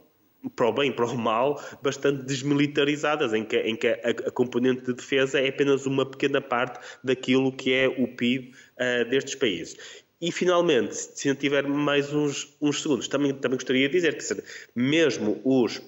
para 0.51 0.69
o 0.69 0.73
bem 0.73 0.93
para 0.93 1.07
o 1.07 1.17
mal, 1.17 1.63
bastante 1.83 2.25
desmilitarizadas, 2.25 3.33
em 3.33 3.45
que, 3.45 3.57
em 3.57 3.77
que 3.77 3.89
a, 3.89 4.11
a, 4.27 4.31
componente 4.31 4.83
de 4.87 4.95
defesa 4.95 5.41
é 5.41 5.49
apenas 5.49 5.87
uma 5.87 6.05
pequena 6.05 6.41
parte 6.41 6.81
daquilo 7.03 7.53
que 7.53 7.73
é 7.73 7.89
o 7.89 8.09
PIB 8.09 8.53
uh, 8.53 9.09
destes 9.09 9.35
países. 9.35 9.77
E, 10.21 10.33
finalmente, 10.33 10.95
se 10.97 11.29
não 11.29 11.37
tiver 11.37 11.67
mais 11.67 12.13
uns, 12.13 12.57
uns 12.61 12.83
segundos, 12.83 13.07
também, 13.07 13.33
também 13.33 13.57
gostaria 13.57 13.89
de 13.89 13.95
dizer 13.95 14.17
que, 14.17 14.43
mesmo 14.75 15.41
os 15.45 15.81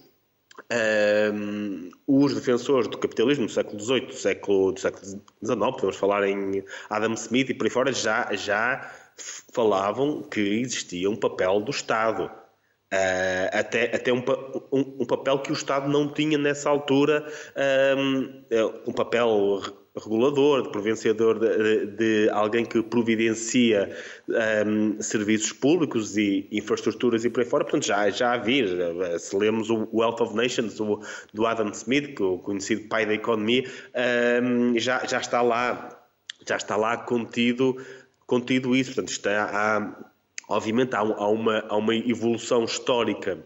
um, 0.71 1.91
os 2.07 2.35
defensores 2.35 2.89
do 2.89 2.99
capitalismo 2.99 3.47
do 3.47 3.53
século 3.53 3.81
XVIII, 3.81 4.07
do 4.07 4.15
século, 4.15 4.73
do 4.73 4.81
século 4.81 5.05
XIX, 5.05 5.23
podemos 5.73 5.97
falar 5.97 6.27
em 6.29 6.65
Adam 6.89 7.15
Smith 7.15 7.51
e 7.51 7.55
por 7.55 7.67
aí 7.67 7.71
fora, 7.71 7.93
já, 7.93 8.33
já 8.35 8.91
falavam 9.53 10.23
que 10.23 10.41
existia 10.41 11.11
um 11.11 11.17
papel 11.17 11.61
do 11.61 11.71
Estado. 11.71 12.31
Uh, 12.93 13.47
até 13.53 13.95
até 13.95 14.12
um, 14.12 14.18
um, 14.72 14.97
um, 15.03 15.07
papel 15.07 15.38
que 15.38 15.53
o 15.53 15.55
Estado 15.55 15.88
não 15.88 16.12
tinha 16.12 16.36
nessa 16.36 16.68
altura, 16.68 17.24
um, 17.97 18.43
um 18.84 18.93
papel 18.93 19.62
regulador, 19.97 20.62
de 20.62 20.70
providenciador 20.70 21.38
de, 21.38 21.86
de, 21.86 22.30
alguém 22.30 22.64
que 22.64 22.82
providencia 22.82 23.95
um, 24.66 25.01
serviços 25.01 25.53
públicos 25.53 26.16
e 26.16 26.49
infraestruturas 26.53 27.24
e 27.24 27.30
por 27.30 27.41
aí 27.41 27.47
fora, 27.47 27.64
portanto 27.64 27.86
já, 27.86 28.09
já 28.11 28.32
havia, 28.32 29.18
se 29.18 29.36
lemos 29.36 29.68
o 29.68 29.88
Wealth 29.93 30.20
of 30.20 30.34
Nations 30.34 30.78
o, 30.80 31.01
do 31.34 31.47
Adam 31.47 31.70
Smith, 31.70 32.20
é 32.20 32.22
o 32.22 32.38
conhecido 32.38 32.88
pai 32.88 33.05
da 33.05 33.14
economia, 33.14 33.64
um, 34.43 34.78
já, 34.78 35.05
já 35.07 35.18
está 35.18 35.43
lá, 35.43 36.01
já 36.47 36.57
está 36.57 36.76
lá 36.76 36.97
contido, 36.97 37.76
contido 38.26 38.76
isso, 38.76 38.95
portanto 38.95 39.11
está, 39.11 39.45
há, 39.45 40.10
obviamente 40.51 40.95
há, 40.95 40.99
há, 40.99 41.29
uma, 41.29 41.65
há 41.69 41.77
uma 41.77 41.95
evolução 41.95 42.65
histórica 42.65 43.39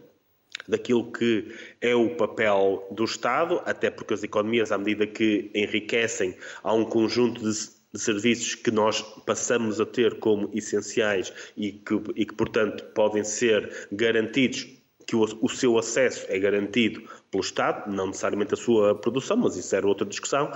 daquilo 0.67 1.11
que 1.11 1.53
é 1.79 1.93
o 1.95 2.15
papel 2.15 2.87
do 2.91 3.03
Estado, 3.03 3.61
até 3.65 3.89
porque 3.89 4.15
as 4.15 4.23
economias, 4.23 4.71
à 4.71 4.77
medida 4.77 5.05
que 5.05 5.51
enriquecem, 5.53 6.35
há 6.63 6.73
um 6.73 6.83
conjunto 6.83 7.39
de, 7.41 7.51
de 7.93 7.99
serviços 7.99 8.55
que 8.55 8.71
nós 8.71 9.01
passamos 9.25 9.79
a 9.79 9.85
ter 9.85 10.19
como 10.19 10.49
essenciais 10.53 11.31
e 11.55 11.71
que, 11.71 11.93
e 12.15 12.25
que 12.25 12.33
portanto, 12.33 12.83
podem 12.95 13.23
ser 13.23 13.87
garantidos 13.91 14.67
que 15.05 15.15
o, 15.15 15.23
o, 15.41 15.47
seu 15.47 15.77
acesso 15.77 16.25
é 16.29 16.39
garantido 16.39 17.03
pelo 17.31 17.43
Estado, 17.43 17.91
não 17.91 18.07
necessariamente 18.07 18.53
a 18.53 18.57
sua 18.57 18.95
produção, 18.95 19.37
mas 19.37 19.55
isso 19.55 19.75
era 19.75 19.87
outra 19.87 20.05
discussão. 20.05 20.51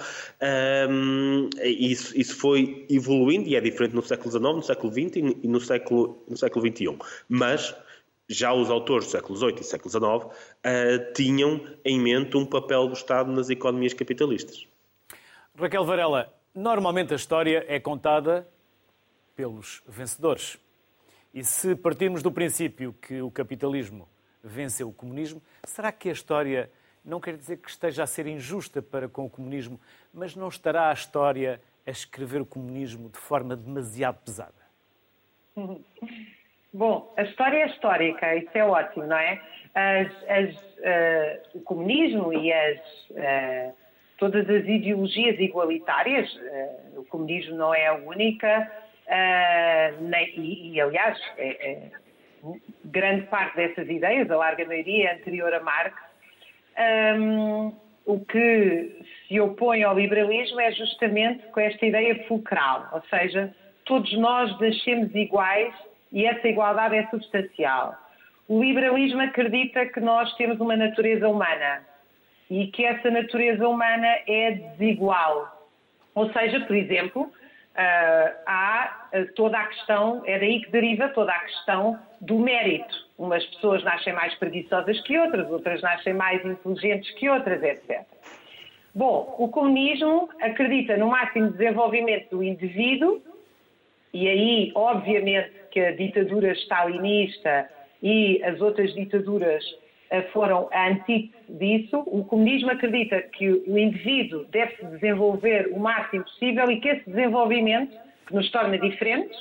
Um, 0.90 1.50
isso, 1.64 2.18
isso, 2.18 2.36
foi 2.36 2.86
evoluindo 2.90 3.48
e 3.48 3.56
é 3.56 3.62
diferente 3.62 3.96
no 3.96 4.02
século 4.02 4.32
XIX, 4.32 4.44
no 4.44 4.64
século 4.64 4.94
XX 4.94 5.16
e 5.44 5.48
no 5.48 5.60
século, 5.60 6.24
no 6.28 6.38
século 6.38 6.68
XXI. 6.68 6.98
Mas 7.28 7.76
já 8.30 8.54
os 8.54 8.70
autores 8.70 9.08
do 9.08 9.12
século 9.12 9.38
XVIII 9.38 9.56
e 9.60 9.64
século 9.64 9.90
XIX 9.90 10.04
uh, 10.06 11.14
tinham 11.14 11.62
em 11.84 12.00
mente 12.00 12.38
um 12.38 12.46
papel 12.46 12.88
do 12.88 12.94
Estado 12.94 13.32
nas 13.32 13.50
economias 13.50 13.94
capitalistas. 13.94 14.68
Raquel 15.58 15.84
Varela, 15.84 16.32
normalmente 16.54 17.12
a 17.12 17.16
história 17.16 17.66
é 17.68 17.80
contada 17.80 18.48
pelos 19.36 19.82
vencedores. 19.88 20.58
E 21.34 21.44
se 21.44 21.76
partirmos 21.76 22.24
do 22.24 22.32
princípio 22.32 22.94
que 22.94 23.22
o 23.22 23.30
capitalismo 23.30 24.08
venceu 24.44 24.90
o 24.90 24.94
comunismo, 24.94 25.42
será 25.64 25.92
que 25.92 26.10
a 26.10 26.12
história 26.12 26.70
não 27.04 27.20
quer 27.20 27.36
dizer 27.36 27.58
que 27.58 27.70
esteja 27.70 28.04
a 28.04 28.08
ser 28.08 28.28
injusta 28.28 28.82
para 28.82 29.08
com 29.08 29.26
o 29.26 29.30
comunismo, 29.30 29.80
mas 30.14 30.36
não 30.36 30.48
estará 30.48 30.90
a 30.90 30.94
história 30.94 31.62
a 31.86 31.92
escrever 31.92 32.42
o 32.42 32.46
comunismo 32.46 33.10
de 33.10 33.18
forma 33.18 33.56
demasiado 33.56 34.20
pesada? 34.24 34.54
Bom, 36.72 37.12
a 37.18 37.24
história 37.24 37.64
é 37.64 37.68
histórica, 37.68 38.36
isso 38.36 38.52
é 38.54 38.64
ótimo, 38.64 39.08
não 39.08 39.18
é? 39.18 39.42
As, 39.74 40.08
as, 40.30 40.56
uh, 40.56 41.58
o 41.58 41.62
comunismo 41.62 42.32
e 42.32 42.54
as, 42.54 42.80
uh, 43.10 43.76
todas 44.20 44.48
as 44.48 44.66
ideologias 44.66 45.40
igualitárias, 45.40 46.32
uh, 46.32 47.00
o 47.00 47.06
comunismo 47.06 47.56
não 47.56 47.74
é 47.74 47.88
a 47.88 47.96
única, 47.96 48.72
nem, 50.00 50.40
e, 50.40 50.74
e, 50.74 50.82
aliás, 50.82 51.20
é, 51.38 51.72
é, 51.72 51.92
grande 52.86 53.26
parte 53.28 53.56
dessas 53.56 53.90
ideias, 53.90 54.30
a 54.30 54.36
larga 54.36 54.66
maioria, 54.66 55.10
é 55.10 55.16
anterior 55.16 55.54
a 55.54 55.60
Marx, 55.60 55.96
um, 57.18 57.74
o 58.06 58.20
que 58.26 59.04
se 59.28 59.40
opõe 59.40 59.84
ao 59.84 59.98
liberalismo 59.98 60.60
é 60.60 60.72
justamente 60.72 61.46
com 61.48 61.60
esta 61.60 61.86
ideia 61.86 62.24
fulcral, 62.28 62.90
ou 62.92 63.02
seja, 63.10 63.54
todos 63.86 64.12
nós 64.18 64.58
nascemos 64.60 65.14
iguais 65.14 65.74
e 66.12 66.26
essa 66.26 66.48
igualdade 66.48 66.96
é 66.96 67.08
substancial. 67.08 67.96
O 68.48 68.64
liberalismo 68.64 69.22
acredita 69.22 69.86
que 69.86 70.00
nós 70.00 70.34
temos 70.36 70.60
uma 70.60 70.76
natureza 70.76 71.28
humana 71.30 71.82
e 72.50 72.68
que 72.68 72.84
essa 72.84 73.12
natureza 73.12 73.68
humana 73.68 74.08
é 74.28 74.52
desigual. 74.52 75.70
Ou 76.16 76.32
seja, 76.34 76.60
por 76.62 76.76
exemplo, 76.76 77.32
uh, 77.80 78.36
há 78.46 79.10
uh, 79.14 79.34
toda 79.34 79.58
a 79.58 79.68
questão, 79.68 80.22
é 80.26 80.38
daí 80.38 80.62
que 80.62 80.72
deriva 80.72 81.08
toda 81.10 81.32
a 81.32 81.40
questão 81.40 81.98
do 82.20 82.38
mérito. 82.38 83.08
Umas 83.18 83.46
pessoas 83.46 83.84
nascem 83.84 84.14
mais 84.14 84.36
preguiçosas 84.36 85.00
que 85.02 85.18
outras, 85.18 85.50
outras 85.50 85.82
nascem 85.82 86.14
mais 86.14 86.44
inteligentes 86.46 87.10
que 87.16 87.30
outras, 87.30 87.64
etc. 87.64 88.02
Bom, 88.94 89.36
o 89.38 89.48
comunismo 89.48 90.30
acredita 90.42 90.98
no 90.98 91.08
máximo 91.08 91.52
desenvolvimento 91.52 92.30
do 92.32 92.44
indivíduo, 92.44 93.22
e 94.14 94.28
aí, 94.28 94.72
obviamente, 94.76 95.52
que 95.72 95.80
a 95.80 95.96
ditadura 95.96 96.52
stalinista 96.54 97.70
e 98.02 98.44
as 98.44 98.60
outras 98.60 98.94
ditaduras 98.94 99.64
foram 100.34 100.70
a 100.72 100.90
antítese 100.90 101.34
disso. 101.50 102.04
O 102.08 102.24
comunismo 102.26 102.72
acredita 102.72 103.22
que 103.22 103.50
o 103.50 103.78
indivíduo 103.78 104.46
deve 104.46 104.76
se 104.76 104.86
desenvolver 104.86 105.70
o 105.72 105.80
máximo 105.80 106.24
possível 106.24 106.70
e 106.72 106.80
que 106.80 106.90
esse 106.90 107.10
desenvolvimento, 107.10 107.96
que 108.28 108.34
nos 108.34 108.50
torna 108.52 108.78
diferentes, 108.78 109.38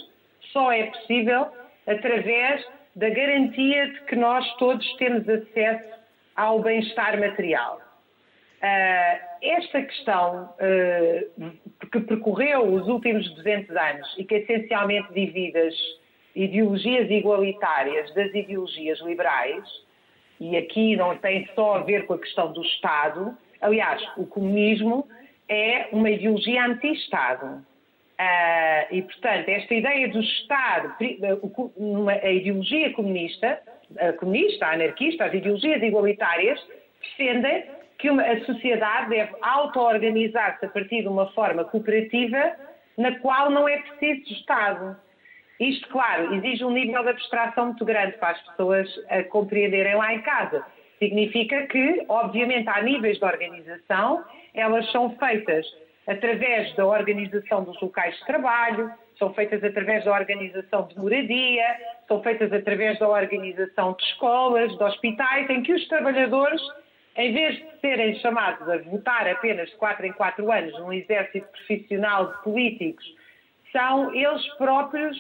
só 0.53 0.73
é 0.73 0.85
possível 0.85 1.47
através 1.87 2.67
da 2.95 3.09
garantia 3.09 3.93
de 3.93 4.01
que 4.03 4.17
nós 4.17 4.45
todos 4.57 4.87
temos 4.97 5.29
acesso 5.29 5.99
ao 6.37 6.61
bem-estar 6.61 7.19
material. 7.19 7.81
Uh, 8.61 9.29
esta 9.41 9.83
questão 9.83 10.53
uh, 10.55 11.87
que 11.93 12.01
percorreu 12.01 12.75
os 12.75 12.89
últimos 12.89 13.33
200 13.37 13.77
anos 13.77 14.15
e 14.19 14.25
que 14.25 14.35
essencialmente 14.35 15.13
divide 15.13 15.57
as 15.57 15.75
ideologias 16.35 17.09
igualitárias 17.09 18.13
das 18.15 18.35
ideologias 18.35 19.01
liberais, 19.01 19.65
e 20.41 20.57
aqui 20.57 20.97
não 20.97 21.17
tem 21.17 21.49
só 21.55 21.77
a 21.77 21.79
ver 21.81 22.07
com 22.07 22.15
a 22.15 22.19
questão 22.19 22.53
do 22.53 22.63
Estado. 22.63 23.37
Aliás, 23.61 24.03
o 24.17 24.27
comunismo 24.27 25.09
é 25.49 25.89
uma 25.93 26.11
ideologia 26.11 26.65
anti-Estado. 26.65 27.67
Uh, 28.21 28.95
e, 28.95 29.03
portanto, 29.03 29.49
esta 29.49 29.75
ideia 29.75 30.09
do 30.09 30.21
Estado, 30.21 30.95
uma, 31.77 32.13
a 32.13 32.31
ideologia 32.31 32.93
comunista, 32.93 33.61
a 33.97 34.13
comunista, 34.15 34.67
a 34.67 34.73
anarquista, 34.73 35.25
as 35.25 35.35
ideologias 35.35 35.83
igualitárias, 35.83 36.61
defendem 37.01 37.65
que 37.97 38.11
uma, 38.11 38.23
a 38.23 38.45
sociedade 38.45 39.11
deve 39.11 39.33
auto-organizar-se 39.41 40.67
a 40.67 40.69
partir 40.69 41.03
de 41.03 41.09
uma 41.09 41.27
forma 41.33 41.65
cooperativa 41.65 42.57
na 42.97 43.19
qual 43.21 43.51
não 43.51 43.69
é 43.69 43.79
preciso 43.79 44.33
Estado. 44.33 44.97
Isto, 45.61 45.89
claro, 45.89 46.35
exige 46.35 46.65
um 46.65 46.71
nível 46.71 47.03
de 47.03 47.11
abstração 47.11 47.67
muito 47.67 47.85
grande 47.85 48.13
para 48.19 48.31
as 48.31 48.41
pessoas 48.43 48.89
compreenderem 49.31 49.97
lá 49.97 50.15
em 50.15 50.21
casa. 50.23 50.65
Significa 50.99 51.67
que, 51.67 52.05
obviamente, 52.09 52.69
há 52.69 52.81
níveis 52.83 53.19
de 53.19 53.25
organização, 53.25 54.25
elas 54.55 54.91
são 54.93 55.17
feitas 55.17 55.67
através 56.07 56.75
da 56.75 56.87
organização 56.87 57.65
dos 57.65 57.81
locais 57.81 58.17
de 58.17 58.25
trabalho, 58.25 58.91
são 59.19 59.35
feitas 59.35 59.63
através 59.63 60.05
da 60.05 60.13
organização 60.13 60.87
de 60.87 60.99
moradia, 60.99 61.77
são 62.07 62.23
feitas 62.23 62.53
através 62.53 62.99
da 62.99 63.09
organização 63.09 63.93
de 63.93 64.03
escolas, 64.05 64.77
de 64.77 64.83
hospitais, 64.83 65.51
em 65.51 65.63
que 65.63 65.73
os 65.73 65.87
trabalhadores, 65.89 66.63
em 67.17 67.33
vez 67.33 67.57
de 67.57 67.81
serem 67.81 68.15
chamados 68.21 68.69
a 68.69 68.79
votar 68.79 69.29
apenas 69.29 69.69
de 69.69 69.77
4 69.77 70.07
em 70.07 70.13
4 70.13 70.53
anos 70.53 70.79
num 70.79 70.93
exército 70.93 71.47
profissional 71.49 72.33
de 72.33 72.43
políticos, 72.43 73.05
são 73.73 74.15
eles 74.15 74.47
próprios 74.55 75.17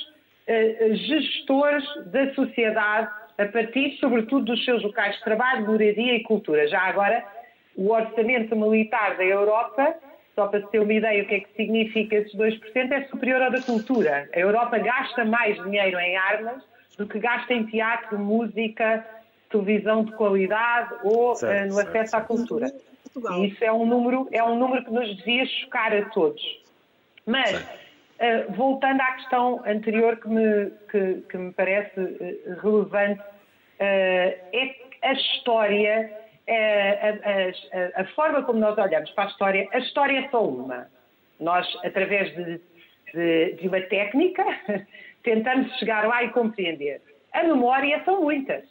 gestores 0.49 1.85
da 2.07 2.33
sociedade 2.35 3.11
a 3.37 3.47
partir, 3.47 3.97
sobretudo, 4.01 4.47
dos 4.47 4.65
seus 4.65 4.83
locais 4.83 5.17
de 5.17 5.23
trabalho, 5.23 5.67
moradia 5.67 6.15
e 6.15 6.23
cultura. 6.25 6.67
Já 6.67 6.81
agora, 6.81 7.25
o 7.77 7.93
orçamento 7.93 8.57
militar 8.57 9.17
da 9.17 9.25
Europa, 9.25 9.95
só 10.35 10.49
para 10.49 10.61
ter 10.63 10.81
uma 10.81 10.93
ideia 10.93 11.23
o 11.23 11.27
que 11.27 11.35
é 11.37 11.41
que 11.41 11.55
significa 11.55 12.17
esses 12.17 12.35
2%, 12.35 12.93
é 12.93 13.05
superior 13.05 13.43
ao 13.43 13.51
da 13.53 13.63
cultura. 13.63 14.29
A 14.35 14.39
Europa 14.39 14.79
gasta 14.79 15.25
mais 15.25 15.63
dinheiro 15.63 15.99
em 16.01 16.17
armas 16.17 16.63
do 16.97 17.07
que 17.07 17.21
gasta 17.21 17.55
em 17.55 17.65
teatro, 17.67 18.19
música, 18.19 19.07
televisão 19.51 20.05
de 20.05 20.13
qualidade 20.13 20.95
ou 21.05 21.37
certo, 21.37 21.71
uh, 21.71 21.75
no 21.75 21.79
acesso 21.79 22.11
certo. 22.11 22.15
à 22.15 22.21
cultura. 22.23 22.73
E 23.33 23.47
isso 23.47 23.65
é 23.65 23.73
um 23.73 23.87
número, 23.87 24.29
é 24.33 24.43
um 24.43 24.59
número 24.59 24.85
que 24.85 24.91
nos 24.91 25.17
devia 25.19 25.47
chocar 25.47 25.95
a 25.95 26.05
todos. 26.07 26.43
Mas 27.25 27.51
certo. 27.51 27.88
Uh, 28.19 28.53
voltando 28.55 29.01
à 29.01 29.13
questão 29.13 29.63
anterior 29.65 30.17
que 30.17 30.29
me, 30.29 30.71
que, 30.91 31.23
que 31.31 31.39
me 31.39 31.53
parece 31.53 32.01
uh, 32.01 32.61
relevante, 32.61 33.21
uh, 33.21 33.25
é 33.81 34.75
a 35.03 35.13
história, 35.13 36.11
a, 36.49 38.01
a, 38.01 38.03
a, 38.03 38.05
forma 38.17 38.43
como 38.43 38.59
nós 38.59 38.77
olhamos 38.77 39.11
para 39.13 39.25
a 39.25 39.27
história, 39.29 39.69
a 39.73 39.79
história 39.79 40.19
é 40.19 40.29
só 40.31 40.45
uma. 40.45 40.89
Nós, 41.39 41.65
através 41.85 42.35
de, 42.35 42.61
de, 43.15 43.53
de 43.53 43.69
uma 43.69 43.81
técnica, 43.83 44.45
tentamos 45.23 45.73
chegar 45.79 46.07
lá 46.09 46.25
e 46.25 46.31
compreender. 46.31 47.01
A 47.33 47.45
memória 47.45 48.03
são 48.05 48.23
muitas. 48.23 48.65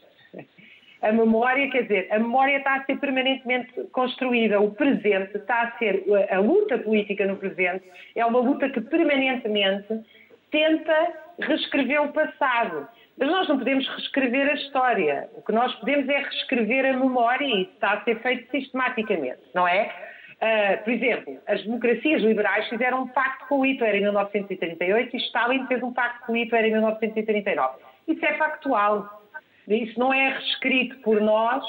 A 1.02 1.12
memória, 1.12 1.70
quer 1.70 1.84
dizer, 1.84 2.08
a 2.12 2.18
memória 2.18 2.58
está 2.58 2.76
a 2.76 2.86
ser 2.86 3.00
permanentemente 3.00 3.72
construída, 3.92 4.60
o 4.60 4.72
presente 4.72 5.38
está 5.38 5.62
a 5.62 5.78
ser, 5.78 6.04
a 6.30 6.40
luta 6.40 6.78
política 6.80 7.26
no 7.26 7.38
presente 7.38 7.84
é 8.16 8.26
uma 8.26 8.40
luta 8.40 8.68
que 8.70 8.82
permanentemente 8.82 10.02
tenta 10.50 11.14
reescrever 11.40 12.02
o 12.02 12.12
passado. 12.12 12.88
Mas 13.18 13.30
nós 13.30 13.48
não 13.48 13.58
podemos 13.58 13.88
reescrever 13.88 14.50
a 14.50 14.54
história. 14.54 15.30
O 15.36 15.42
que 15.42 15.52
nós 15.52 15.74
podemos 15.76 16.08
é 16.08 16.18
reescrever 16.18 16.86
a 16.86 16.94
memória 16.94 17.46
e 17.46 17.64
isso 17.64 17.72
está 17.74 17.94
a 17.94 18.04
ser 18.04 18.20
feito 18.22 18.50
sistematicamente, 18.52 19.42
não 19.54 19.68
é? 19.68 19.92
Uh, 20.38 20.84
por 20.84 20.94
exemplo, 20.94 21.40
as 21.48 21.64
democracias 21.64 22.22
liberais 22.22 22.68
fizeram 22.70 23.04
um 23.04 23.08
pacto 23.08 23.48
com 23.48 23.66
Hitler 23.66 23.96
em 23.96 24.02
1938 24.02 25.16
e 25.16 25.20
Stalin 25.20 25.66
fez 25.66 25.82
um 25.82 25.92
pacto 25.92 26.28
com 26.28 26.36
Hitler 26.36 26.66
em 26.66 26.72
1939. 26.74 27.78
Isso 28.08 28.24
é 28.24 28.34
factual. 28.36 29.24
Isso 29.68 30.00
não 30.00 30.14
é 30.14 30.30
reescrito 30.30 30.98
por 31.00 31.20
nós 31.22 31.64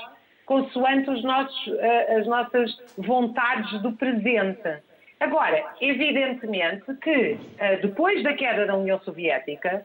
consoante 0.46 1.10
os 1.10 1.22
nossos, 1.22 1.74
eh, 1.78 2.16
as 2.16 2.26
nossas 2.26 2.74
vontades 2.96 3.82
do 3.82 3.92
presente. 3.92 4.78
Agora, 5.20 5.62
evidentemente 5.80 6.94
que 7.02 7.36
eh, 7.58 7.76
depois 7.82 8.22
da 8.22 8.32
queda 8.32 8.64
da 8.64 8.74
União 8.74 8.98
Soviética, 9.00 9.84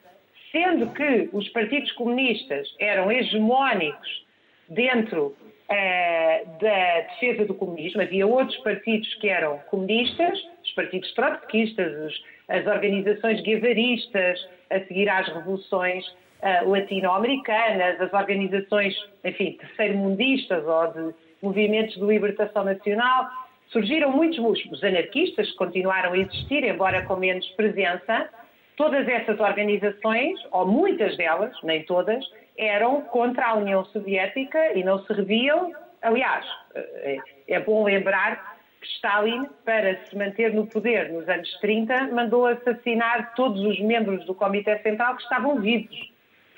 sendo 0.53 0.87
que 0.91 1.29
os 1.33 1.49
partidos 1.49 1.91
comunistas 1.93 2.73
eram 2.79 3.11
hegemónicos 3.11 4.25
dentro 4.69 5.35
eh, 5.67 6.45
da 6.61 7.01
defesa 7.01 7.45
do 7.45 7.55
comunismo, 7.55 8.01
havia 8.01 8.25
outros 8.25 8.57
partidos 8.59 9.13
que 9.15 9.27
eram 9.27 9.57
comunistas, 9.69 10.39
os 10.63 10.71
partidos 10.71 11.11
trotskistas, 11.13 12.13
as 12.47 12.65
organizações 12.67 13.41
guevaristas, 13.41 14.47
a 14.69 14.79
seguir 14.81 15.09
às 15.09 15.27
revoluções 15.27 16.05
uh, 16.43 16.69
latino-americanas, 16.69 17.99
as 18.01 18.13
organizações, 18.13 18.93
enfim, 19.23 19.53
terceiro-mundistas 19.53 20.65
ou 20.65 20.87
de 20.91 21.15
movimentos 21.41 21.95
de 21.95 22.05
libertação 22.05 22.65
nacional. 22.65 23.29
Surgiram 23.69 24.11
muitos 24.11 24.39
os 24.39 24.83
anarquistas 24.83 25.49
que 25.49 25.57
continuaram 25.57 26.13
a 26.13 26.17
existir, 26.17 26.63
embora 26.63 27.01
com 27.03 27.15
menos 27.15 27.47
presença. 27.51 28.29
Todas 28.75 29.07
essas 29.07 29.39
organizações, 29.39 30.39
ou 30.51 30.67
muitas 30.67 31.15
delas, 31.17 31.55
nem 31.63 31.83
todas, 31.83 32.23
eram 32.57 33.01
contra 33.01 33.47
a 33.47 33.53
União 33.55 33.85
Soviética 33.85 34.77
e 34.77 34.83
não 34.83 35.03
serviam. 35.05 35.71
Aliás, 36.01 36.45
eh, 36.75 37.17
é 37.47 37.59
bom 37.59 37.83
lembrar 37.83 38.57
que 38.81 38.87
Stalin, 38.87 39.47
para 39.63 39.95
se 40.05 40.15
manter 40.17 40.53
no 40.53 40.67
poder 40.67 41.11
nos 41.11 41.27
anos 41.29 41.49
30, 41.61 42.09
mandou 42.11 42.45
assassinar 42.47 43.33
todos 43.35 43.63
os 43.63 43.79
membros 43.79 44.25
do 44.25 44.35
Comitê 44.35 44.77
Central 44.79 45.15
que 45.15 45.23
estavam 45.23 45.59
vivos. 45.59 46.12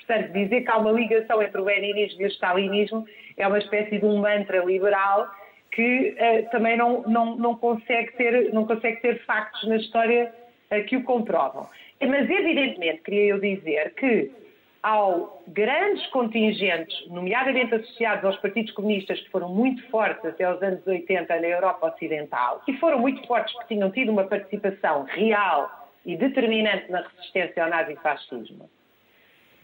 Portanto, 0.06 0.32
dizer 0.32 0.62
que 0.62 0.70
há 0.70 0.78
uma 0.78 0.92
ligação 0.92 1.42
entre 1.42 1.60
o 1.60 1.64
leninismo 1.64 2.22
e 2.22 2.24
o 2.26 2.28
stalinismo 2.28 3.06
é 3.36 3.46
uma 3.46 3.58
espécie 3.58 3.98
de 3.98 4.04
um 4.04 4.18
mantra 4.18 4.64
liberal 4.64 5.28
que 5.72 6.14
uh, 6.14 6.50
também 6.50 6.76
não, 6.76 7.02
não, 7.02 7.36
não, 7.36 7.56
consegue 7.56 8.12
ter, 8.12 8.52
não 8.52 8.66
consegue 8.66 9.00
ter 9.00 9.24
factos 9.24 9.66
na 9.68 9.76
história 9.76 10.32
uh, 10.70 10.84
que 10.84 10.96
o 10.96 11.02
comprovam. 11.02 11.68
Mas, 12.00 12.30
evidentemente, 12.30 13.02
queria 13.02 13.32
eu 13.32 13.40
dizer 13.40 13.94
que 13.94 14.30
ao 14.82 15.42
grandes 15.48 16.06
contingentes, 16.08 17.08
nomeadamente 17.08 17.74
associados 17.74 18.24
aos 18.24 18.36
partidos 18.36 18.72
comunistas, 18.72 19.20
que 19.20 19.30
foram 19.30 19.48
muito 19.48 19.82
fortes 19.90 20.24
até 20.24 20.48
os 20.48 20.62
anos 20.62 20.86
80 20.86 21.40
na 21.40 21.46
Europa 21.46 21.88
Ocidental, 21.88 22.62
e 22.68 22.76
foram 22.76 23.00
muito 23.00 23.26
fortes 23.26 23.52
porque 23.54 23.74
tinham 23.74 23.90
tido 23.90 24.12
uma 24.12 24.24
participação 24.24 25.02
real 25.02 25.88
e 26.04 26.16
determinante 26.16 26.88
na 26.88 27.00
resistência 27.00 27.64
ao 27.64 27.70
nazifascismo, 27.70 28.70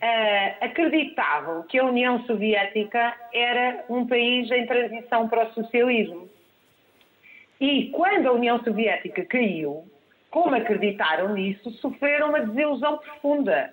uh, 0.03 0.65
acreditavam 0.65 1.63
que 1.63 1.79
a 1.79 1.85
União 1.85 2.25
Soviética 2.25 3.15
era 3.33 3.85
um 3.89 4.07
país 4.07 4.51
em 4.51 4.67
transição 4.67 5.29
para 5.29 5.49
o 5.49 5.53
socialismo. 5.53 6.29
E 7.61 7.91
quando 7.91 8.27
a 8.27 8.33
União 8.33 8.63
Soviética 8.65 9.25
caiu, 9.25 9.85
como 10.31 10.57
acreditaram 10.57 11.33
nisso, 11.35 11.71
sofreram 11.75 12.31
uma 12.31 12.41
desilusão 12.41 12.99
profunda, 12.99 13.73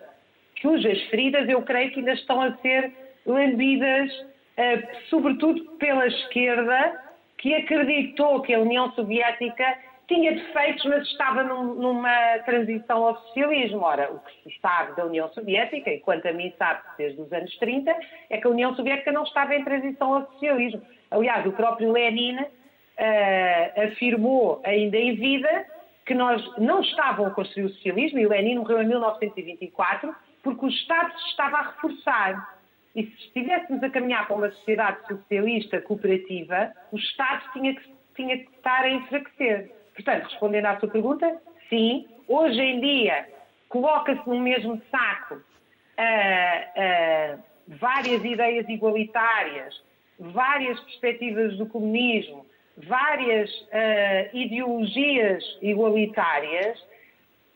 cujas 0.61 1.01
feridas 1.05 1.49
eu 1.49 1.61
creio 1.63 1.91
que 1.91 1.99
ainda 1.99 2.13
estão 2.13 2.41
a 2.41 2.55
ser 2.57 2.93
lambidas, 3.25 4.11
uh, 4.13 5.07
sobretudo 5.09 5.63
pela 5.77 6.05
esquerda, 6.05 7.09
que 7.39 7.55
acreditou 7.55 8.41
que 8.41 8.53
a 8.53 8.59
União 8.59 8.91
Soviética 8.91 9.77
tinha 10.09 10.33
defeitos, 10.33 10.83
mas 10.85 11.07
estava 11.07 11.43
num, 11.43 11.75
numa 11.75 12.39
transição 12.39 13.05
ao 13.05 13.15
socialismo. 13.21 13.81
Ora, 13.81 14.11
o 14.11 14.19
que 14.19 14.49
se 14.49 14.59
sabe 14.59 14.95
da 14.95 15.05
União 15.05 15.29
Soviética, 15.29 15.89
e 15.91 15.99
quanto 15.99 16.27
a 16.27 16.33
mim 16.33 16.51
sabe 16.57 16.81
desde 16.97 17.21
os 17.21 17.31
anos 17.31 17.55
30, 17.59 17.95
é 18.29 18.37
que 18.37 18.47
a 18.47 18.49
União 18.49 18.75
Soviética 18.75 19.11
não 19.11 19.23
estava 19.23 19.55
em 19.55 19.63
transição 19.63 20.15
ao 20.15 20.25
socialismo. 20.31 20.81
Aliás, 21.11 21.45
o 21.45 21.51
próprio 21.51 21.91
Lenin 21.91 22.37
uh, 22.39 23.83
afirmou, 23.87 24.61
ainda 24.65 24.97
em 24.97 25.15
vida, 25.15 25.65
que 26.05 26.15
nós 26.15 26.43
não 26.57 26.81
estavam 26.81 27.27
a 27.27 27.31
construir 27.31 27.65
o 27.65 27.69
socialismo, 27.69 28.17
e 28.17 28.27
Lenin 28.27 28.57
morreu 28.57 28.81
em 28.81 28.87
1924, 28.87 30.13
porque 30.43 30.65
o 30.65 30.69
Estado 30.69 31.13
se 31.19 31.27
estava 31.29 31.57
a 31.57 31.61
reforçar. 31.69 32.59
E 32.95 33.03
se 33.03 33.15
estivéssemos 33.25 33.83
a 33.83 33.89
caminhar 33.91 34.25
para 34.25 34.35
uma 34.35 34.49
sociedade 34.49 35.07
socialista 35.07 35.79
cooperativa, 35.79 36.73
o 36.91 36.97
Estado 36.97 37.43
tinha 37.53 37.75
que, 37.75 37.93
tinha 38.15 38.37
que 38.39 38.49
estar 38.55 38.81
a 38.81 38.89
enfraquecer. 38.89 39.78
Portanto, 39.99 40.29
respondendo 40.29 40.65
à 40.65 40.79
sua 40.79 40.89
pergunta, 40.89 41.41
sim, 41.69 42.07
hoje 42.25 42.61
em 42.61 42.79
dia 42.79 43.27
coloca-se 43.67 44.27
no 44.27 44.39
mesmo 44.39 44.81
saco 44.89 45.35
uh, 45.35 47.35
uh, 47.35 47.43
várias 47.67 48.23
ideias 48.23 48.67
igualitárias, 48.69 49.75
várias 50.17 50.79
perspectivas 50.79 51.57
do 51.57 51.65
comunismo, 51.65 52.45
várias 52.77 53.51
uh, 53.51 54.33
ideologias 54.33 55.43
igualitárias, 55.61 56.81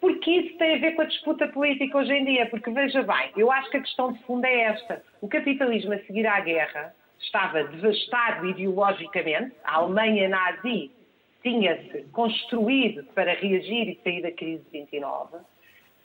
porque 0.01 0.29
isso 0.29 0.57
tem 0.57 0.75
a 0.75 0.79
ver 0.79 0.95
com 0.95 1.03
a 1.03 1.05
disputa 1.05 1.47
política 1.47 1.97
hoje 1.97 2.11
em 2.11 2.25
dia. 2.25 2.45
Porque 2.47 2.69
veja 2.69 3.03
bem, 3.03 3.31
eu 3.37 3.49
acho 3.49 3.71
que 3.71 3.77
a 3.77 3.81
questão 3.81 4.11
de 4.11 4.21
fundo 4.23 4.43
é 4.43 4.63
esta: 4.63 5.01
o 5.21 5.29
capitalismo 5.29 5.93
a 5.93 5.99
seguir 5.99 6.27
à 6.27 6.41
guerra 6.41 6.93
estava 7.21 7.63
devastado 7.63 8.49
ideologicamente, 8.49 9.55
a 9.63 9.75
Alemanha 9.75 10.27
nazi 10.27 10.91
tinha-se 11.43 12.03
construído 12.11 13.03
para 13.13 13.33
reagir 13.33 13.89
e 13.89 13.99
sair 14.03 14.21
da 14.21 14.31
crise 14.31 14.63
de 14.63 14.79
29. 14.79 15.37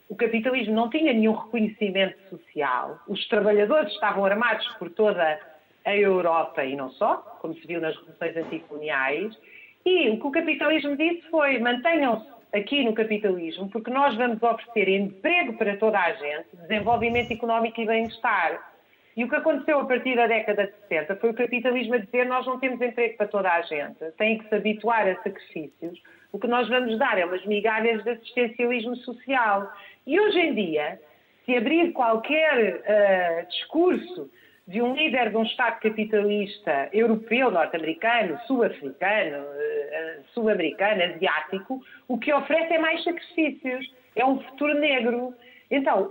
O 0.09 0.17
capitalismo 0.17 0.75
não 0.75 0.91
tinha 0.91 1.13
nenhum 1.13 1.33
reconhecimento 1.33 2.19
social. 2.29 2.99
Os 3.07 3.27
trabalhadores 3.29 3.93
estavam 3.93 4.25
armados 4.25 4.67
por 4.79 4.91
toda 4.91 5.41
a 5.85 5.97
Europa 5.97 6.65
e 6.65 6.75
não 6.77 6.91
só, 6.91 7.17
como 7.41 7.55
se 7.55 7.67
viu 7.67 7.81
nas 7.81 7.95
revoluções 7.97 8.37
anticoloniais. 8.37 9.39
E 9.87 10.11
o 10.11 10.19
que 10.19 10.27
o 10.27 10.31
capitalismo 10.31 10.97
disse 10.97 11.23
foi: 11.31 11.59
mantenham-se 11.59 12.27
aqui 12.53 12.85
no 12.85 12.95
capitalismo, 12.95 13.69
porque 13.69 13.91
nós 13.91 14.17
vamos 14.17 14.43
oferecer 14.43 14.89
emprego 14.89 15.57
para 15.57 15.77
toda 15.77 15.99
a 15.99 16.13
gente, 16.13 16.49
desenvolvimento 16.63 17.31
económico 17.33 17.81
e 17.81 17.87
bem-estar. 17.87 18.73
E 19.19 19.25
o 19.25 19.29
que 19.29 19.35
aconteceu 19.35 19.81
a 19.81 19.85
partir 19.85 20.15
da 20.15 20.29
década 20.29 20.69
de 20.69 20.73
60 20.89 21.17
foi 21.17 21.31
o 21.31 21.35
capitalismo 21.35 21.95
a 21.95 21.99
dizer 21.99 22.25
nós 22.25 22.47
não 22.47 22.61
temos 22.61 22.81
emprego 22.81 23.17
para 23.17 23.27
toda 23.27 23.51
a 23.51 23.61
gente, 23.63 23.99
têm 24.17 24.39
que 24.39 24.49
se 24.49 24.55
habituar 24.55 25.09
a 25.09 25.17
sacrifícios. 25.25 26.01
O 26.31 26.39
que 26.39 26.47
nós 26.47 26.69
vamos 26.69 26.97
dar 27.01 27.19
é 27.19 27.25
umas 27.25 27.45
migalhas 27.45 28.05
de 28.05 28.11
assistencialismo 28.11 28.95
social. 28.99 29.73
E 30.07 30.21
hoje 30.21 30.39
em 30.39 30.55
dia, 30.55 31.01
se 31.45 31.57
abrir 31.57 31.91
qualquer 31.95 32.77
uh, 32.77 33.49
discurso 33.49 34.31
de 34.69 34.81
um 34.81 34.95
líder 34.95 35.31
de 35.31 35.37
um 35.37 35.43
Estado 35.43 35.81
capitalista 35.81 36.89
europeu, 36.93 37.51
norte-americano, 37.51 38.39
sul-africano, 38.47 39.39
uh, 39.39 40.23
sul-americano, 40.33 41.03
asiático, 41.03 41.83
o 42.07 42.19
que 42.19 42.33
oferece 42.33 42.73
é 42.73 42.79
mais 42.79 43.03
sacrifícios, 43.03 43.93
é 44.15 44.25
um 44.25 44.39
futuro 44.43 44.75
negro. 44.75 45.35
Então, 45.73 46.09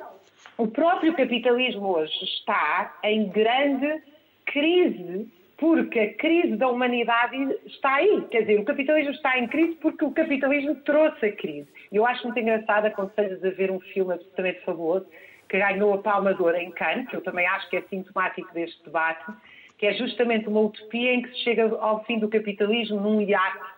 o 0.57 0.67
próprio 0.67 1.13
capitalismo 1.15 1.95
hoje 1.95 2.23
está 2.23 2.97
em 3.03 3.29
grande 3.29 4.01
crise, 4.45 5.31
porque 5.57 5.99
a 5.99 6.13
crise 6.15 6.55
da 6.55 6.67
humanidade 6.67 7.35
está 7.65 7.95
aí. 7.95 8.25
Quer 8.31 8.41
dizer, 8.41 8.59
o 8.59 8.65
capitalismo 8.65 9.11
está 9.11 9.37
em 9.37 9.47
crise 9.47 9.75
porque 9.75 10.03
o 10.03 10.11
capitalismo 10.11 10.75
trouxe 10.77 11.27
a 11.27 11.31
crise. 11.31 11.67
E 11.91 11.95
eu 11.95 12.05
acho 12.05 12.23
muito 12.23 12.39
engraçado, 12.39 12.85
aconselho-vos 12.85 13.43
a 13.45 13.49
ver 13.51 13.71
um 13.71 13.79
filme 13.79 14.13
absolutamente 14.13 14.61
fabuloso 14.61 15.05
que 15.47 15.59
ganhou 15.59 15.93
a 15.93 15.99
Palma 15.99 16.33
de 16.33 16.41
Ouro 16.41 16.57
em 16.57 16.71
Cannes, 16.71 17.07
que 17.07 17.15
eu 17.15 17.21
também 17.21 17.47
acho 17.47 17.69
que 17.69 17.77
é 17.77 17.81
sintomático 17.83 18.53
deste 18.53 18.83
debate, 18.83 19.31
que 19.77 19.85
é 19.85 19.93
justamente 19.93 20.47
uma 20.47 20.61
utopia 20.61 21.13
em 21.13 21.21
que 21.21 21.29
se 21.29 21.43
chega 21.43 21.63
ao 21.79 22.03
fim 22.05 22.19
do 22.19 22.27
capitalismo 22.27 22.99
num 22.99 23.21
iate 23.21 23.77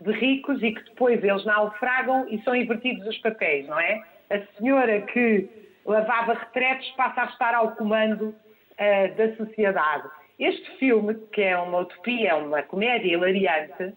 de 0.00 0.10
ricos 0.10 0.62
e 0.62 0.72
que 0.72 0.82
depois 0.84 1.22
eles 1.22 1.44
naufragam 1.44 2.26
e 2.28 2.42
são 2.42 2.56
invertidos 2.56 3.06
os 3.06 3.18
papéis, 3.18 3.66
não 3.68 3.78
é? 3.78 4.02
A 4.30 4.40
senhora 4.58 5.02
que 5.02 5.48
lavava 5.84 6.34
retretos, 6.34 6.88
passa 6.92 7.22
a 7.22 7.26
estar 7.26 7.54
ao 7.54 7.72
comando 7.72 8.28
uh, 8.28 9.16
da 9.16 9.36
sociedade. 9.36 10.08
Este 10.38 10.78
filme, 10.78 11.14
que 11.32 11.42
é 11.42 11.56
uma 11.56 11.80
utopia, 11.80 12.30
é 12.30 12.34
uma 12.34 12.62
comédia 12.62 13.12
hilariante, 13.12 13.84
uh, 13.84 13.94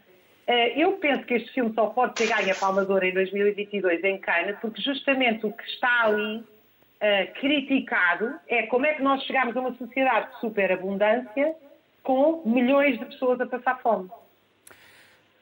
eu 0.75 0.93
penso 0.93 1.23
que 1.23 1.35
este 1.35 1.51
filme 1.53 1.73
só 1.73 1.87
pode 1.87 2.13
ter 2.15 2.27
ganho 2.27 2.51
a 2.51 2.55
Palma 2.55 2.85
de 2.85 2.91
Ouro 2.91 3.05
em 3.05 3.13
2022 3.13 4.03
em 4.03 4.17
Cannes, 4.19 4.57
porque 4.61 4.81
justamente 4.81 5.45
o 5.45 5.51
que 5.51 5.63
está 5.63 6.03
ali 6.03 6.37
uh, 6.37 7.39
criticado 7.39 8.35
é 8.47 8.63
como 8.63 8.85
é 8.85 8.93
que 8.93 9.01
nós 9.01 9.23
chegamos 9.23 9.55
a 9.55 9.59
uma 9.59 9.73
sociedade 9.75 10.31
de 10.31 10.39
superabundância 10.39 11.55
com 12.03 12.41
milhões 12.45 12.97
de 12.99 13.05
pessoas 13.05 13.41
a 13.41 13.45
passar 13.45 13.81
fome. 13.81 14.09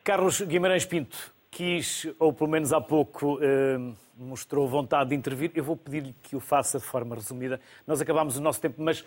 Carlos 0.03 0.41
Guimarães 0.41 0.85
Pinto 0.85 1.34
quis, 1.55 2.05
ou 2.19 2.33
pelo 2.33 2.49
menos 2.49 2.73
há 2.73 2.81
pouco, 2.81 3.39
mostrou 4.17 4.67
vontade 4.67 5.11
de 5.11 5.15
intervir. 5.15 5.51
Eu 5.55 5.63
vou 5.63 5.77
pedir-lhe 5.77 6.13
que 6.21 6.35
o 6.35 6.39
faça 6.41 6.79
de 6.79 6.83
forma 6.83 7.15
resumida. 7.15 7.61
Nós 7.87 8.01
acabámos 8.01 8.37
o 8.37 8.41
nosso 8.41 8.59
tempo, 8.59 8.81
mas 8.83 9.05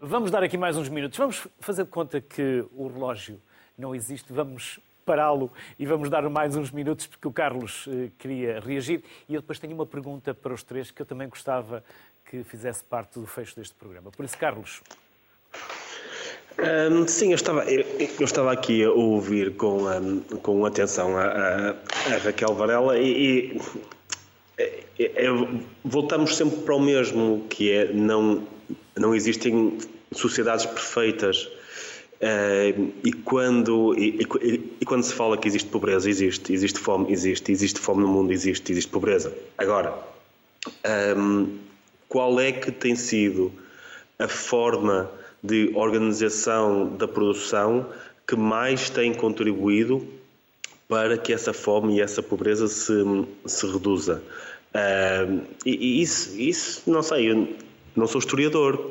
vamos 0.00 0.28
dar 0.32 0.42
aqui 0.42 0.58
mais 0.58 0.76
uns 0.76 0.88
minutos. 0.88 1.16
Vamos 1.16 1.46
fazer 1.60 1.86
conta 1.86 2.20
que 2.20 2.64
o 2.72 2.88
relógio 2.88 3.40
não 3.78 3.94
existe. 3.94 4.32
Vamos 4.32 4.80
pará-lo 5.06 5.52
e 5.78 5.86
vamos 5.86 6.10
dar 6.10 6.28
mais 6.28 6.56
uns 6.56 6.72
minutos 6.72 7.06
porque 7.06 7.28
o 7.28 7.32
Carlos 7.32 7.86
eh, 7.88 8.10
queria 8.18 8.58
reagir. 8.58 9.04
E 9.28 9.34
eu 9.34 9.40
depois 9.40 9.60
tenho 9.60 9.72
uma 9.72 9.86
pergunta 9.86 10.34
para 10.34 10.52
os 10.52 10.64
três 10.64 10.90
que 10.90 11.00
eu 11.00 11.06
também 11.06 11.28
gostava 11.28 11.84
que 12.24 12.42
fizesse 12.42 12.82
parte 12.82 13.20
do 13.20 13.26
fecho 13.26 13.54
deste 13.54 13.74
programa. 13.76 14.10
Por 14.10 14.24
isso, 14.24 14.36
Carlos. 14.36 14.82
Um, 16.56 17.06
sim, 17.08 17.30
eu 17.30 17.34
estava, 17.34 17.64
eu, 17.64 17.84
eu, 17.98 18.24
estava 18.24 18.52
aqui 18.52 18.84
a 18.84 18.90
ouvir 18.90 19.56
com, 19.56 19.88
um, 19.88 20.20
com 20.20 20.64
atenção 20.64 21.16
a, 21.16 21.24
a, 21.24 21.70
a 22.14 22.18
Raquel 22.18 22.54
Varela 22.54 22.96
e, 22.96 23.56
e 23.56 23.60
é, 24.56 24.84
é, 24.98 25.28
voltamos 25.84 26.36
sempre 26.36 26.60
para 26.60 26.76
o 26.76 26.80
mesmo, 26.80 27.44
que 27.50 27.72
é 27.72 27.92
não, 27.92 28.46
não 28.96 29.14
existem 29.14 29.78
sociedades 30.12 30.64
perfeitas. 30.66 31.48
Uh, 32.14 32.92
e, 33.04 33.12
quando, 33.12 33.94
e, 33.98 34.20
e, 34.80 34.84
quando 34.86 35.02
se 35.02 35.12
fala 35.12 35.36
que 35.36 35.48
existe 35.48 35.68
pobreza, 35.68 36.08
existe, 36.08 36.52
existe 36.52 36.78
fome, 36.78 37.12
existe, 37.12 37.50
existe 37.50 37.80
fome 37.80 38.02
no 38.02 38.08
mundo, 38.08 38.32
existe, 38.32 38.70
existe 38.72 38.90
pobreza. 38.90 39.36
Agora, 39.58 39.98
um, 41.18 41.58
qual 42.08 42.38
é 42.38 42.52
que 42.52 42.70
tem 42.70 42.94
sido 42.94 43.52
a 44.18 44.28
forma 44.28 45.10
de 45.44 45.70
organização 45.74 46.96
da 46.96 47.06
produção 47.06 47.86
que 48.26 48.34
mais 48.34 48.88
tem 48.88 49.12
contribuído 49.12 50.02
para 50.88 51.18
que 51.18 51.34
essa 51.34 51.52
fome 51.52 51.96
e 51.96 52.00
essa 52.00 52.22
pobreza 52.22 52.66
se, 52.66 52.94
se 53.44 53.66
reduza. 53.66 54.22
Uh, 54.74 55.42
e, 55.66 55.98
e 55.98 56.02
isso, 56.02 56.34
isso, 56.40 56.90
não 56.90 57.02
sei, 57.02 57.30
eu 57.30 57.48
não 57.94 58.08
sou 58.08 58.18
historiador, 58.18 58.90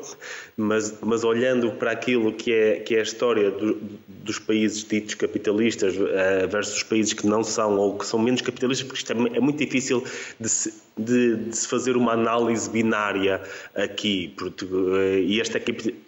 mas, 0.56 0.98
mas 1.02 1.24
olhando 1.24 1.72
para 1.72 1.90
aquilo 1.90 2.32
que 2.32 2.52
é, 2.52 2.76
que 2.76 2.94
é 2.94 3.00
a 3.00 3.02
história 3.02 3.50
do, 3.50 3.78
dos 4.08 4.38
países 4.38 4.82
ditos 4.84 5.14
capitalistas 5.14 5.94
uh, 5.96 6.48
versus 6.48 6.76
os 6.76 6.82
países 6.84 7.12
que 7.12 7.26
não 7.26 7.44
são 7.44 7.76
ou 7.76 7.98
que 7.98 8.06
são 8.06 8.18
menos 8.18 8.40
capitalistas, 8.40 8.86
porque 8.86 9.02
isto 9.02 9.12
é, 9.12 9.36
é 9.36 9.40
muito 9.40 9.58
difícil 9.58 10.02
de 10.40 10.48
se, 10.48 10.72
de, 10.96 11.36
de 11.36 11.56
se, 11.56 11.68
fazer 11.68 11.96
uma 11.96 12.12
análise 12.12 12.70
binária 12.70 13.42
aqui. 13.74 14.32
Porque, 14.36 14.64
uh, 14.64 15.18
e 15.18 15.38
este 15.38 15.58
é 15.58 15.60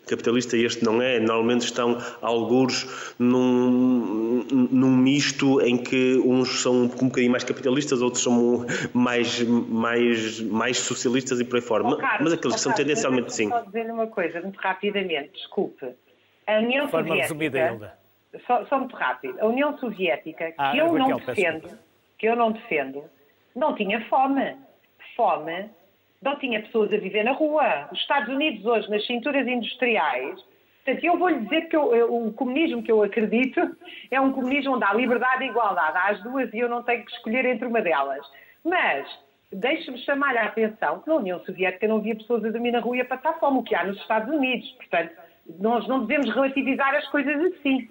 capitalista 0.07 0.57
e 0.57 0.65
este 0.65 0.85
não 0.85 1.03
é. 1.03 1.19
Normalmente 1.19 1.63
estão 1.63 1.99
alguns 2.23 3.15
num, 3.19 4.45
num 4.51 4.97
misto 4.97 5.61
em 5.61 5.77
que 5.77 6.19
uns 6.25 6.63
são 6.63 6.85
um 6.85 7.09
bocadinho 7.09 7.31
mais 7.31 7.45
capitalistas, 7.45 8.01
outros 8.01 8.23
são 8.23 8.65
mais, 8.95 9.43
mais, 9.43 10.41
mais 10.41 10.79
socialistas 10.79 11.41
e 11.41 11.45
por 11.45 11.57
aí 11.57 11.63
fora. 11.63 11.85
Oh, 11.87 11.97
Carlos, 11.97 12.21
mas 12.23 12.33
aqueles 12.33 12.57
que 12.57 12.63
são 12.63 12.73
tendencialmente 12.73 13.33
sim. 13.35 13.49
Só 13.49 13.61
dizer 13.61 13.91
uma 13.91 14.07
coisa, 14.07 14.41
muito 14.41 14.59
rapidamente, 14.59 15.33
desculpe. 15.33 15.87
A 16.47 16.59
União 16.59 16.89
Forma 16.89 17.09
Soviética. 17.27 17.63
Resumida, 17.63 17.99
Só, 18.47 18.65
só, 18.67 18.79
muito 18.79 18.95
rápido. 18.95 19.37
A 19.41 19.47
União 19.47 19.77
Soviética, 19.79 20.53
que 20.53 20.55
ah, 20.59 20.77
eu 20.77 20.93
Raquel, 20.93 21.09
não 21.09 21.17
defendo, 21.19 21.79
que 22.19 22.29
eu 22.29 22.37
não 22.37 22.53
defendo, 22.53 23.05
não 23.55 23.75
tinha 23.75 24.05
fome. 24.09 24.57
Fome 25.17 25.71
não 26.23 26.39
tinha 26.39 26.63
pessoas 26.63 26.93
a 26.93 26.97
viver 26.97 27.25
na 27.25 27.33
rua. 27.33 27.89
Os 27.93 27.99
Estados 27.99 28.29
Unidos 28.29 28.65
hoje, 28.65 28.91
nas 28.91 29.07
cinturas 29.07 29.47
industriais, 29.47 30.41
portanto, 30.85 31.05
eu 31.05 31.19
vou-lhe 31.19 31.41
dizer 31.41 31.69
que 31.69 31.77
eu, 31.77 32.15
o 32.15 32.33
comunismo 32.33 32.83
que 32.83 32.93
eu 32.93 33.03
acredito 33.03 33.61
é 34.11 34.21
um 34.21 34.33
comunismo 34.33 34.75
onde 34.75 34.85
há 34.85 34.95
liberdade 34.95 35.45
e 35.45 35.49
igualdade. 35.49 35.97
Há 35.97 36.09
as 36.11 36.23
duas 36.23 36.53
e 36.53 36.59
eu 36.59 36.69
não 36.69 36.83
tenho 36.83 37.05
que 37.05 37.13
escolher 37.13 37.45
entre 37.45 37.67
uma 37.67 37.81
delas. 37.81 38.27
Mas 38.65 39.07
deixe-me 39.53 39.99
chamar 39.99 40.37
a 40.37 40.47
atenção 40.47 41.01
que 41.01 41.09
na 41.09 41.17
União 41.17 41.41
Soviética 41.45 41.87
não 41.89 41.99
havia 41.99 42.17
pessoas 42.17 42.45
a 42.45 42.51
dormir 42.51 42.73
na 42.73 42.81
rua 42.81 42.97
e 42.97 43.01
a 43.01 43.05
passar 43.05 43.39
fome, 43.39 43.59
o 43.59 43.63
que 43.63 43.75
há 43.75 43.85
nos 43.85 43.99
Estados 43.99 44.35
Unidos. 44.35 44.69
Portanto, 44.73 45.13
nós 45.61 45.87
não 45.87 46.05
devemos 46.05 46.35
relativizar 46.35 46.95
as 46.95 47.07
coisas 47.09 47.37
assim. 47.53 47.89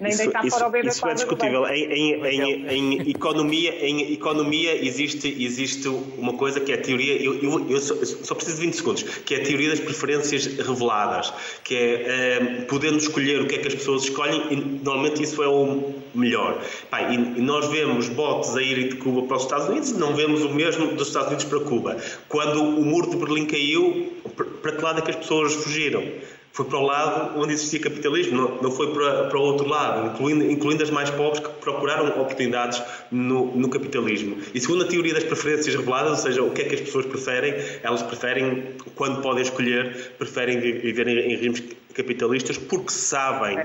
Nem 0.00 0.12
isso, 0.12 0.22
deitar 0.22 0.44
isso, 0.44 0.56
fora 0.56 0.68
o 0.68 0.70
bebê 0.70 0.88
isso 0.88 1.06
é 1.06 1.14
discutível. 1.14 1.66
Em, 1.66 1.92
em, 1.92 2.24
em, 2.24 3.00
em, 3.00 3.10
economia, 3.10 3.84
em 3.84 4.12
economia 4.12 4.84
existe, 4.84 5.26
existe 5.42 5.88
uma 5.88 6.34
coisa 6.34 6.60
que 6.60 6.70
é 6.70 6.76
a 6.76 6.80
teoria, 6.80 7.20
eu, 7.20 7.34
eu, 7.42 7.68
eu, 7.68 7.80
só, 7.80 7.94
eu, 7.94 8.06
só, 8.06 8.34
preciso 8.34 8.58
de 8.58 8.66
20 8.66 8.74
segundos, 8.74 9.02
que 9.02 9.34
é 9.34 9.40
a 9.40 9.44
teoria 9.44 9.70
das 9.70 9.80
preferências 9.80 10.46
reveladas, 10.46 11.32
que 11.64 11.74
é 11.74 12.38
um, 12.40 12.64
podendo 12.66 12.96
escolher 12.98 13.42
o 13.42 13.48
que 13.48 13.56
é 13.56 13.58
que 13.58 13.66
as 13.66 13.74
pessoas 13.74 14.04
escolhem, 14.04 14.40
e 14.50 14.56
normalmente 14.56 15.22
isso 15.24 15.42
é 15.42 15.48
o 15.48 15.92
melhor. 16.14 16.62
E, 17.10 17.14
e, 17.14 17.42
nós 17.42 17.66
vemos 17.66 18.08
botes 18.08 18.54
a 18.54 18.62
irem 18.62 18.88
de 18.88 18.96
Cuba 18.96 19.22
para 19.22 19.36
os 19.36 19.42
Estados 19.42 19.68
Unidos 19.68 19.92
não 19.92 20.14
vemos 20.14 20.42
o 20.42 20.50
mesmo 20.50 20.94
dos 20.94 21.08
Estados 21.08 21.28
Unidos 21.28 21.44
para 21.44 21.60
Cuba. 21.60 21.96
Quando 22.28 22.62
o 22.62 22.84
muro 22.84 23.10
de 23.10 23.16
Berlim 23.16 23.46
caiu, 23.46 24.12
para 24.62 24.72
que 24.72 24.82
lado 24.82 25.00
é 25.00 25.02
que 25.02 25.10
as 25.10 25.16
pessoas 25.16 25.54
fugiram? 25.54 26.04
Foi 26.52 26.64
para 26.64 26.78
o 26.78 26.82
lado 26.82 27.38
onde 27.40 27.52
existia 27.52 27.80
capitalismo, 27.80 28.36
não, 28.36 28.62
não 28.62 28.70
foi 28.70 28.92
para, 28.92 29.28
para 29.28 29.38
o 29.38 29.42
outro 29.42 29.68
lado, 29.68 30.08
incluindo, 30.08 30.50
incluindo 30.50 30.82
as 30.82 30.90
mais 30.90 31.10
pobres 31.10 31.40
que 31.40 31.48
procuraram 31.60 32.08
oportunidades 32.08 32.82
no, 33.10 33.54
no, 33.56 33.68
capitalismo. 33.68 34.38
E 34.52 34.60
segundo 34.60 34.84
a 34.84 34.88
teoria 34.88 35.14
das 35.14 35.24
preferências 35.24 35.74
reveladas, 35.74 36.10
ou 36.10 36.16
seja, 36.16 36.42
o 36.42 36.50
que 36.50 36.62
é 36.62 36.64
que 36.64 36.74
as 36.74 36.80
pessoas 36.80 37.06
preferem, 37.06 37.54
elas 37.82 38.02
preferem, 38.02 38.74
quando 38.94 39.22
podem 39.22 39.42
escolher, 39.42 40.14
preferem 40.18 40.58
viver 40.60 41.06
em, 41.06 41.32
em 41.32 41.36
regimes 41.36 41.62
capitalistas 41.94 42.56
porque 42.56 42.92
sabem, 42.92 43.56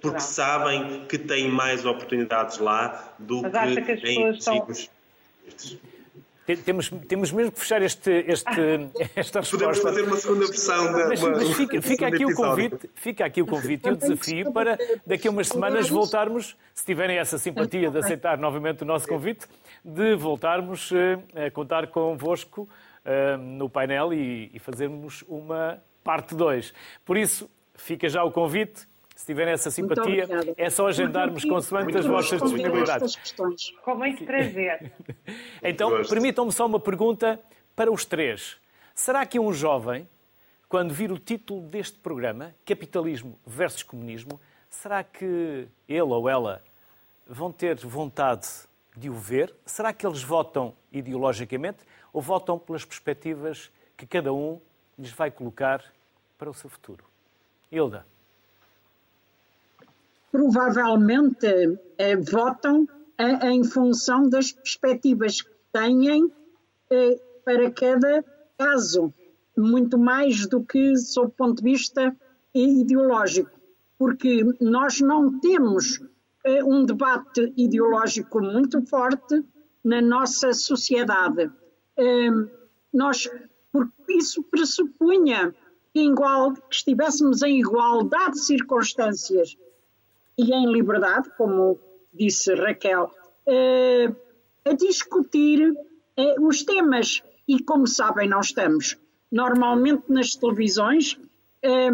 porque 0.00 0.20
sabem 0.20 1.04
que 1.08 1.16
têm 1.16 1.48
mais 1.48 1.84
oportunidades 1.84 2.58
lá 2.58 3.14
do 3.18 3.42
Mas 3.42 3.74
que, 3.74 3.82
que 3.82 3.92
em 4.08 4.32
regimes. 4.32 4.90
Temos, 6.56 6.88
temos 7.06 7.30
mesmo 7.30 7.52
que 7.52 7.60
fechar 7.60 7.82
este, 7.82 8.10
este, 8.26 8.50
esta 9.14 9.40
resposta. 9.40 9.56
Podemos 9.58 9.78
fazer 9.78 10.02
uma 10.02 10.16
segunda 10.16 10.46
versão 10.46 10.92
da. 10.92 11.08
Mas, 11.08 11.20
mas 11.20 11.50
fica, 11.52 11.82
fica 11.82 12.06
aqui 12.06 12.24
o 12.24 12.34
convite, 12.34 12.90
fica 12.94 13.24
aqui 13.26 13.42
o 13.42 13.46
convite 13.46 13.88
e 13.88 13.92
o 13.92 13.96
desafio 13.96 14.52
para 14.52 14.78
daqui 15.06 15.28
a 15.28 15.30
umas 15.30 15.48
semanas 15.48 15.88
voltarmos, 15.90 16.56
se 16.74 16.84
tiverem 16.84 17.18
essa 17.18 17.36
simpatia 17.36 17.90
de 17.90 17.98
aceitar 17.98 18.38
novamente 18.38 18.82
o 18.82 18.86
nosso 18.86 19.06
convite, 19.06 19.46
de 19.84 20.14
voltarmos 20.14 20.90
eh, 20.92 21.46
a 21.46 21.50
contar 21.50 21.88
convosco 21.88 22.62
uh, 23.04 23.36
no 23.36 23.68
painel 23.68 24.12
e, 24.12 24.50
e 24.54 24.58
fazermos 24.58 25.22
uma 25.28 25.82
parte 26.02 26.34
2. 26.34 26.72
Por 27.04 27.18
isso, 27.18 27.48
fica 27.74 28.08
já 28.08 28.24
o 28.24 28.32
convite 28.32 28.88
se 29.18 29.26
tiverem 29.26 29.52
essa 29.52 29.68
simpatia, 29.68 30.28
é 30.56 30.70
só 30.70 30.86
agendarmos 30.86 31.44
consoante 31.44 31.98
as 31.98 32.06
vossas 32.06 32.40
disponibilidades. 32.40 33.16
Com 33.82 33.96
muito 33.96 34.24
prazer. 34.24 34.92
então, 35.60 36.04
permitam-me 36.08 36.52
só 36.52 36.64
uma 36.66 36.78
pergunta 36.78 37.40
para 37.74 37.90
os 37.90 38.04
três. 38.04 38.58
Será 38.94 39.26
que 39.26 39.40
um 39.40 39.52
jovem, 39.52 40.08
quando 40.68 40.94
vir 40.94 41.10
o 41.10 41.18
título 41.18 41.62
deste 41.62 41.98
programa, 41.98 42.54
Capitalismo 42.64 43.36
versus 43.44 43.82
Comunismo, 43.82 44.40
será 44.70 45.02
que 45.02 45.66
ele 45.88 46.00
ou 46.00 46.28
ela 46.28 46.62
vão 47.26 47.50
ter 47.50 47.74
vontade 47.74 48.46
de 48.96 49.10
o 49.10 49.14
ver? 49.14 49.52
Será 49.66 49.92
que 49.92 50.06
eles 50.06 50.22
votam 50.22 50.76
ideologicamente 50.92 51.78
ou 52.12 52.22
votam 52.22 52.56
pelas 52.56 52.84
perspectivas 52.84 53.68
que 53.96 54.06
cada 54.06 54.32
um 54.32 54.60
lhes 54.96 55.10
vai 55.10 55.28
colocar 55.28 55.84
para 56.38 56.48
o 56.48 56.54
seu 56.54 56.70
futuro? 56.70 57.04
Hilda 57.70 58.06
provavelmente 60.30 61.46
eh, 61.98 62.16
votam 62.16 62.86
eh, 63.16 63.50
em 63.50 63.64
função 63.64 64.28
das 64.28 64.52
perspectivas 64.52 65.42
que 65.42 65.50
têm 65.72 66.30
eh, 66.90 67.20
para 67.44 67.70
cada 67.70 68.24
caso, 68.58 69.12
muito 69.56 69.98
mais 69.98 70.46
do 70.46 70.62
que 70.62 70.96
sob 70.96 71.28
o 71.28 71.30
ponto 71.30 71.62
de 71.62 71.70
vista 71.70 72.16
ideológico, 72.54 73.50
porque 73.98 74.44
nós 74.60 75.00
não 75.00 75.38
temos 75.40 76.00
eh, 76.44 76.62
um 76.62 76.84
debate 76.84 77.52
ideológico 77.56 78.40
muito 78.40 78.84
forte 78.86 79.44
na 79.84 80.00
nossa 80.00 80.52
sociedade. 80.52 81.50
Eh, 81.96 82.30
nós, 82.92 83.28
porque 83.72 84.14
isso 84.14 84.42
pressupunha 84.44 85.54
que, 85.92 86.00
igual, 86.00 86.52
que 86.52 86.60
estivéssemos 86.70 87.42
em 87.42 87.60
igualdade 87.60 88.32
de 88.32 88.44
circunstâncias 88.44 89.56
e 90.38 90.52
em 90.54 90.70
liberdade, 90.72 91.28
como 91.36 91.80
disse 92.14 92.54
Raquel, 92.54 93.10
eh, 93.46 94.08
a 94.64 94.72
discutir 94.72 95.74
eh, 96.16 96.34
os 96.40 96.62
temas. 96.62 97.22
E 97.46 97.62
como 97.62 97.86
sabem, 97.86 98.28
não 98.28 98.40
estamos. 98.40 98.96
Normalmente 99.32 100.04
nas 100.08 100.34
televisões 100.34 101.18
eh, 101.62 101.90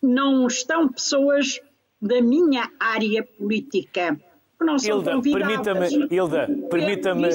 não 0.00 0.46
estão 0.46 0.88
pessoas 0.88 1.60
da 2.00 2.22
minha 2.22 2.70
área 2.78 3.24
política. 3.24 4.18
Não 4.60 4.76
Hilda, 4.76 5.20
permita-me, 5.20 6.08
Hilda, 6.10 6.48
permita-me. 6.70 7.28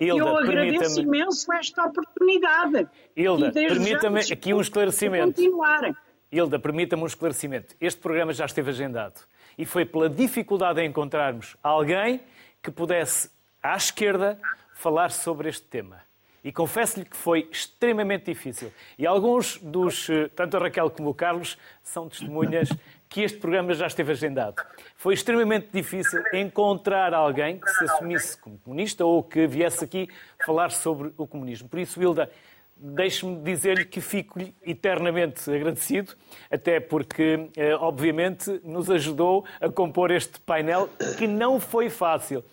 Hilda, 0.00 0.20
eu 0.20 0.36
agradeço 0.36 1.00
imenso 1.00 1.52
esta 1.52 1.84
oportunidade. 1.86 2.88
Hilda, 3.16 3.52
permita-me 3.52 4.20
aqui 4.20 4.52
um 4.52 4.60
esclarecimento. 4.60 5.34
Continuar. 5.34 5.96
Hilda, 6.30 6.58
permita-me 6.58 7.02
um 7.02 7.06
esclarecimento. 7.06 7.76
Este 7.80 8.00
programa 8.00 8.32
já 8.32 8.44
esteve 8.44 8.70
agendado 8.70 9.20
e 9.56 9.64
foi 9.64 9.84
pela 9.84 10.08
dificuldade 10.08 10.80
em 10.80 10.88
encontrarmos 10.88 11.56
alguém 11.62 12.20
que 12.62 12.70
pudesse, 12.70 13.30
à 13.62 13.76
esquerda, 13.76 14.38
falar 14.74 15.10
sobre 15.10 15.48
este 15.48 15.62
tema. 15.62 16.02
E 16.42 16.52
confesso-lhe 16.52 17.06
que 17.06 17.16
foi 17.16 17.48
extremamente 17.50 18.26
difícil. 18.26 18.70
E 18.98 19.06
alguns 19.06 19.56
dos, 19.58 20.10
eh, 20.10 20.28
tanto 20.36 20.58
a 20.58 20.60
Raquel 20.60 20.90
como 20.90 21.08
o 21.08 21.14
Carlos, 21.14 21.56
são 21.82 22.06
testemunhas 22.06 22.68
que 23.08 23.22
este 23.22 23.38
programa 23.38 23.72
já 23.72 23.86
esteve 23.86 24.12
agendado. 24.12 24.62
Foi 24.96 25.14
extremamente 25.14 25.68
difícil 25.72 26.22
encontrar 26.34 27.14
alguém 27.14 27.58
que 27.58 27.70
se 27.70 27.84
assumisse 27.84 28.36
como 28.36 28.58
comunista 28.58 29.06
ou 29.06 29.22
que 29.22 29.46
viesse 29.46 29.84
aqui 29.84 30.08
falar 30.44 30.70
sobre 30.70 31.12
o 31.16 31.26
comunismo. 31.26 31.66
Por 31.66 31.78
isso, 31.78 32.02
Hilda, 32.02 32.30
deixe-me 32.76 33.42
dizer-lhe 33.42 33.84
que 33.84 34.00
fico-lhe 34.00 34.54
eternamente 34.64 35.50
agradecido, 35.50 36.14
até 36.50 36.80
porque, 36.80 37.48
eh, 37.56 37.74
obviamente, 37.74 38.60
nos 38.64 38.90
ajudou 38.90 39.44
a 39.60 39.68
compor 39.68 40.10
este 40.10 40.40
painel 40.40 40.88
que 41.16 41.26
não 41.26 41.60
foi 41.60 41.88
fácil. 41.88 42.44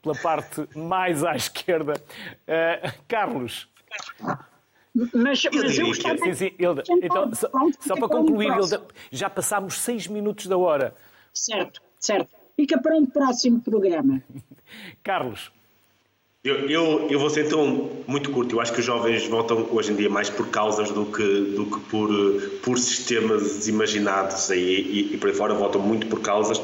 Pela 0.00 0.14
parte 0.16 0.68
mais 0.76 1.24
à 1.24 1.34
esquerda. 1.34 1.94
Uh, 1.94 2.92
Carlos. 3.08 3.66
Mas, 5.14 5.42
mas 5.52 5.78
eu 5.78 5.86
estava... 5.86 6.18
Sim, 6.18 6.34
sim, 6.34 6.52
Hilda. 6.58 6.82
Então, 7.02 7.34
só, 7.34 7.48
só 7.80 7.94
para 7.96 8.08
concluir, 8.08 8.48
Hilda, 8.48 8.82
já 9.10 9.30
passámos 9.30 9.78
seis 9.78 10.06
minutos 10.06 10.46
da 10.46 10.58
hora. 10.58 10.94
Certo, 11.32 11.80
certo. 11.98 12.34
Fica 12.54 12.80
para 12.80 12.94
um 12.96 13.06
próximo 13.06 13.60
programa. 13.60 14.22
Carlos. 15.02 15.50
Eu, 16.44 16.68
eu, 16.68 17.08
eu, 17.10 17.18
vou 17.18 17.30
ser 17.30 17.46
então 17.46 17.90
muito 18.06 18.30
curto. 18.30 18.54
Eu 18.54 18.60
acho 18.60 18.70
que 18.70 18.80
os 18.80 18.84
jovens 18.84 19.26
votam 19.26 19.66
hoje 19.72 19.92
em 19.92 19.96
dia 19.96 20.10
mais 20.10 20.28
por 20.28 20.46
causas 20.48 20.90
do 20.90 21.06
que, 21.06 21.22
do 21.22 21.64
que 21.64 21.80
por, 21.88 22.10
por 22.62 22.78
sistemas 22.78 23.66
imaginados 23.66 24.50
e, 24.50 24.54
e, 24.54 25.14
e 25.14 25.16
por 25.16 25.30
aí 25.30 25.34
fora 25.34 25.54
votam 25.54 25.80
muito 25.80 26.06
por 26.06 26.20
causas 26.20 26.60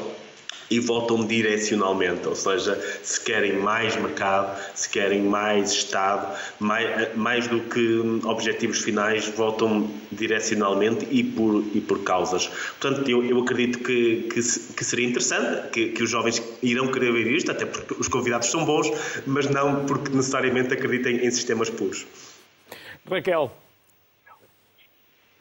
e 0.71 0.79
votam 0.79 1.25
direcionalmente, 1.25 2.25
ou 2.25 2.35
seja, 2.35 2.75
se 3.03 3.21
querem 3.21 3.57
mais 3.57 3.93
mercado, 3.97 4.57
se 4.73 4.89
querem 4.89 5.21
mais 5.21 5.73
Estado, 5.73 6.33
mais, 6.59 7.13
mais 7.15 7.47
do 7.47 7.59
que 7.59 7.99
objetivos 8.23 8.79
finais, 8.79 9.27
votam 9.27 9.91
direcionalmente 10.13 11.05
e 11.11 11.25
por, 11.25 11.61
e 11.75 11.81
por 11.81 12.01
causas. 12.03 12.47
Portanto, 12.79 13.09
eu, 13.09 13.23
eu 13.25 13.39
acredito 13.39 13.79
que, 13.79 14.29
que, 14.29 14.35
que 14.39 14.85
seria 14.85 15.05
interessante, 15.05 15.69
que, 15.71 15.89
que, 15.89 16.03
os 16.03 16.09
jovens 16.09 16.41
irão 16.63 16.89
querer 16.89 17.11
ver 17.11 17.27
isto, 17.27 17.51
até 17.51 17.65
porque 17.65 17.93
os 17.99 18.07
convidados 18.07 18.49
são 18.49 18.63
bons, 18.63 18.89
mas 19.27 19.49
não 19.49 19.85
porque 19.85 20.09
necessariamente 20.15 20.73
acreditem 20.73 21.17
em 21.17 21.31
sistemas 21.31 21.69
puros. 21.69 22.07
Raquel. 23.09 23.51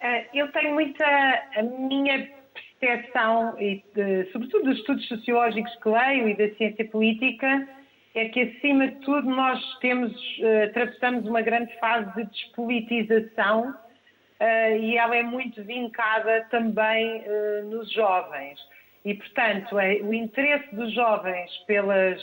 Eh, 0.01 0.27
eu 0.35 0.51
tenho 0.51 0.75
muita. 0.75 1.05
A 1.05 1.63
minha 1.63 2.40
percepção, 2.81 3.55
e 3.61 3.85
de, 3.95 4.25
sobretudo 4.33 4.65
dos 4.65 4.79
estudos 4.79 5.07
sociológicos 5.07 5.75
que 5.77 5.89
leio 5.89 6.29
e 6.31 6.35
da 6.35 6.49
ciência 6.57 6.85
política, 6.87 7.69
é 8.15 8.29
que, 8.29 8.41
acima 8.41 8.89
de 8.89 8.97
tudo, 8.97 9.29
nós 9.31 9.79
temos, 9.79 10.13
uh, 10.39 10.65
atravessamos 10.65 11.27
uma 11.27 11.43
grande 11.43 11.73
fase 11.79 12.13
de 12.17 12.25
despolitização 12.25 13.71
uh, 13.71 14.77
e 14.81 14.97
ela 14.97 15.15
é 15.15 15.23
muito 15.23 15.63
vincada 15.63 16.47
também 16.51 17.19
uh, 17.21 17.71
nos 17.71 17.93
jovens. 17.93 18.59
E, 19.05 19.15
portanto, 19.15 19.79
é, 19.79 19.95
o 20.03 20.13
interesse 20.13 20.75
dos 20.75 20.93
jovens 20.93 21.51
pelas, 21.67 22.21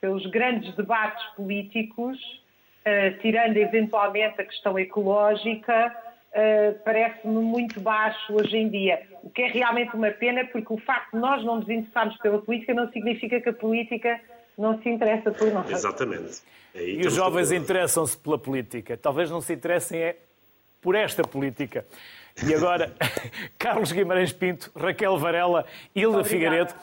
pelos 0.00 0.26
grandes 0.26 0.74
debates 0.76 1.24
políticos 1.34 2.18
tirando 3.20 3.56
eventualmente 3.58 4.40
a 4.40 4.44
questão 4.44 4.76
ecológica, 4.76 5.96
uh, 6.32 6.78
parece-me 6.84 7.40
muito 7.40 7.80
baixo 7.80 8.34
hoje 8.34 8.56
em 8.56 8.68
dia. 8.68 9.02
O 9.22 9.30
que 9.30 9.42
é 9.42 9.48
realmente 9.48 9.94
uma 9.94 10.10
pena, 10.10 10.44
porque 10.46 10.72
o 10.72 10.78
facto 10.78 11.12
de 11.12 11.18
nós 11.18 11.44
não 11.44 11.56
nos 11.56 11.68
interessarmos 11.68 12.16
pela 12.18 12.40
política 12.40 12.74
não 12.74 12.90
significa 12.90 13.40
que 13.40 13.48
a 13.48 13.52
política 13.52 14.20
não 14.56 14.80
se 14.82 14.88
interessa 14.88 15.30
por 15.30 15.50
nós. 15.52 15.70
Exatamente. 15.70 16.42
Aí 16.74 17.00
e 17.02 17.06
os 17.06 17.14
jovens 17.14 17.52
interessam-se 17.52 18.16
pela 18.16 18.38
política. 18.38 18.96
Talvez 18.96 19.30
não 19.30 19.40
se 19.40 19.52
interessem 19.52 20.00
é 20.00 20.16
por 20.80 20.94
esta 20.94 21.22
política. 21.22 21.86
E 22.46 22.54
agora, 22.54 22.92
Carlos 23.58 23.92
Guimarães 23.92 24.32
Pinto, 24.32 24.70
Raquel 24.74 25.18
Varela, 25.18 25.66
Hilda 25.94 26.24
Figueiredo. 26.24 26.74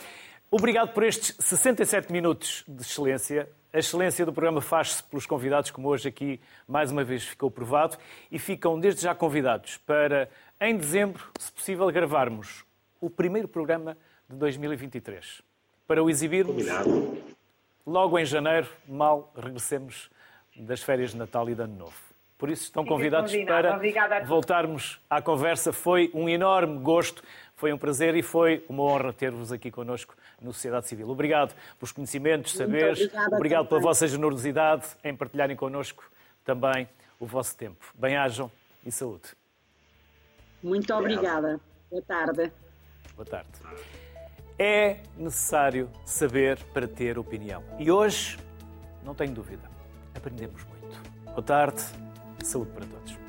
Obrigado 0.52 0.94
por 0.94 1.04
estes 1.04 1.36
67 1.38 2.12
minutos 2.12 2.64
de 2.68 2.82
excelência. 2.82 3.48
A 3.72 3.78
excelência 3.78 4.26
do 4.26 4.34
programa 4.34 4.60
faz-se 4.60 5.04
pelos 5.04 5.28
convidados, 5.28 5.70
como 5.70 5.88
hoje 5.88 6.08
aqui 6.10 6.42
mais 6.68 6.92
uma 6.92 7.04
vez 7.04 7.24
ficou 7.24 7.52
provado, 7.52 7.98
e 8.32 8.40
ficam 8.40 8.80
desde 8.80 9.04
já 9.04 9.14
convidados 9.14 9.78
para, 9.78 10.28
em 10.60 10.76
dezembro, 10.76 11.24
se 11.38 11.52
possível, 11.52 11.86
gravarmos 11.92 12.66
o 13.00 13.12
primeiro 13.12 13.48
programa 13.48 13.96
de 14.28 14.38
2023. 14.38 15.44
Para 15.88 16.04
o 16.04 16.10
exibirmos 16.10 16.56
Combinado. 16.56 17.18
logo 17.86 18.18
em 18.18 18.26
janeiro, 18.26 18.68
mal 18.88 19.32
regressemos 19.38 20.10
das 20.56 20.82
férias 20.82 21.12
de 21.12 21.18
Natal 21.18 21.48
e 21.48 21.54
de 21.54 21.62
Ano 21.62 21.76
Novo. 21.76 22.10
Por 22.40 22.50
isso 22.50 22.64
estão 22.64 22.86
convidados 22.86 23.36
para 23.46 23.80
voltarmos 24.26 25.00
à 25.10 25.22
conversa. 25.22 25.74
Foi 25.74 26.10
um 26.14 26.28
enorme 26.28 26.80
gosto 26.80 27.22
foi 27.60 27.74
um 27.74 27.78
prazer 27.78 28.16
e 28.16 28.22
foi 28.22 28.64
uma 28.70 28.84
honra 28.84 29.12
ter-vos 29.12 29.52
aqui 29.52 29.70
connosco 29.70 30.16
no 30.42 30.54
Sociedade 30.54 30.88
Civil. 30.88 31.10
Obrigado 31.10 31.54
pelos 31.78 31.92
conhecimentos, 31.92 32.54
saberes, 32.54 33.10
obrigado 33.32 33.68
pela 33.68 33.82
vossa 33.82 34.08
generosidade 34.08 34.86
em 35.04 35.16
partilharem 35.16 35.56
connosco 35.56 36.10
também 36.44 36.88
o 37.20 37.26
vosso 37.26 37.56
tempo. 37.56 37.86
Bem-ajam 37.96 38.52
e 38.86 38.92
saúde. 38.92 39.36
Muito 40.64 40.94
obrigada. 40.94 41.60
Boa 41.90 42.02
tarde. 42.02 42.52
Boa 43.16 43.26
tarde. 43.26 43.50
É 44.58 44.98
necessário 45.18 45.90
saber 46.06 46.62
para 46.74 46.88
ter 46.88 47.18
opinião. 47.18 47.64
E 47.78 47.92
hoje, 47.92 48.38
não 49.04 49.16
tenho 49.16 49.34
dúvida, 49.34 49.70
aprendemos 50.16 50.64
muito. 50.66 51.02
Boa 51.26 51.42
tarde, 51.42 51.82
saúde 52.44 52.72
para 52.72 52.86
todos. 52.86 53.20